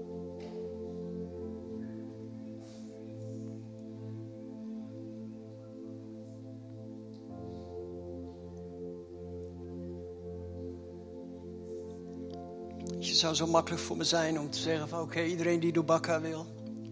Het 13.16 13.24
zou 13.24 13.34
zo 13.34 13.46
makkelijk 13.46 13.82
voor 13.82 13.96
me 13.96 14.04
zijn 14.04 14.40
om 14.40 14.50
te 14.50 14.58
zeggen 14.58 14.88
van 14.88 15.00
oké, 15.00 15.22
iedereen 15.22 15.60
die 15.60 15.72
Dubakka 15.72 16.20
wil, 16.20 16.46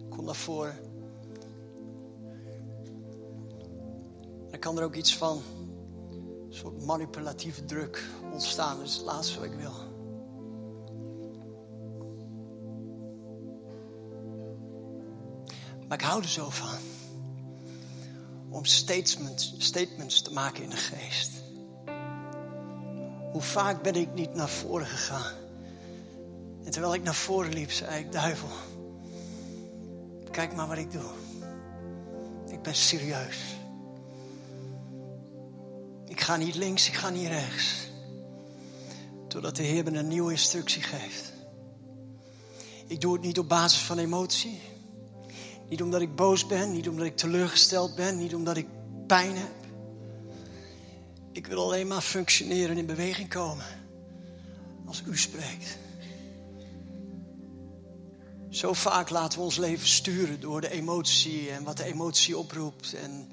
kom 0.08 0.24
naar 0.24 0.34
voren. 0.34 0.78
Dan 4.50 4.58
kan 4.58 4.78
er 4.78 4.84
ook 4.84 4.94
iets 4.94 5.16
van 5.16 5.42
een 6.48 6.54
soort 6.54 6.84
manipulatieve 6.84 7.64
druk 7.64 8.08
ontstaan. 8.32 8.76
Dat 8.76 8.86
is 8.86 8.94
het 8.94 9.04
laatste 9.04 9.38
wat 9.38 9.48
ik 9.48 9.58
wil. 9.58 9.72
Maar 15.88 15.98
ik 15.98 16.04
hou 16.04 16.22
er 16.22 16.28
zo 16.28 16.50
van. 16.50 16.78
Om 18.50 18.64
statements, 18.64 19.54
statements 19.58 20.22
te 20.22 20.32
maken 20.32 20.62
in 20.62 20.70
de 20.70 20.76
geest. 20.76 21.30
Hoe 23.32 23.42
vaak 23.42 23.82
ben 23.82 23.94
ik 23.94 24.14
niet 24.14 24.34
naar 24.34 24.48
voren 24.48 24.86
gegaan? 24.86 25.43
Terwijl 26.74 26.94
ik 26.94 27.02
naar 27.02 27.14
voren 27.14 27.52
liep, 27.52 27.70
zei 27.70 28.04
ik, 28.04 28.12
duivel, 28.12 28.48
kijk 30.30 30.54
maar 30.54 30.68
wat 30.68 30.78
ik 30.78 30.92
doe. 30.92 31.10
Ik 32.50 32.62
ben 32.62 32.74
serieus. 32.74 33.38
Ik 36.06 36.20
ga 36.20 36.36
niet 36.36 36.54
links, 36.54 36.88
ik 36.88 36.94
ga 36.94 37.10
niet 37.10 37.26
rechts. 37.26 37.88
Totdat 39.28 39.56
de 39.56 39.62
Heer 39.62 39.84
me 39.84 39.98
een 39.98 40.08
nieuwe 40.08 40.30
instructie 40.30 40.82
geeft. 40.82 41.32
Ik 42.86 43.00
doe 43.00 43.12
het 43.12 43.22
niet 43.22 43.38
op 43.38 43.48
basis 43.48 43.80
van 43.80 43.98
emotie. 43.98 44.60
Niet 45.68 45.82
omdat 45.82 46.00
ik 46.00 46.16
boos 46.16 46.46
ben, 46.46 46.72
niet 46.72 46.88
omdat 46.88 47.06
ik 47.06 47.16
teleurgesteld 47.16 47.94
ben, 47.94 48.18
niet 48.18 48.34
omdat 48.34 48.56
ik 48.56 48.66
pijn 49.06 49.36
heb. 49.36 49.54
Ik 51.32 51.46
wil 51.46 51.62
alleen 51.62 51.86
maar 51.86 52.02
functioneren 52.02 52.70
en 52.70 52.78
in 52.78 52.86
beweging 52.86 53.28
komen 53.28 53.66
als 54.86 55.02
u 55.06 55.18
spreekt. 55.18 55.82
Zo 58.54 58.72
vaak 58.72 59.10
laten 59.10 59.38
we 59.38 59.44
ons 59.44 59.56
leven 59.56 59.88
sturen 59.88 60.40
door 60.40 60.60
de 60.60 60.70
emotie 60.70 61.50
en 61.50 61.64
wat 61.64 61.76
de 61.76 61.84
emotie 61.84 62.38
oproept 62.38 62.94
en 62.94 63.28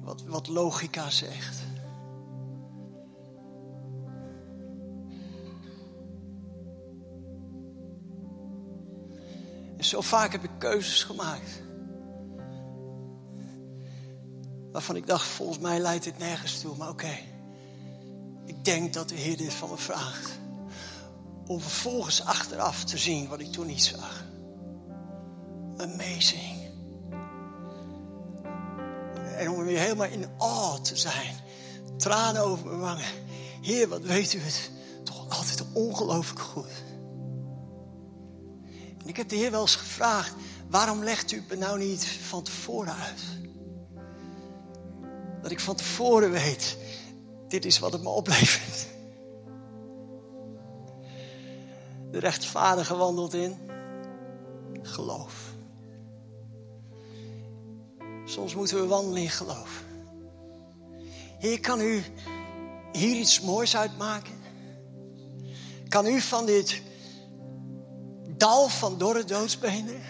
wat, 0.00 0.22
wat 0.22 0.48
logica 0.48 1.10
zegt. 1.10 1.56
En 9.76 9.84
zo 9.84 10.00
vaak 10.00 10.32
heb 10.32 10.44
ik 10.44 10.50
keuzes 10.58 11.02
gemaakt. 11.02 11.62
Waarvan 14.72 14.96
ik 14.96 15.06
dacht, 15.06 15.26
volgens 15.26 15.58
mij 15.58 15.80
leidt 15.80 16.04
dit 16.04 16.18
nergens 16.18 16.60
toe. 16.60 16.76
Maar 16.76 16.88
oké, 16.88 17.18
ik 18.44 18.64
denk 18.64 18.92
dat 18.92 19.08
de 19.08 19.14
Heer 19.14 19.36
dit 19.36 19.52
van 19.52 19.70
me 19.70 19.76
vraagt. 19.76 20.40
Om 21.46 21.60
vervolgens 21.60 22.24
achteraf 22.24 22.84
te 22.84 22.98
zien 22.98 23.28
wat 23.28 23.40
ik 23.40 23.52
toen 23.52 23.66
niet 23.66 23.82
zag. 23.82 24.24
Amazing. 25.76 26.70
En 29.36 29.50
om 29.50 29.64
weer 29.64 29.78
helemaal 29.78 30.06
in 30.06 30.26
awe 30.38 30.80
te 30.80 30.96
zijn. 30.96 31.34
Tranen 31.96 32.42
over 32.42 32.66
mijn 32.66 32.78
wangen. 32.78 33.10
Heer, 33.60 33.88
wat 33.88 34.02
weet 34.02 34.32
u 34.32 34.38
het? 34.38 34.70
Toch 35.04 35.38
altijd 35.38 35.64
ongelooflijk 35.72 36.40
goed. 36.40 36.82
En 38.98 39.08
ik 39.08 39.16
heb 39.16 39.28
de 39.28 39.36
Heer 39.36 39.50
wel 39.50 39.60
eens 39.60 39.76
gevraagd: 39.76 40.34
waarom 40.68 41.04
legt 41.04 41.32
u 41.32 41.44
me 41.48 41.56
nou 41.56 41.78
niet 41.78 42.06
van 42.06 42.42
tevoren 42.42 42.94
uit? 42.94 43.22
Dat 45.42 45.50
ik 45.50 45.60
van 45.60 45.76
tevoren 45.76 46.30
weet: 46.30 46.76
dit 47.48 47.64
is 47.64 47.78
wat 47.78 47.92
het 47.92 48.02
me 48.02 48.08
oplevert. 48.08 48.86
De 52.12 52.18
rechtvaardige 52.18 52.96
wandelt 52.96 53.34
in 53.34 53.58
geloof. 54.82 55.54
Soms 58.24 58.54
moeten 58.54 58.80
we 58.80 58.86
wandelen 58.86 59.22
in 59.22 59.30
geloof. 59.30 59.84
Heer, 61.38 61.60
kan 61.60 61.80
u 61.80 62.02
hier 62.92 63.16
iets 63.16 63.40
moois 63.40 63.76
uitmaken? 63.76 64.40
Kan 65.88 66.06
u 66.06 66.20
van 66.20 66.46
dit 66.46 66.82
dal 68.36 68.68
van 68.68 68.98
dorre 68.98 69.24
doodsbenen, 69.24 70.00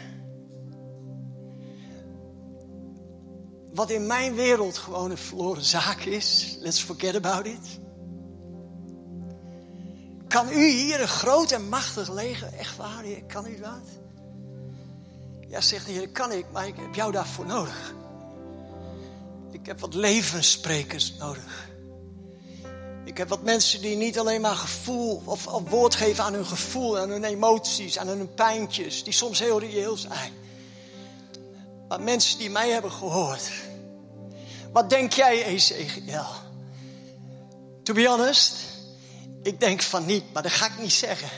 wat 3.74 3.90
in 3.90 4.06
mijn 4.06 4.34
wereld 4.34 4.78
gewoon 4.78 5.10
een 5.10 5.18
verloren 5.18 5.64
zaak 5.64 6.00
is, 6.00 6.56
let's 6.60 6.80
forget 6.80 7.16
about 7.16 7.46
it. 7.46 7.80
Kan 10.32 10.48
u 10.52 10.70
hier 10.70 11.00
een 11.00 11.08
groot 11.08 11.50
en 11.50 11.68
machtig 11.68 12.10
leger, 12.10 12.52
echt 12.54 12.76
waar, 12.76 13.02
heer, 13.02 13.24
kan 13.24 13.46
u 13.46 13.60
dat? 13.60 13.82
Ja, 15.48 15.60
zegt 15.60 15.86
de 15.86 15.92
Heer, 15.92 16.08
kan 16.08 16.32
ik, 16.32 16.46
maar 16.52 16.66
ik 16.66 16.76
heb 16.76 16.94
jou 16.94 17.12
daarvoor 17.12 17.46
nodig. 17.46 17.94
Ik 19.50 19.66
heb 19.66 19.80
wat 19.80 19.94
levenssprekers 19.94 21.14
nodig. 21.14 21.68
Ik 23.04 23.16
heb 23.16 23.28
wat 23.28 23.42
mensen 23.42 23.80
die 23.80 23.96
niet 23.96 24.18
alleen 24.18 24.40
maar 24.40 24.54
gevoel 24.54 25.22
of, 25.24 25.44
woord 25.68 25.94
geven 25.94 26.24
aan 26.24 26.34
hun 26.34 26.46
gevoel, 26.46 26.98
aan 26.98 27.10
hun 27.10 27.24
emoties, 27.24 27.98
aan 27.98 28.08
hun 28.08 28.34
pijntjes, 28.34 29.04
die 29.04 29.12
soms 29.12 29.38
heel 29.38 29.60
reëel 29.60 29.96
zijn. 29.96 30.32
Maar 31.88 32.00
mensen 32.00 32.38
die 32.38 32.50
mij 32.50 32.70
hebben 32.70 32.92
gehoord. 32.92 33.50
Wat 34.72 34.90
denk 34.90 35.12
jij, 35.12 35.44
Ezekiel? 35.44 36.26
To 37.82 37.94
be 37.94 38.06
honest, 38.06 38.71
ik 39.42 39.60
denk 39.60 39.82
van 39.82 40.06
niet, 40.06 40.24
maar 40.32 40.42
dat 40.42 40.52
ga 40.52 40.66
ik 40.66 40.78
niet 40.78 40.92
zeggen. 40.92 41.28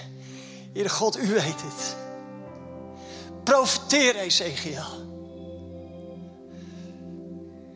Heere 0.72 0.88
God, 0.88 1.18
u 1.18 1.28
weet 1.28 1.62
het. 1.62 1.96
Profiteer, 3.44 4.16
Ezekiel. 4.16 5.02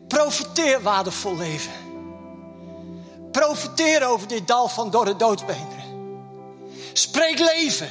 Profiteer 0.07 0.81
waardevol 0.81 1.35
leven. 1.35 1.71
Profiteer 3.31 4.07
over 4.07 4.27
dit 4.27 4.47
dal 4.47 4.67
van 4.67 4.91
dorre 4.91 5.15
doodbeenderen. 5.15 5.83
Spreek 6.93 7.39
leven 7.39 7.89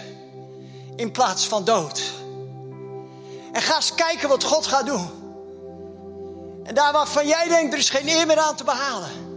in 0.96 1.10
plaats 1.10 1.46
van 1.46 1.64
dood. 1.64 2.02
En 3.52 3.62
ga 3.62 3.76
eens 3.76 3.94
kijken 3.94 4.28
wat 4.28 4.44
God 4.44 4.66
gaat 4.66 4.86
doen. 4.86 5.08
En 6.64 6.74
daar 6.74 6.92
waarvan 6.92 7.26
jij 7.26 7.48
denkt, 7.48 7.72
er 7.72 7.78
is 7.78 7.90
geen 7.90 8.08
eer 8.08 8.26
meer 8.26 8.38
aan 8.38 8.56
te 8.56 8.64
behalen. 8.64 9.27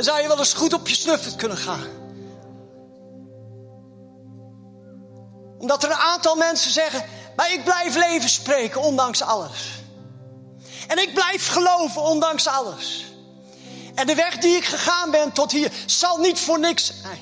Dan 0.00 0.08
zou 0.08 0.22
je 0.22 0.28
wel 0.28 0.38
eens 0.38 0.52
goed 0.52 0.72
op 0.72 0.88
je 0.88 0.94
snuffert 0.94 1.36
kunnen 1.36 1.56
gaan. 1.56 1.86
Omdat 5.58 5.82
er 5.82 5.90
een 5.90 5.96
aantal 5.96 6.36
mensen 6.36 6.70
zeggen, 6.70 7.04
maar 7.36 7.52
ik 7.52 7.64
blijf 7.64 7.96
leven 7.96 8.28
spreken 8.28 8.80
ondanks 8.80 9.22
alles. 9.22 9.82
En 10.86 10.98
ik 10.98 11.14
blijf 11.14 11.48
geloven 11.48 12.02
ondanks 12.02 12.46
alles. 12.46 13.04
En 13.94 14.06
de 14.06 14.14
weg 14.14 14.38
die 14.38 14.56
ik 14.56 14.64
gegaan 14.64 15.10
ben 15.10 15.32
tot 15.32 15.52
hier 15.52 15.72
zal 15.86 16.18
niet 16.18 16.40
voor 16.40 16.58
niks 16.58 16.92
zijn. 17.02 17.20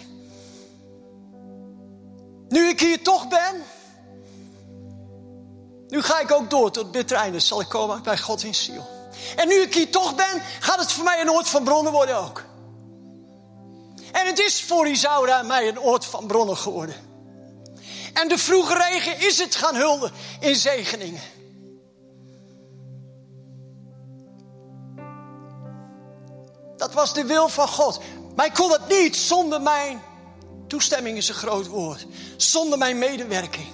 Nu 2.49 2.69
ik 2.69 2.81
hier 2.81 3.03
toch 3.03 3.29
ben, 3.29 3.65
nu 5.89 6.03
ga 6.03 6.21
ik 6.21 6.33
ook 6.33 6.51
door 6.51 6.71
tot 6.71 6.91
bitter 6.91 7.17
einde. 7.17 7.39
Zal 7.39 7.61
ik 7.61 7.69
komen 7.69 8.03
bij 8.03 8.19
God 8.19 8.43
in 8.43 8.55
ziel. 8.55 8.89
En 9.37 9.49
nu 9.49 9.55
ik 9.55 9.75
hier 9.75 9.91
toch 9.91 10.15
ben, 10.15 10.43
gaat 10.61 10.81
het 10.81 10.93
voor 10.93 11.05
mij 11.05 11.21
een 11.21 11.31
oord 11.31 11.49
van 11.49 11.65
bronnen 11.65 11.93
worden 11.93 12.17
ook. 12.17 12.47
En 14.19 14.27
het 14.27 14.39
is 14.39 14.63
voor 14.63 14.89
Isaura 14.89 15.39
en 15.39 15.47
mij 15.47 15.69
een 15.69 15.81
oord 15.81 16.05
van 16.05 16.27
bronnen 16.27 16.57
geworden. 16.57 16.95
En 18.13 18.29
de 18.29 18.39
vroege 18.39 18.75
regen 18.75 19.21
is 19.27 19.39
het 19.39 19.55
gaan 19.55 19.75
hulden 19.75 20.13
in 20.41 20.57
zegeningen. 20.57 21.21
Dat 26.77 26.93
was 26.93 27.15
de 27.15 27.25
wil 27.25 27.49
van 27.49 27.69
God. 27.69 28.01
Maar 28.37 28.47
ik 28.47 28.55
kon 28.55 28.71
het 28.71 28.89
niet 28.89 29.17
zonder 29.17 29.61
mijn 29.61 30.03
toestemming 30.67 31.17
is 31.17 31.29
een 31.29 31.35
groot 31.35 31.67
woord. 31.67 32.07
Zonder 32.37 32.79
mijn 32.79 32.99
medewerking. 32.99 33.67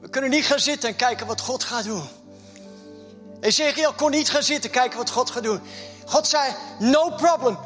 We 0.00 0.08
kunnen 0.10 0.30
niet 0.30 0.44
gaan 0.44 0.60
zitten 0.60 0.88
en 0.88 0.96
kijken 0.96 1.26
wat 1.26 1.40
God 1.40 1.64
gaat 1.64 1.84
doen. 1.84 2.08
Ezekiel 3.40 3.92
kon 3.92 4.10
niet 4.10 4.30
gaan 4.30 4.42
zitten 4.42 4.70
kijken 4.70 4.98
wat 4.98 5.10
God 5.10 5.30
gaat 5.30 5.42
doen. 5.42 5.60
God 6.10 6.26
zei, 6.26 6.54
no 6.78 7.10
problem, 7.10 7.58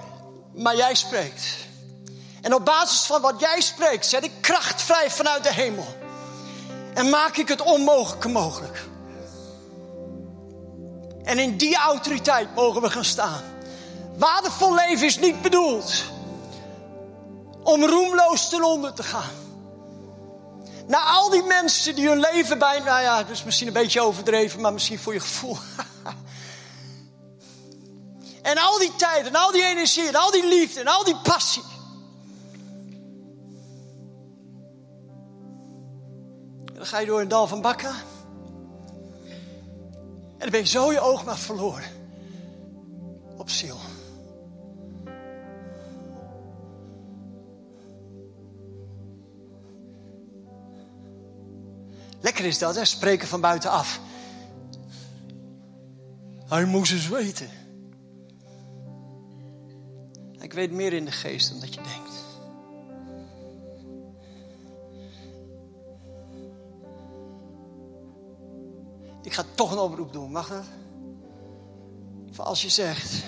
maar 0.52 0.76
jij 0.76 0.94
spreekt. 0.94 1.44
En 2.40 2.54
op 2.54 2.64
basis 2.64 3.00
van 3.00 3.20
wat 3.20 3.40
jij 3.40 3.60
spreekt, 3.60 4.06
zet 4.06 4.24
ik 4.24 4.32
kracht 4.40 4.82
vrij 4.82 5.10
vanuit 5.10 5.42
de 5.42 5.52
hemel. 5.52 5.86
En 6.94 7.10
maak 7.10 7.36
ik 7.36 7.48
het 7.48 7.60
onmogelijke 7.60 8.28
mogelijk. 8.28 8.84
En 11.22 11.38
in 11.38 11.56
die 11.56 11.76
autoriteit 11.76 12.54
mogen 12.54 12.82
we 12.82 12.90
gaan 12.90 13.04
staan. 13.04 13.42
Waardevol 14.16 14.74
leven 14.74 15.06
is 15.06 15.18
niet 15.18 15.42
bedoeld 15.42 16.04
om 17.62 17.84
roemloos 17.84 18.48
ten 18.48 18.64
onder 18.64 18.92
te 18.92 19.02
gaan. 19.02 19.32
Na 20.86 21.02
al 21.02 21.30
die 21.30 21.42
mensen 21.42 21.94
die 21.94 22.08
hun 22.08 22.20
leven 22.20 22.58
bij, 22.58 22.78
nou 22.78 23.02
ja, 23.02 23.24
is 23.30 23.44
misschien 23.44 23.66
een 23.66 23.72
beetje 23.72 24.00
overdreven, 24.00 24.60
maar 24.60 24.72
misschien 24.72 24.98
voor 24.98 25.12
je 25.12 25.20
gevoel. 25.20 25.56
en 28.44 28.58
al 28.58 28.78
die 28.78 28.94
tijd, 28.96 29.26
en 29.26 29.34
al 29.34 29.52
die 29.52 29.64
energie, 29.64 30.08
en 30.08 30.14
al 30.14 30.30
die 30.30 30.46
liefde, 30.46 30.80
en 30.80 30.86
al 30.86 31.04
die 31.04 31.16
passie. 31.16 31.62
En 36.64 36.74
dan 36.74 36.86
ga 36.86 36.98
je 36.98 37.06
door 37.06 37.20
een 37.20 37.28
dal 37.28 37.46
van 37.46 37.60
bakken. 37.60 37.94
En 40.32 40.38
dan 40.38 40.50
ben 40.50 40.60
je 40.60 40.66
zo 40.66 40.92
je 40.92 41.00
oog 41.00 41.24
maar 41.24 41.38
verloren. 41.38 41.84
Op 43.36 43.50
ziel. 43.50 43.78
Lekker 52.20 52.44
is 52.44 52.58
dat, 52.58 52.74
hè? 52.74 52.84
Spreken 52.84 53.28
van 53.28 53.40
buitenaf. 53.40 54.00
Hij 56.48 56.64
moest 56.64 56.92
eens 56.92 57.08
weten. 57.08 57.63
Weet 60.54 60.70
meer 60.70 60.92
in 60.92 61.04
de 61.04 61.10
geest 61.10 61.50
dan 61.50 61.60
dat 61.60 61.74
je 61.74 61.80
denkt. 61.80 62.12
Ik 69.22 69.32
ga 69.32 69.44
toch 69.54 69.72
een 69.72 69.78
oproep 69.78 70.12
doen, 70.12 70.30
mag 70.30 70.48
dat? 70.48 70.64
Voor 72.30 72.44
als 72.44 72.62
je 72.62 72.68
zegt... 72.68 73.24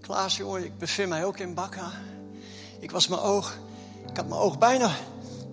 Klaas, 0.00 0.36
jongen, 0.36 0.64
ik 0.64 0.78
bevind 0.78 1.08
mij 1.08 1.24
ook 1.24 1.38
in 1.38 1.54
Bakka. 1.54 1.90
Ik 2.80 2.90
was 2.90 3.08
mijn 3.08 3.20
oog... 3.20 3.58
Ik 4.10 4.16
had 4.16 4.28
mijn 4.28 4.40
oog 4.40 4.58
bijna 4.58 4.90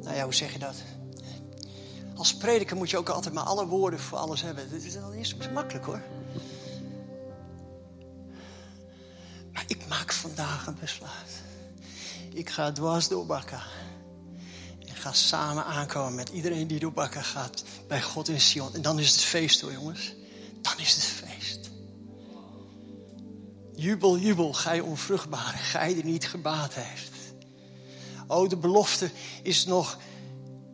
nou 0.09 0.15
ja, 0.15 0.23
hoe 0.23 0.33
zeg 0.33 0.53
je 0.53 0.59
dat? 0.59 0.75
Als 2.15 2.37
prediker 2.37 2.77
moet 2.77 2.89
je 2.89 2.97
ook 2.97 3.09
altijd 3.09 3.33
maar 3.33 3.43
alle 3.43 3.65
woorden 3.65 3.99
voor 3.99 4.17
alles 4.17 4.41
hebben. 4.41 4.71
Dat 4.71 4.81
is 4.81 4.97
al 4.97 5.13
eerst 5.13 5.51
makkelijk 5.53 5.85
hoor. 5.85 6.01
Ik 12.33 12.49
ga 12.49 12.71
dwars 12.71 13.07
door 13.07 13.25
Bakka. 13.25 13.63
En 14.85 14.95
ga 14.95 15.11
samen 15.11 15.65
aankomen 15.65 16.15
met 16.15 16.29
iedereen 16.29 16.67
die 16.67 16.79
door 16.79 16.93
Bakka 16.93 17.21
gaat. 17.21 17.63
Bij 17.87 18.01
God 18.01 18.27
in 18.27 18.41
Sion. 18.41 18.75
En 18.75 18.81
dan 18.81 18.99
is 18.99 19.11
het 19.11 19.21
feest 19.21 19.61
hoor 19.61 19.71
jongens. 19.71 20.13
Dan 20.61 20.73
is 20.77 20.93
het 20.93 21.03
feest. 21.03 21.69
Jubel, 23.75 24.17
jubel, 24.17 24.53
gij 24.53 24.79
onvruchtbare. 24.79 25.57
Gij 25.57 25.93
die 25.93 26.05
niet 26.05 26.27
gebaat 26.27 26.73
heeft. 26.73 27.11
Oh, 28.27 28.49
de 28.49 28.57
belofte 28.57 29.11
is 29.43 29.65
nog 29.65 29.97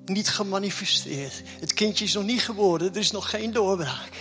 niet 0.05 0.29
gemanifesteerd. 0.29 1.41
Het 1.59 1.73
kindje 1.73 2.05
is 2.05 2.13
nog 2.13 2.23
niet 2.23 2.41
geboren. 2.41 2.89
Er 2.89 2.97
is 2.97 3.11
nog 3.11 3.29
geen 3.29 3.51
doorbraak. 3.51 4.11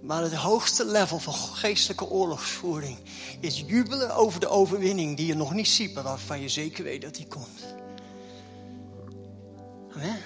Maar 0.00 0.22
het 0.22 0.34
hoogste 0.34 0.84
level 0.84 1.18
van 1.18 1.34
geestelijke 1.34 2.04
oorlogsvoering 2.04 2.98
is 3.40 3.64
jubelen 3.66 4.14
over 4.14 4.40
de 4.40 4.48
overwinning 4.48 5.16
die 5.16 5.26
je 5.26 5.34
nog 5.34 5.52
niet 5.52 5.68
ziet, 5.68 5.94
maar 5.94 6.02
waarvan 6.02 6.40
je 6.40 6.48
zeker 6.48 6.84
weet 6.84 7.02
dat 7.02 7.14
die 7.14 7.26
komt. 7.26 7.74
Amen. 9.94 10.18